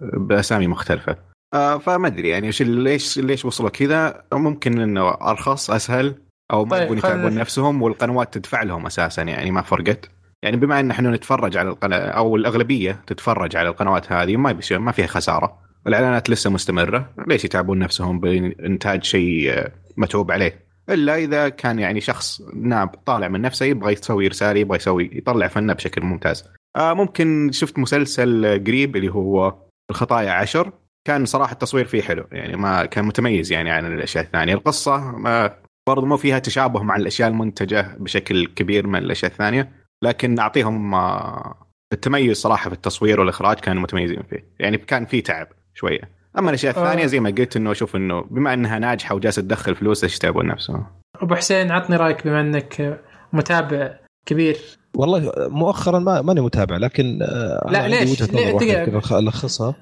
[0.00, 1.16] بأسامي مختلفة.
[1.52, 4.22] فما أدري يعني ليش ليش وصلوا كذا.
[4.32, 6.14] ممكن إنه أرخص أسهل
[6.52, 10.10] أو ما طيب، يبون يتعبون نفسهم والقنوات تدفع لهم أساسا يعني ما فرقت.
[10.42, 14.72] يعني بما ان إحنا نتفرج على القناة أو الاغلبية تتفرج على القنوات هذه ما بيش
[14.72, 15.58] ما فيها خسارة.
[15.86, 22.00] الاعلانات لسه مستمرة ليش يتعبون نفسهم بإنتاج شيء آه، متعوب عليه؟ إلا إذا كان يعني
[22.00, 26.44] شخص ناب طالع من نفسه يبغى يسوي رسالة يبغى يسوي يطلع فنه بشكل ممتاز.
[26.76, 29.54] آه ممكن شفت مسلسل آه، قريب اللي هو
[29.90, 30.72] الخطايا عشر.
[31.04, 34.54] كان صراحة التصوير فيه حلو يعني ما كان متميز يعني عن الأشياء الثانية.
[34.54, 35.54] القصة ما
[35.88, 39.81] برضو مو فيها تشابه مع الأشياء المنتجة بشكل كبير من الأشياء الثانية.
[40.02, 41.54] لكن أعطيهم آه،
[41.92, 44.44] التميز صراحة في التصوير والإخراج كانوا متميزين فيه.
[44.60, 46.00] يعني كان في تعب شوية.
[46.38, 47.06] أما الأشياء الثانية آه.
[47.06, 50.86] زي ما قلت إنه أشوف إنه بما إنها ناجحة وجالسة تدخل فلوس ليش يتعبون نفسهم؟
[51.22, 53.00] أبو حسين عطني رأيك بما إنك
[53.32, 54.56] متابع كبير.
[54.96, 58.84] والله مؤخرا ما ماني متابع لكن آه، لا، ليش؟ ليه-
[59.18, 59.74] ألخصها.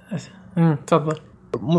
[0.86, 1.20] تفضل.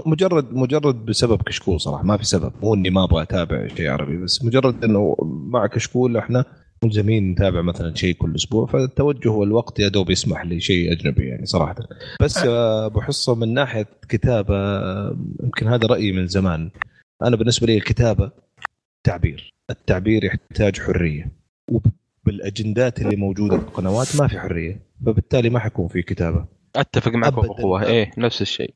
[0.06, 2.52] مجرد مجرد بسبب كشكول صراحة ما في سبب.
[2.64, 5.16] مو إني ما أبغى أتابع شيء عربي بس مجرد إنه
[5.50, 6.46] مع كشكول إحنا
[6.84, 11.46] ملزمين نتابع مثلا شيء كل أسبوع فالتوجه والوقت يا دوب يسمح لي شيء أجنبي يعني
[11.46, 11.76] صراحة.
[12.22, 14.56] بس آه، أبو حصة من ناحية كتابة
[15.44, 16.70] يمكن هذا رأيي من زمان.
[17.24, 18.32] أنا بالنسبة لي الكتابة
[19.04, 19.54] تعبير.
[19.70, 21.32] التعبير يحتاج حرية.
[21.72, 24.82] وبالأجندات اللي موجودة في القنوات ما في حرية.
[25.06, 26.46] فبالتالي ما حيكون في كتابة.
[26.76, 27.34] أتفق معك.
[27.34, 28.74] بقوه إيه نفس الشيء.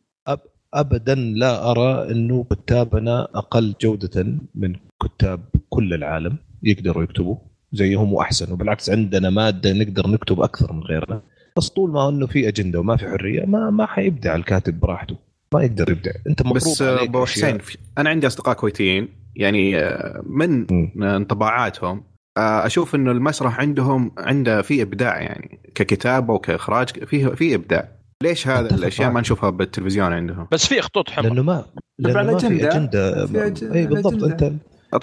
[0.74, 4.26] ابدا لا أرى إنه كتابنا أقل جودة
[4.56, 6.38] من كتاب كل العالم.
[6.64, 7.38] يقدروا يكتبوا
[7.76, 11.22] زيهم وأحسن وبالعكس عندنا مادة نقدر نكتب أكثر من غيرنا.
[11.58, 15.16] بس طول ما إنه في أجندة وما في حرية ما ما حيبدع الكاتب براحته.
[15.54, 16.12] ما يقدر يبدع.
[16.28, 17.58] أنت مفروض بس آه، ابو أشياء- حسين
[17.98, 20.66] أنا عندي أصدقاء كويتيين يعني آه، من.
[21.04, 22.04] انطباعاتهم
[22.38, 27.90] آه، أشوف إنه المسرح عندهم عنده في إبداع يعني ككتابة وكإخراج في في إبداع.
[28.24, 29.22] ليش هذا الأشياء ما.
[29.22, 31.30] نشوفها بالتلفزيون عندهم؟ بس في خطوط حمراء.
[31.30, 31.66] لأنه ما
[32.00, 33.26] لأنه ما في أجندة.
[33.26, 34.14] في أج- اي بالضبط.
[34.14, 34.48] الأجندة.
[34.48, 34.54] أنت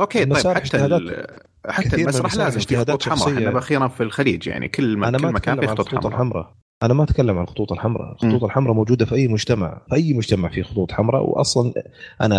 [0.01, 0.85] أوكي طيب حتى.
[0.87, 1.27] ال-
[1.69, 3.49] حتى المسرح لازم في اجتهادات شخصية.
[3.49, 6.55] إحنا أخيرا في الخليج يعني كل ما أنا كل ما مكان عن خطوط حمراء.
[6.83, 8.13] أنا ما أتكلم عن الخطوط الحمراء.
[8.13, 11.73] الخطوط الحمراء موجودة في أي مجتمع في أي مجتمع فيه خطوط حمراء واصلا
[12.21, 12.39] أنا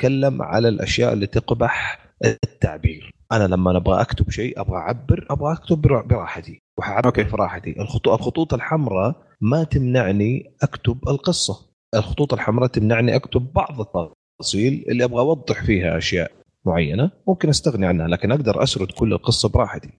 [0.00, 3.10] أتكلم على الأشياء اللي تقبح التعبير.
[3.32, 7.24] أنا لما أبغى أكتب شيء أبغى أعبر أبغى أكتب برا- براحتي وحأعبر أوكي.
[7.24, 11.70] في راحتي الخطوط الخطوط الحمراء ما تمنعني أكتب القصة.
[11.94, 16.32] الخطوط الحمراء تمنعني أكتب بعض التفاصيل اللي أبغى أوضح فيها أشياء.
[16.66, 19.90] معينة ممكن أستغني عنها لكن أقدر أسرد كل القصة براحتي.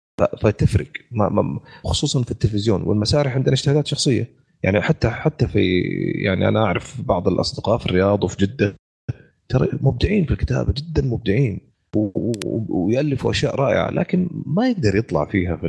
[0.41, 0.87] فتفرق.
[1.83, 4.41] خصوصا في التلفزيون والمسارح عندنا اجتهادات شخصية.
[4.63, 5.81] يعني حتى حتى في
[6.25, 8.75] يعني أنا أعرف بعض الأصدقاء في الرياض وفي جدة
[9.49, 11.59] ترى مبدعين في الكتابة جدا مبدعين
[12.69, 15.67] ويألفوا أشياء رائعة لكن ما يقدر يطلع فيها في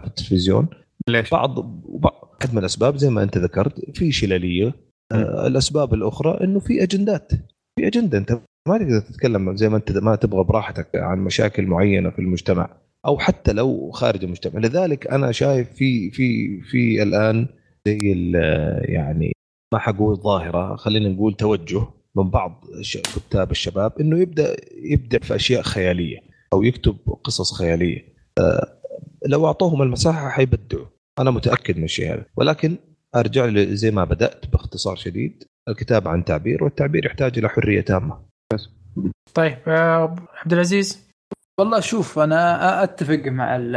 [0.00, 0.68] في التلفزيون.
[1.08, 4.74] ليش؟ بعض بعض من الأسباب زي ما أنت ذكرت في شلاليه
[5.12, 7.32] آه، الأسباب الأخرى إنه في أجندات.
[7.78, 8.18] في أجندة.
[8.18, 12.76] أنت ما تقدر تتكلم زي ما انت ما تبغى براحتك عن مشاكل معينة في المجتمع
[13.06, 14.60] أو حتى لو خارج المجتمع.
[14.60, 17.48] لذلك أنا شايف في في في الآن
[17.86, 17.98] زي
[18.82, 19.32] يعني
[19.72, 22.64] ما حقول ظاهرة خلينا نقول توجه من بعض
[23.16, 26.18] كتاب الشباب إنه يبدأ يبدع في أشياء خيالية
[26.52, 28.14] أو يكتب قصص خيالية.
[28.38, 28.80] آه،
[29.26, 30.86] لو أعطوهم المساحة حيبدعوا.
[31.18, 32.24] أنا متأكد من الشيء هذا.
[32.36, 32.76] ولكن
[33.16, 38.29] أرجع زي ما بدأت باختصار شديد الكتابه عن تعبير والتعبير يحتاج إلى حرية تامة.
[39.34, 41.10] طيب آه، عبد العزيز.
[41.58, 43.76] والله شوف أنا أتفق مع ال-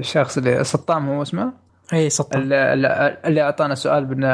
[0.00, 1.52] الشخص اللي سطام هو اسمه؟
[1.92, 4.24] إي سطر اللي, اللي أعطانا سؤال بأن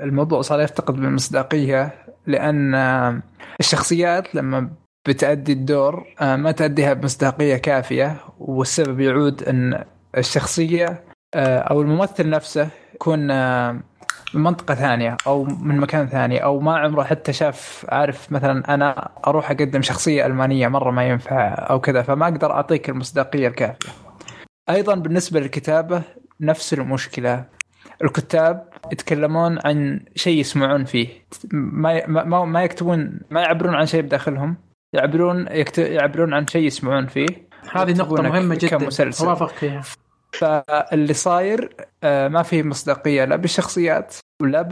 [0.00, 1.92] الموضوع صار يفتقد بالمصداقيه
[2.26, 2.74] لأن
[3.60, 4.70] الشخصيات لما
[5.08, 9.84] بتأدي الدور ما تأديها بمصداقية كافية والسبب يعود أن
[10.18, 11.04] الشخصية
[11.34, 13.80] آه، أو الممثل نفسه يكون آه،
[14.34, 19.10] من منطقة ثانية أو من مكان ثاني أو ما عمره حتى شاف عارف مثلا أنا
[19.26, 23.92] أروح أقدم شخصية ألمانية مرة ما ينفع أو كذا فما أقدر أعطيك المصداقية الكافية.
[24.70, 26.02] أيضا بالنسبة للكتابة
[26.40, 27.44] نفس المشكلة.
[28.04, 31.08] الكتاب يتكلمون عن شيء يسمعون فيه.
[31.52, 34.56] ما ما ما يكتبون ما يعبرون عن شيء بداخلهم.
[34.92, 35.46] يعبرون
[35.78, 37.26] يعبرون عن شيء يسمعون فيه.
[37.72, 38.78] هذه نقطة مهمة جدا.
[38.78, 39.48] كمسلسل.
[39.48, 39.82] فيها.
[40.38, 41.70] فاللي صاير
[42.04, 44.62] آه، ما في مصداقية لا بالشخصيات ولا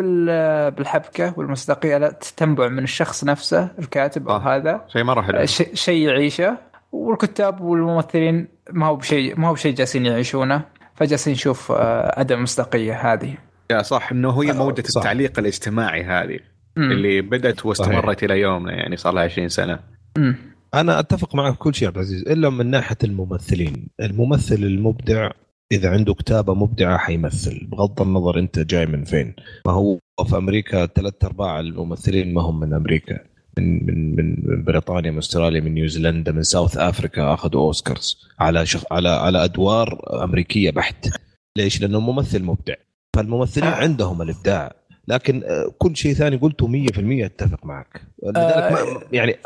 [0.68, 4.56] بالحبكة والمصداقية لا تنبع من الشخص نفسه الكاتب أو آه.
[4.56, 6.56] هذا شيء مره حلو شيء يعيشه
[6.92, 10.64] والكتاب والممثلين ما هو بشيء ما هو بشيء جالسين يعيشونه
[10.94, 13.34] فجالسين نشوف آه، عدم المصداقيه هذه
[13.70, 16.38] يا صح إنه هي موجه التعليق الاجتماعي هذه
[16.76, 16.92] مم.
[16.92, 18.22] اللي بدأت واستمرت صحيح.
[18.22, 19.78] إلى يومنا يعني صار لها 20 سنة
[20.18, 20.36] مم.
[20.74, 25.30] أنا أتفق معك كل شيء عبد العزيز إلا من ناحية الممثلين الممثل المبدع
[25.72, 27.66] إذا عنده كتابة مبدعة حيمثل.
[27.66, 29.34] بغض النظر أنت جاي من فين.
[29.66, 33.18] ما هو في أمريكا ثلاث أرباع الممثلين ما هم من أمريكا.
[33.58, 38.28] من من من بريطانيا من أستراليا من نيوزيلندا من ساوث أفريكا أخذوا أوسكارز.
[38.40, 38.84] على شخ...
[38.92, 41.08] على على أدوار أمريكية بحت.
[41.58, 42.74] ليش؟ لأنه ممثل مبدع.
[43.16, 43.74] فالممثلين آه.
[43.74, 44.72] عندهم الإبداع.
[45.08, 48.02] لكن آه، كل شيء ثاني قلته 100% أتفق معك.
[48.22, 49.36] لذلك آه يعني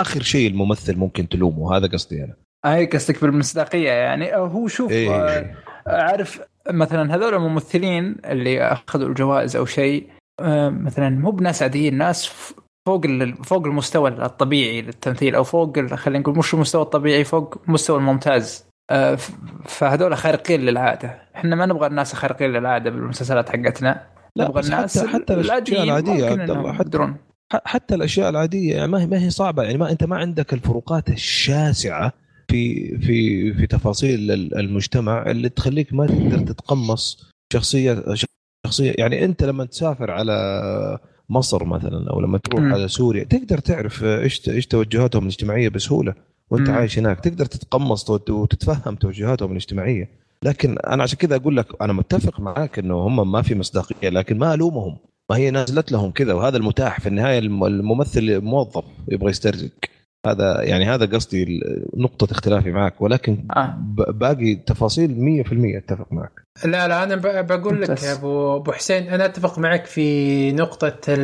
[0.00, 1.76] آخر شيء الممثل ممكن تلومه.
[1.76, 2.41] هذا قصدي أنا.
[2.64, 4.36] هاي قصدك بالمصداقية يعني.
[4.36, 5.10] هو شوف إيه.
[5.10, 5.56] آه،
[5.86, 6.40] عارف
[6.70, 10.06] مثلا هذول الممثلين اللي أخذوا الجوائز أو شيء
[10.40, 12.26] آه، مثلا مو بناس عاديين ناس
[12.86, 13.06] فوق
[13.44, 18.64] فوق المستوى الطبيعي للتمثيل أو فوق خلينا نقول مش المستوى الطبيعي فوق المستوى الممتاز.
[18.90, 19.18] آه،
[19.64, 21.22] فهذول خارقين للعادة.
[21.36, 24.06] إحنا ما نبغى الناس خارقين للعادة بالمسلسلات حقتنا.
[24.38, 26.30] نبغى الناس حتى, حتى الأشياء العادية
[26.78, 27.14] حتى,
[27.64, 29.62] حتى الأشياء العادية يعني ما هي ما هي صعبة.
[29.62, 32.12] يعني ما أنت ما عندك الفروقات الشاسعة
[32.48, 38.04] في في في تفاصيل المجتمع اللي تخليك ما تقدر تتقمص شخصية
[38.66, 38.94] شخصية.
[38.98, 40.98] يعني أنت لما تسافر على
[41.28, 42.72] مصر مثلا أو لما تروح م.
[42.72, 46.14] على سوريا تقدر تعرف إيش إيش توجهاتهم الاجتماعية بسهولة
[46.50, 46.72] وأنت م.
[46.72, 47.20] عايش هناك.
[47.20, 50.10] تقدر تتقمص وتتفهم توجهاتهم الاجتماعية.
[50.44, 54.38] لكن أنا عشان كذا أقول لك أنا متفق معاك إنه هم ما في مصداقية لكن
[54.38, 54.96] ما ألومهم.
[55.30, 59.70] ما هي نازلت لهم كذا وهذا المتاح في النهاية الممثل موظف يبغى يسترزق.
[60.26, 61.60] هذا يعني هذا قصدي
[61.96, 63.74] نقطة اختلافي معك ولكن آه.
[64.08, 69.24] باقي تفاصيل 100% أتفق معك لا لا أنا بقول لك يا ابو أبو حسين أنا
[69.24, 71.14] أتفق معك في نقطة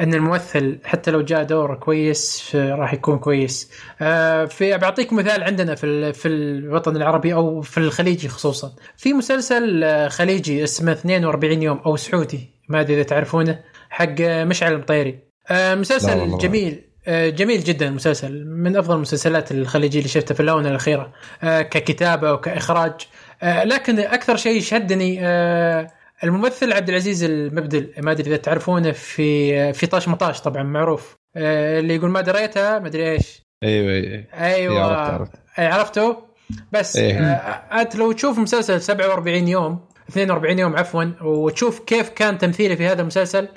[0.00, 3.70] أن الممثل حتى لو جاء دور كويس راح يكون كويس.
[4.00, 8.72] آه، في بعطيك مثال عندنا في في الوطن العربي أو في الخليجي خصوصا.
[8.96, 13.60] في مسلسل آه، خليجي اسمه 42 يوم أو سعودي ما أدري إذا تعرفونه
[13.90, 15.18] حق مشعل المطيري.
[15.50, 18.46] آه، مسلسل جميل جميل جدا المسلسل.
[18.46, 21.12] من أفضل المسلسلات الخليجيه اللي شفتها في الأونة الأخيرة
[21.42, 22.92] آه، ككتابة وكاخراج
[23.42, 25.20] آه، لكن أكثر شيء شدني
[26.24, 27.92] الممثل عبد العزيز المبدل.
[27.98, 31.16] ما أدري إذا تعرفونه في في طاش مطاش طبعا معروف.
[31.36, 33.42] اللي يقول ما دريتها ما أدري إيش.
[33.62, 34.24] أيوه أيوه.
[34.34, 34.84] أيوه.
[34.84, 36.16] عرفت عرفته
[36.72, 37.20] بس أيوة.
[37.80, 39.80] أنت لو تشوف مسلسل 47 يوم
[40.10, 43.48] 42 يوم عفوا وتشوف كيف كان تمثيله في هذا المسلسل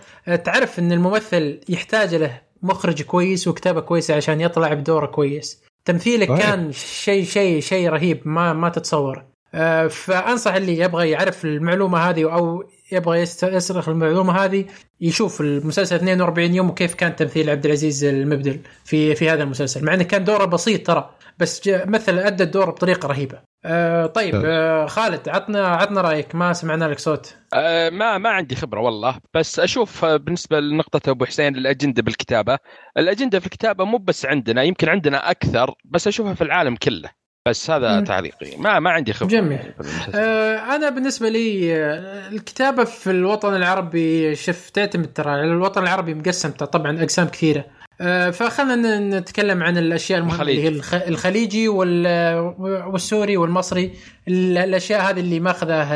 [0.43, 6.37] تعرف إن الممثل يحتاج له مخرج كويس وكتابة كويسة عشان يطلع بدوره كويس تمثيلك طيب.
[6.37, 9.23] كان شيء شيء شيء رهيب ما ما تتصور
[9.53, 14.65] آه، فأنصح اللي يبغى يعرف المعلومة هذه أو يبغى يسترخ المعلومة هذه
[15.01, 19.93] يشوف المسلسل 42 يوم وكيف كان تمثيل عبد العزيز المبدل في في هذا المسلسل مع
[19.93, 21.09] إنه كان دوره بسيط ترى
[21.39, 23.41] بس مثل أدى الدور بطريقة رهيبة.
[23.65, 24.41] آه طيب.
[24.45, 27.35] آه خالد عطنا عطنا رأيك ما سمعنا لك صوت.
[27.53, 32.57] آه ما ما عندي خبرة والله بس أشوف آه، بالنسبة لنقطة أبو حسين الأجندة بالكتابة.
[32.97, 37.20] الأجندة في الكتابة مو بس عندنا يمكن عندنا أكثر بس أشوفها في العالم كله.
[37.47, 38.03] بس هذا م.
[38.03, 38.57] تعليقي.
[38.57, 39.29] ما ما عندي خبرة.
[39.29, 39.59] جميل.
[40.15, 46.51] آه أنا بالنسبة لي آه، الكتابة في الوطن العربي شف تعتمد ترى الوطن العربي مقسم
[46.51, 47.65] طبعا أقسام كثيرة.
[48.01, 53.93] آه، فخلنا نتكلم عن الأشياء المهمة اللي هي الخليجي والسوري والمصري.
[54.27, 55.95] الأشياء هذه اللي ماخذها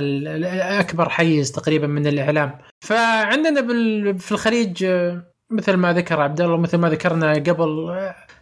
[0.80, 2.59] اكبر حيز تقريبا من الإعلام.
[2.81, 3.61] فعندنا
[4.17, 7.99] في الخليج آه، مثل ما ذكر عبد الله مثل ما ذكرنا قبل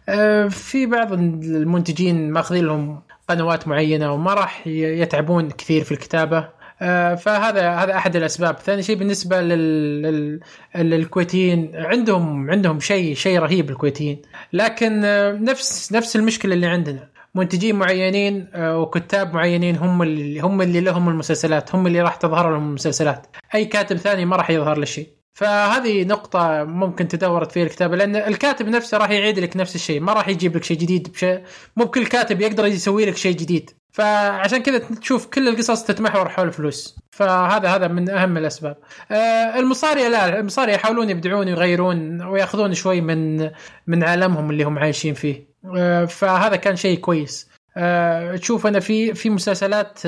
[0.08, 6.48] آه، في بعض المنتجين ماخذين لهم قنوات معينة وما راح يتعبون كثير في الكتابة.
[6.82, 8.58] آه، فهذا هذا أحد الأسباب.
[8.58, 10.40] ثاني شيء بالنسبة لل...
[10.74, 14.22] للكويتيين عندهم عندهم شيء شيء رهيب الكويتيين.
[14.52, 17.08] لكن آه، نفس نفس المشكلة اللي عندنا.
[17.34, 22.68] منتجين معينين وكتاب معينين هم اللي هم اللي لهم المسلسلات هم اللي راح تظهر لهم
[22.68, 23.26] المسلسلات.
[23.54, 25.23] أي كاتب ثاني ما راح يظهر له شيء.
[25.34, 30.12] فهذه نقطة ممكن تدورت فيها الكتابة لأن الكاتب نفسه راح يعيد لك نفس الشيء ما
[30.12, 31.42] راح يجيب لك شيء جديد بشيء
[31.76, 33.70] مو بكل كاتب يقدر يسوي لك شيء جديد.
[33.92, 36.96] فعشان كذا تشوف كل القصص تتمحور حول الفلوس.
[37.10, 38.76] فهذا هذا من أهم الأسباب.
[39.10, 43.50] آه المصاري لا المصاري يحاولون يبدعون ويغيرون ويأخذون شوي من
[43.86, 45.48] من عالمهم اللي هم عايشين فيه.
[45.76, 47.50] آه فهذا كان شيء كويس.
[47.76, 49.98] آه تشوف أنا في في مسلسلات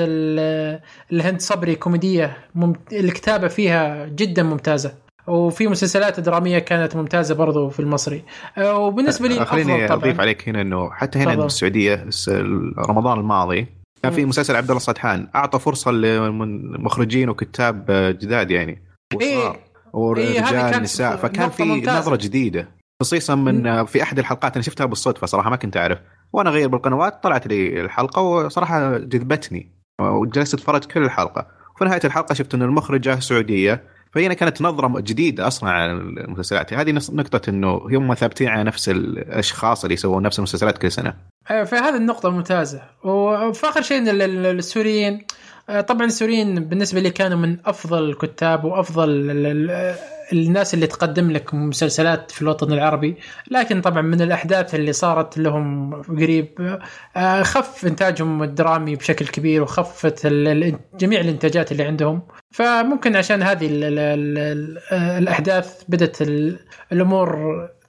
[1.11, 2.37] الهند صبري كوميدية.
[2.93, 5.06] الكتابة فيها جدا ممتازة.
[5.27, 8.23] وفي مسلسلات درامية كانت ممتازة برضو في المصري.
[8.57, 11.43] آه وبالنسبة لي خليني أضيف عليك هنا إنه حتى هنا تفضل.
[11.43, 12.29] بالسعوديه الس-
[12.89, 13.67] رمضان الماضي
[14.03, 15.27] كان في مسلسل عبد الله السطحان.
[15.35, 17.85] أعطى فرصة لمخرجين وكتاب
[18.21, 18.83] جداد يعني.
[19.21, 19.53] إيه.
[19.93, 21.15] ورجال إيه، هذه كانت نساء.
[21.15, 21.63] فكان في.
[21.81, 22.67] نظرة جديدة.
[23.01, 25.99] خصيصا من في أحد الحلقات أنا شفتها بالصدفة صراحة ما كنت أعرف.
[26.33, 29.71] وأنا أغير بالقنوات طلعت لي الحلقة وصراحة جذبتني.
[30.01, 31.47] وجلست أتفرج كل الحلقة.
[31.75, 33.83] وفي نهاية الحلقة شفت ان المخرجة سعودية.
[34.11, 36.73] فهنا كانت نظرة جديدة أصلا على المسلسلات.
[36.73, 41.13] هذه نقطة إنه هم ثابتين على نفس الأشخاص اللي يسوون نفس المسلسلات كل سنة.
[41.51, 42.81] آه، فهذه النقطة ممتازة.
[43.03, 45.25] وفي آخر شيء ال- السوريين
[45.87, 48.65] طبعا السوريين بالنسبة لي كانوا من أفضل الكتاب
[49.29, 49.95] ال-
[50.33, 53.15] الناس اللي تقدم لك مسلسلات في الوطن العربي.
[53.51, 56.79] لكن طبعا من الأحداث اللي صارت لهم قريب
[57.17, 60.25] آه، خف إنتاجهم الدرامي بشكل كبير وخفت
[60.99, 62.21] جميع الإنتاجات اللي عندهم.
[62.51, 66.59] فممكن عشان هذه ال ال ال ال الأحداث بدأت ال-
[66.91, 67.37] الأمور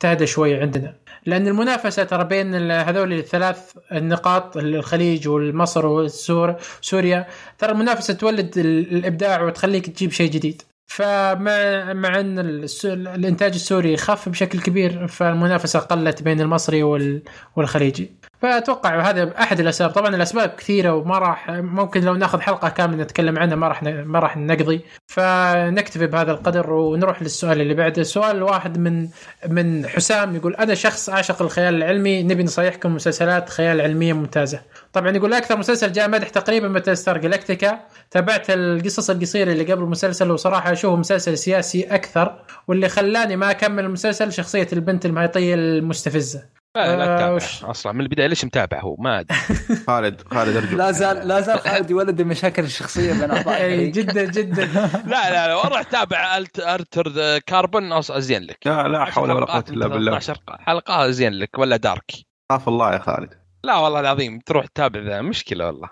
[0.00, 0.94] تهدى شوي عندنا.
[1.28, 3.58] لأن المنافسة ترى بين هذول الثلاث
[3.92, 7.26] النقاط الخليج والمصر وسوريا
[7.58, 10.62] ترى المنافسة تولد ال- الإبداع وتخليك تجيب شيء جديد.
[10.86, 12.38] فمع مع أن
[12.84, 17.22] الإنتاج السوري خف بشكل كبير فالمنافسة قلت بين المصري وال-
[17.56, 18.10] والخليجي.
[18.42, 19.90] فأتوقع هذا أحد الأسباب.
[19.90, 24.18] طبعا الأسباب كثيرة وما راح ممكن لو ناخذ حلقة كاملة نتكلم عنها ما راح ما
[24.18, 24.80] راح نقضي.
[25.06, 28.02] فنكتفي بهذا القدر ونروح للسؤال اللي بعده.
[28.02, 29.08] سؤال واحد من
[29.48, 34.60] من حسام يقول أنا شخص اعشق الخيال العلمي نبي نصيحكم مسلسلات خيال علمية ممتازة.
[34.92, 39.82] طبعا يقول أكثر مسلسل جاء مدح تقريبا متل ستار جلاكتيكا تابعت القصص القصيرة اللي قبل
[39.82, 46.57] المسلسل وصراحة أشوفه مسلسل سياسي أكثر واللي خلاني ما أكمل المسلسل شخصية البنت المهيطيه المستفزة.
[46.76, 47.92] لا لا آه، تتابع وش- أصلا.
[47.92, 49.38] من البداية ليش متابع هو؟ ما أدري.
[49.86, 53.92] خالد خالد ارجوك لا زال لا زال خالد يولد المشاكل الشخصية بين اعضاء اي الفريق.
[54.06, 54.64] جدا جدا.
[55.06, 58.02] لا لا لا روح تابع ألت- أرتر ذا كاربون.
[58.02, 58.58] أص- أزين لك.
[58.66, 60.10] لا لا حول ولا قوة إلا بالله.
[60.18, 62.10] 13 حلقه أزين لك ولا دارك.
[62.52, 63.34] خاف الله يا خالد.
[63.64, 65.20] لا والله العظيم تروح تتابع ذا.
[65.22, 65.88] مشكلة والله.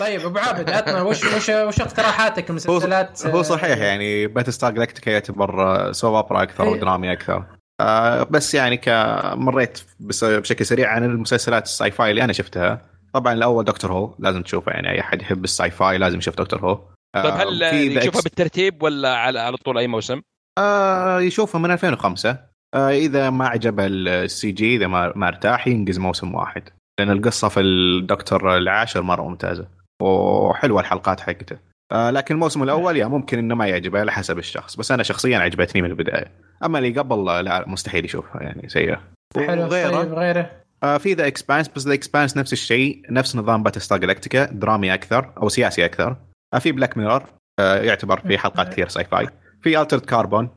[0.00, 5.10] طيب أبو عابد عطنا وش وش وش اقتراحاتك؟ المسلسلات هو صحيح يعني باتل ستار جلاكتيكا
[5.10, 6.70] يعتبر سوب اوبرا أكثر إيه.
[6.70, 7.44] ودرامي أكثر.
[7.82, 12.80] آه بس يعني كمريت بشكل سريع عن المسلسلات ال sci-fi اللي أنا شفتها.
[13.12, 14.72] طبعا الأول Doctor Who لازم تشوفه.
[14.72, 16.80] يعني أي احد يحب ال sci-fi لازم يشوف Doctor Who
[17.14, 17.62] آه طيب هل
[17.98, 20.20] يشوفها بالترتيب ولا على على طول أي موسم؟
[20.58, 22.38] آه يشوفه من 2005
[22.74, 26.68] آه إذا ما عجبه ال CG إذا ما, ما ارتاح ينقز موسم واحد.
[27.00, 29.68] لأن القصة في الدكتور العاشر مرة ممتازة.
[30.02, 31.71] وحلوة الحلقات حقته.
[31.92, 35.38] آه لكن الموسم الأول يا ممكن إنه ما يعجبه على حسب الشخص بس أنا شخصيا
[35.38, 36.26] عجبتني من البداية.
[36.64, 39.00] أما اللي قبل لا مستحيل يشوفها يعني سيئة.
[39.36, 40.50] حلو وغيره؟ طيب غيره؟
[40.82, 45.32] آه في The Expanse بس The Expanse نفس الشيء نفس نظام Battlestar Galactica درامي أكثر
[45.42, 46.16] أو سياسي أكثر.
[46.54, 47.22] آه في Black Mirror
[47.60, 49.28] آه يعتبر في حلقات كثير sci-fi
[49.62, 50.48] في Altered Carbon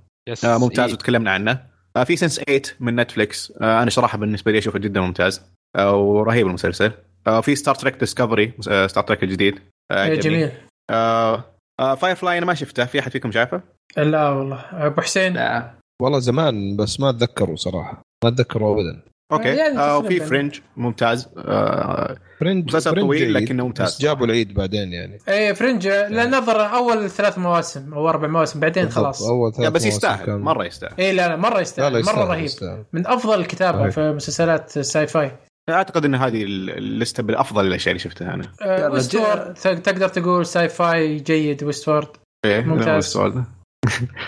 [0.46, 0.94] آه ممتاز إيه.
[0.94, 1.60] وتكلمنا عنه.
[1.98, 5.42] آه في Sense 8 من Netflix آه أنا صراحة بالنسبة لي أشوفه جدا ممتاز
[5.76, 6.92] آه ورهيب المسلسل.
[7.28, 9.60] آه في Star Trek Discovery آه Star Trek الجديد.
[9.92, 10.20] آه إيه،.
[10.20, 10.52] جميل.
[10.90, 11.44] آه
[11.80, 12.86] آه Firefly أنا ما شفته.
[12.86, 13.62] في أحد فيكم شايفه؟
[13.98, 14.66] لا والله.
[14.74, 15.34] أبو حسين.
[15.34, 15.72] لا.
[16.02, 18.02] والله زمان بس ما أتذكره صراحة.
[18.24, 19.02] ما أتذكره ابدا.
[19.32, 19.48] okay.
[19.56, 20.20] يعني آه وفي.
[20.20, 21.30] Fringe ممتاز.
[21.38, 23.88] آه Fringe مسلسل Fringe طويل لكنه ممتاز.
[23.96, 25.18] بس جابوا العيد بعدين يعني.
[25.28, 29.24] إيه Fringe لا نظر أول ثلاث مواسم أو أربع مواسم بعدين خلاص.
[29.24, 30.26] أول ثلاث بس يستاهل.
[30.26, 30.94] كان- مرة يستاهل.
[31.00, 31.94] إيه لا لا مرة لا يستاهل.
[31.94, 32.44] لا مرة يستاهل رهيب.
[32.46, 32.84] يستاهل.
[32.94, 33.90] من أفضل الكتابة.
[33.90, 35.32] في مسلسلات ال sci-fi.
[35.70, 38.52] أعتقد إن هذه الليسته بالأفضل الأشياء اللي شفتها أنا.
[38.62, 42.08] آه، يلا، Westworld تقدر تقول sci-fi جيد Westworld
[42.46, 43.18] إيه ممتاز.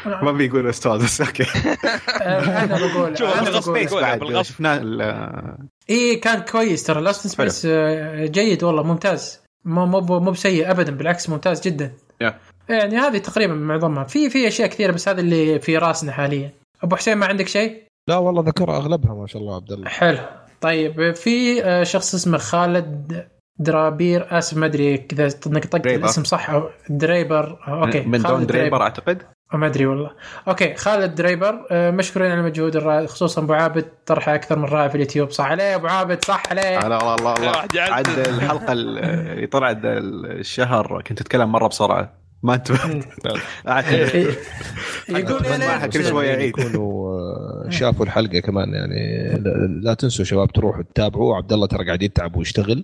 [0.06, 1.44] ما بيقول أستاذ بس okay.
[2.22, 5.02] آه، أنا بقول شوف، أنا بقول
[5.90, 7.02] إيه كان كويس ترى.
[7.02, 7.66] Lost in Space
[8.32, 9.42] جيد والله ممتاز.
[9.66, 11.94] مو مو مو بسيء ابدا بالعكس ممتاز جدا.
[12.24, 12.34] Yeah.
[12.70, 14.04] يعني هذه تقريبا معظمها.
[14.04, 16.52] في في أشياء كثيرة بس هذا اللي في راسنا حاليا.
[16.84, 19.90] أبو حسين ما عندك شيء؟ لا والله ذكر أغلبها ما شاء الله عبد الله.
[19.90, 20.20] حلو.
[20.62, 23.28] طيب في آه، شخص اسمه خالد
[23.60, 25.88] درابير آسف ما أدري كذا نطقت.
[25.88, 27.60] الاسم صح أو دريبر.
[27.68, 29.24] آه، okay من دون خالد دريبر أعتقد؟
[29.54, 30.12] ما أدري والله.
[30.48, 34.88] okay خالد دريبر آه، مشكورين على المجهود الرائع خصوصا أبو عابد طرحه أكثر من رائع
[34.88, 35.32] في اليوتيوب.
[35.32, 36.78] صح عليه أبو عابد صح عليه.
[36.78, 37.52] على والله الله.
[37.78, 42.27] عد الحلقة اللي طلعت الشهر كنت أتكلم مرة بسرعة.
[42.44, 42.78] ما انتبه
[45.10, 46.48] يقول يا ما ليت كل شوية يعيد.
[46.60, 51.86] يكونوا آه، شافوا الحلقة كمان يعني لا- لا تنسوا شباب تروحوا تتابعوا عبد الله ترى
[51.86, 52.84] قاعد يتعب ويشتغل.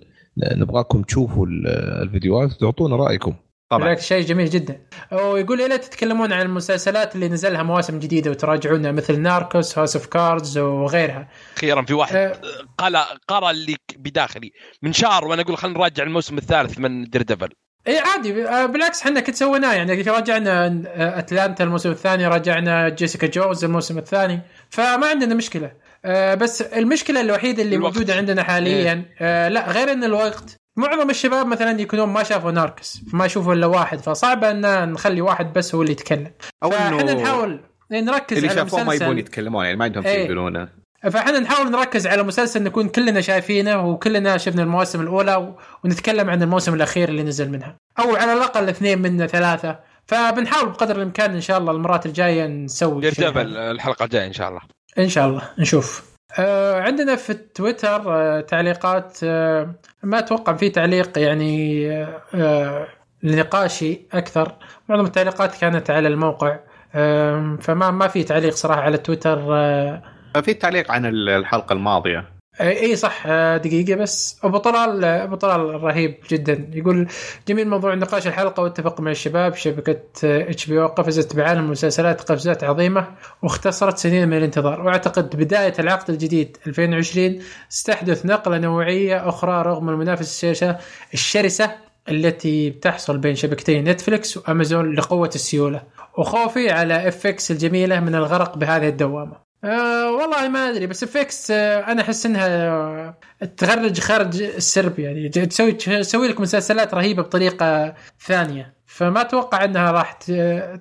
[0.56, 1.66] نبغاكم تشوفوا ال-
[2.02, 3.34] الفيديوهات وتعطونا رأيكم.
[3.70, 3.82] طبعا.
[3.82, 4.80] بالعكس شيء جميل جدا.
[5.12, 10.06] ويقول يا ليت تتكلمون عن المسلسلات اللي نزلها مواسم جديدة وتراجعونها مثل Narcos House of
[10.06, 11.28] Cards وغيرها.
[11.56, 12.32] أخيرا في واحد آه،
[12.78, 12.96] قال
[13.28, 14.52] قرأ اللي بداخلي.
[14.82, 17.48] من شهر وأنا أقول خلينا نراجع الموسم الثالث من Daredevil
[17.88, 18.48] اي عادي.
[18.48, 19.72] آه، بالعكس إحنا كنت سويناه.
[19.74, 24.40] يعني راجعنا آه، أتلانتا الموسم الثاني راجعنا Jessica Jones الموسم الثاني.
[24.70, 25.72] فما عندنا مشكلة.
[26.04, 27.94] آه، بس المشكلة الوحيدة اللي الوقت.
[27.94, 33.00] موجودة عندنا حاليا آه، لا غير إن الوقت معظم الشباب مثلا يكونون ما شافوا ناركس
[33.12, 33.98] ما يشوفوا إلا واحد.
[33.98, 36.30] فصعب إن نخلي واحد بس هو اللي يتكلم.
[36.62, 37.60] أو إنه نحاول
[37.92, 40.24] نركز اللي على شافوه ما يبون يتكلمون يعني ما عندهم شيء إيه.
[40.24, 40.83] يقولونه.
[41.10, 45.54] فاحنا نحاول نركز على مسلسل نكون كلنا شايفينه وكلنا شفنا المواسم الأولى.
[45.84, 47.76] ونتكلم عن الموسم الأخير اللي نزل منها.
[47.98, 49.78] أو على الأقل اثنين منا ثلاثة.
[50.06, 53.42] فبنحاول بقدر الإمكان إن شاء الله المرات الجاية نسوي هذا.
[53.42, 54.60] الحلقة الجاية إن شاء الله.
[54.98, 55.42] إن شاء الله.
[55.58, 56.14] نشوف.
[56.38, 59.18] آه عندنا في التويتر آه تعليقات.
[59.24, 62.86] آه ما أتوقع في تعليق يعني آه آه
[63.22, 64.52] نقاشي أكثر.
[64.88, 66.58] معظم التعليقات كانت على الموقع.
[66.94, 72.34] آه فما ما في تعليق صراحة على تويتر آه في تعليق عن الحلقة الماضية.
[72.60, 74.40] اي صح آه، دقيقة بس.
[74.44, 76.70] أبو طلال أبو طلال رهيب جدا.
[76.72, 77.08] يقول
[77.48, 79.54] جميل موضوع نقاش الحلقة واتفق مع الشباب.
[79.54, 83.06] شبكة HBO قفزت بعالم المسلسلات قفزات عظيمة
[83.42, 84.80] واختصرت سنين من الانتظار.
[84.80, 90.78] وأعتقد بداية العقد الجديد 2020 ستحدث نقلة نوعية أخرى رغم المنافسة الشرسة
[91.14, 91.70] الشرسة
[92.08, 95.82] التي بتحصل بين شبكتي نتفلكس وأمازون لقوة السيولة.
[96.18, 99.44] وخوفي على FX الجميلة من الغرق بهذه الدوامة.
[99.64, 103.14] أه والله ما أدري بس FX أه أنا أحس إنها أه
[103.56, 105.28] تخرج خارج السرب يعني.
[105.28, 108.74] تسوي تسوي لك مسلسلات رهيبة بطريقة ثانية.
[108.86, 110.12] فما أتوقع إنها راح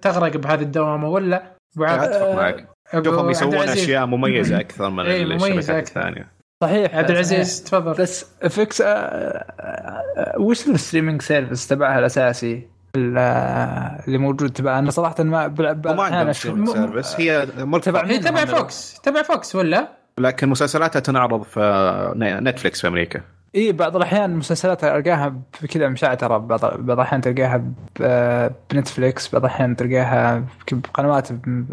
[0.02, 1.44] تغرق بهذه الدوامة ولا؟
[1.80, 2.68] أتفق معك.
[2.94, 3.56] أبو شوفهم يسوون.
[3.70, 6.00] أشياء مميزة أكثر من مميزة الشبكات أكثر.
[6.00, 6.32] الثانية.
[6.64, 6.96] صحيح.
[6.96, 7.68] عبد العزيز صحيح.
[7.68, 7.94] تفضل.
[8.04, 14.92] بس فيكس آه، آه، وش الستريمينج سيرفيس تبعها الأساسي؟ ال- آه، اللي موجود تبعها أنا
[14.92, 19.56] صراحة ما بل- وما أحياناً عندهم سيرفيس هي مرتفعه هي تبع منهم فوكس تبع فوكس
[19.56, 19.88] ولا؟
[20.18, 23.22] لكن مسلسلاتها تنعرض في نتفلكس في أمريكا.
[23.56, 25.36] اي بعض الأحيان مسلسلات ألقاها
[25.70, 27.58] كذا مشعتره بعض بعض الأحيان تلقاها
[28.00, 31.28] ب- بنتفليكس بعض الأحيان تلقاها بقنوات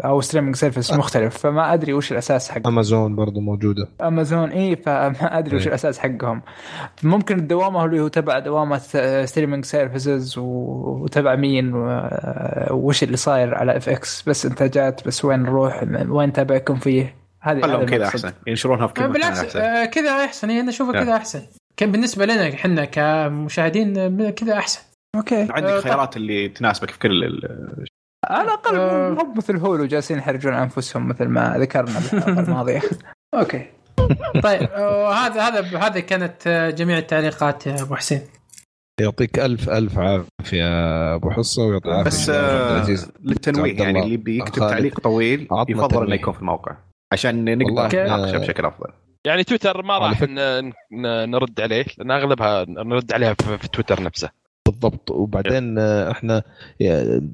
[0.05, 1.37] أو streaming service مختلف.
[1.37, 3.87] فما أدري وش الأساس حق امازون برضو موجودة.
[4.01, 5.67] امازون اي فما أدري وش إيه.
[5.67, 6.41] الأساس حقهم.
[7.03, 8.77] ممكن الدوامه اللي هو تبع دوامه
[9.25, 11.71] streaming services وتبع مين
[12.71, 17.85] وش اللي صاير على FX بس انتاجات بس وين نروح وين نتابعكم فيه؟ هذه خلهم
[17.85, 18.05] كذا.
[18.05, 18.31] أحسن.
[18.47, 19.59] ينشرونها في كل آه، مكان بالعكس أحسن.
[19.59, 20.49] آه، كذا أحسن.
[20.49, 21.03] هي أنا أشوفها نعم.
[21.03, 21.41] كذا أحسن.
[21.81, 24.81] كان بالنسبة لنا إحنا كمشاهدين آه، كذا أحسن.
[25.15, 25.43] okay.
[25.43, 27.85] آه، عندك خيارات اللي تناسبك في كل ال-
[28.29, 29.09] على الأقل آه.
[29.09, 32.81] مو مثل Hulu جالسين يحرجون أنفسهم مثل ما ذكرنا بالحلقة الماضية.
[33.39, 33.65] okay.
[34.43, 38.21] طيب آه، هذا هذا هذه كانت آه، جميع التعليقات يا أبو حسين.
[39.01, 40.65] يعطيك الف ألف عافية
[41.15, 42.85] أبو حصة ويعطيك العافية بس آه،
[43.23, 44.59] للتنويه يعني اللي بيكتب.
[44.59, 46.15] تعليق طويل يفضل انه.
[46.15, 46.77] يكون في الموقع.
[47.13, 48.89] عشان نقدر نناقشه بشكل أفضل.
[49.25, 50.21] يعني تويتر ما راح
[51.25, 54.29] نرد عليه لأن أغلبها نرد عليها في في تويتر نفسه.
[54.65, 55.11] بالضبط.
[55.11, 56.43] وبعدين آه، إحنا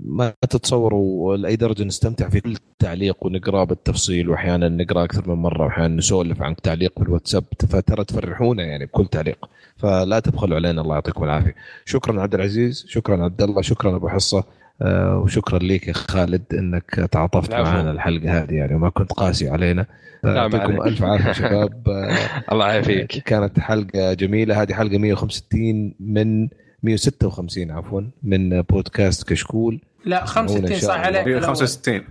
[0.05, 5.65] ما تتصوروا لاي درجه نستمتع في كل تعليق ونقرأ بالتفصيل وأحيانا نقرأ أكثر من مرة
[5.65, 9.49] وأحيانا نسولف عن تعليق بالواتساب فترى تفرحونا يعني بكل تعليق.
[9.77, 11.55] فلا تبخلوا علينا الله يعطيكم العافية.
[11.85, 14.43] شكرا عبد العزيز شكرا عبد الله شكرا أبو حصة.
[14.85, 17.51] وشكرا لك يا خالد إنك تعاطفت.
[17.53, 19.85] معنا الحلقة هذه يعني وما كنت قاسي علينا.
[20.23, 20.81] يعطيكم.
[20.81, 21.89] ألف عافية شباب.
[21.89, 22.17] آه،
[22.51, 23.07] الله يعافيك.
[23.23, 24.61] كانت حلقة جميلة.
[24.61, 26.47] هذه حلقة 165 من
[26.83, 29.81] 156 عفوا من بودكاست كشكول.
[30.05, 30.99] لا 65 إن شاء صح.
[30.99, 31.27] عليك.
[31.27, 31.43] هي الأول.
[31.43, 32.03] 65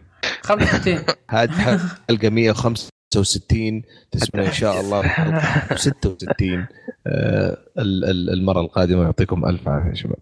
[0.42, 0.98] 65
[1.30, 1.50] هذه
[2.08, 6.66] حلقة 165 تسمعون إن شاء الله في حلقة 66
[7.06, 9.02] آه، ال- ال- المرة القادمة.
[9.02, 10.16] يعطيكم ألف عافية شباب.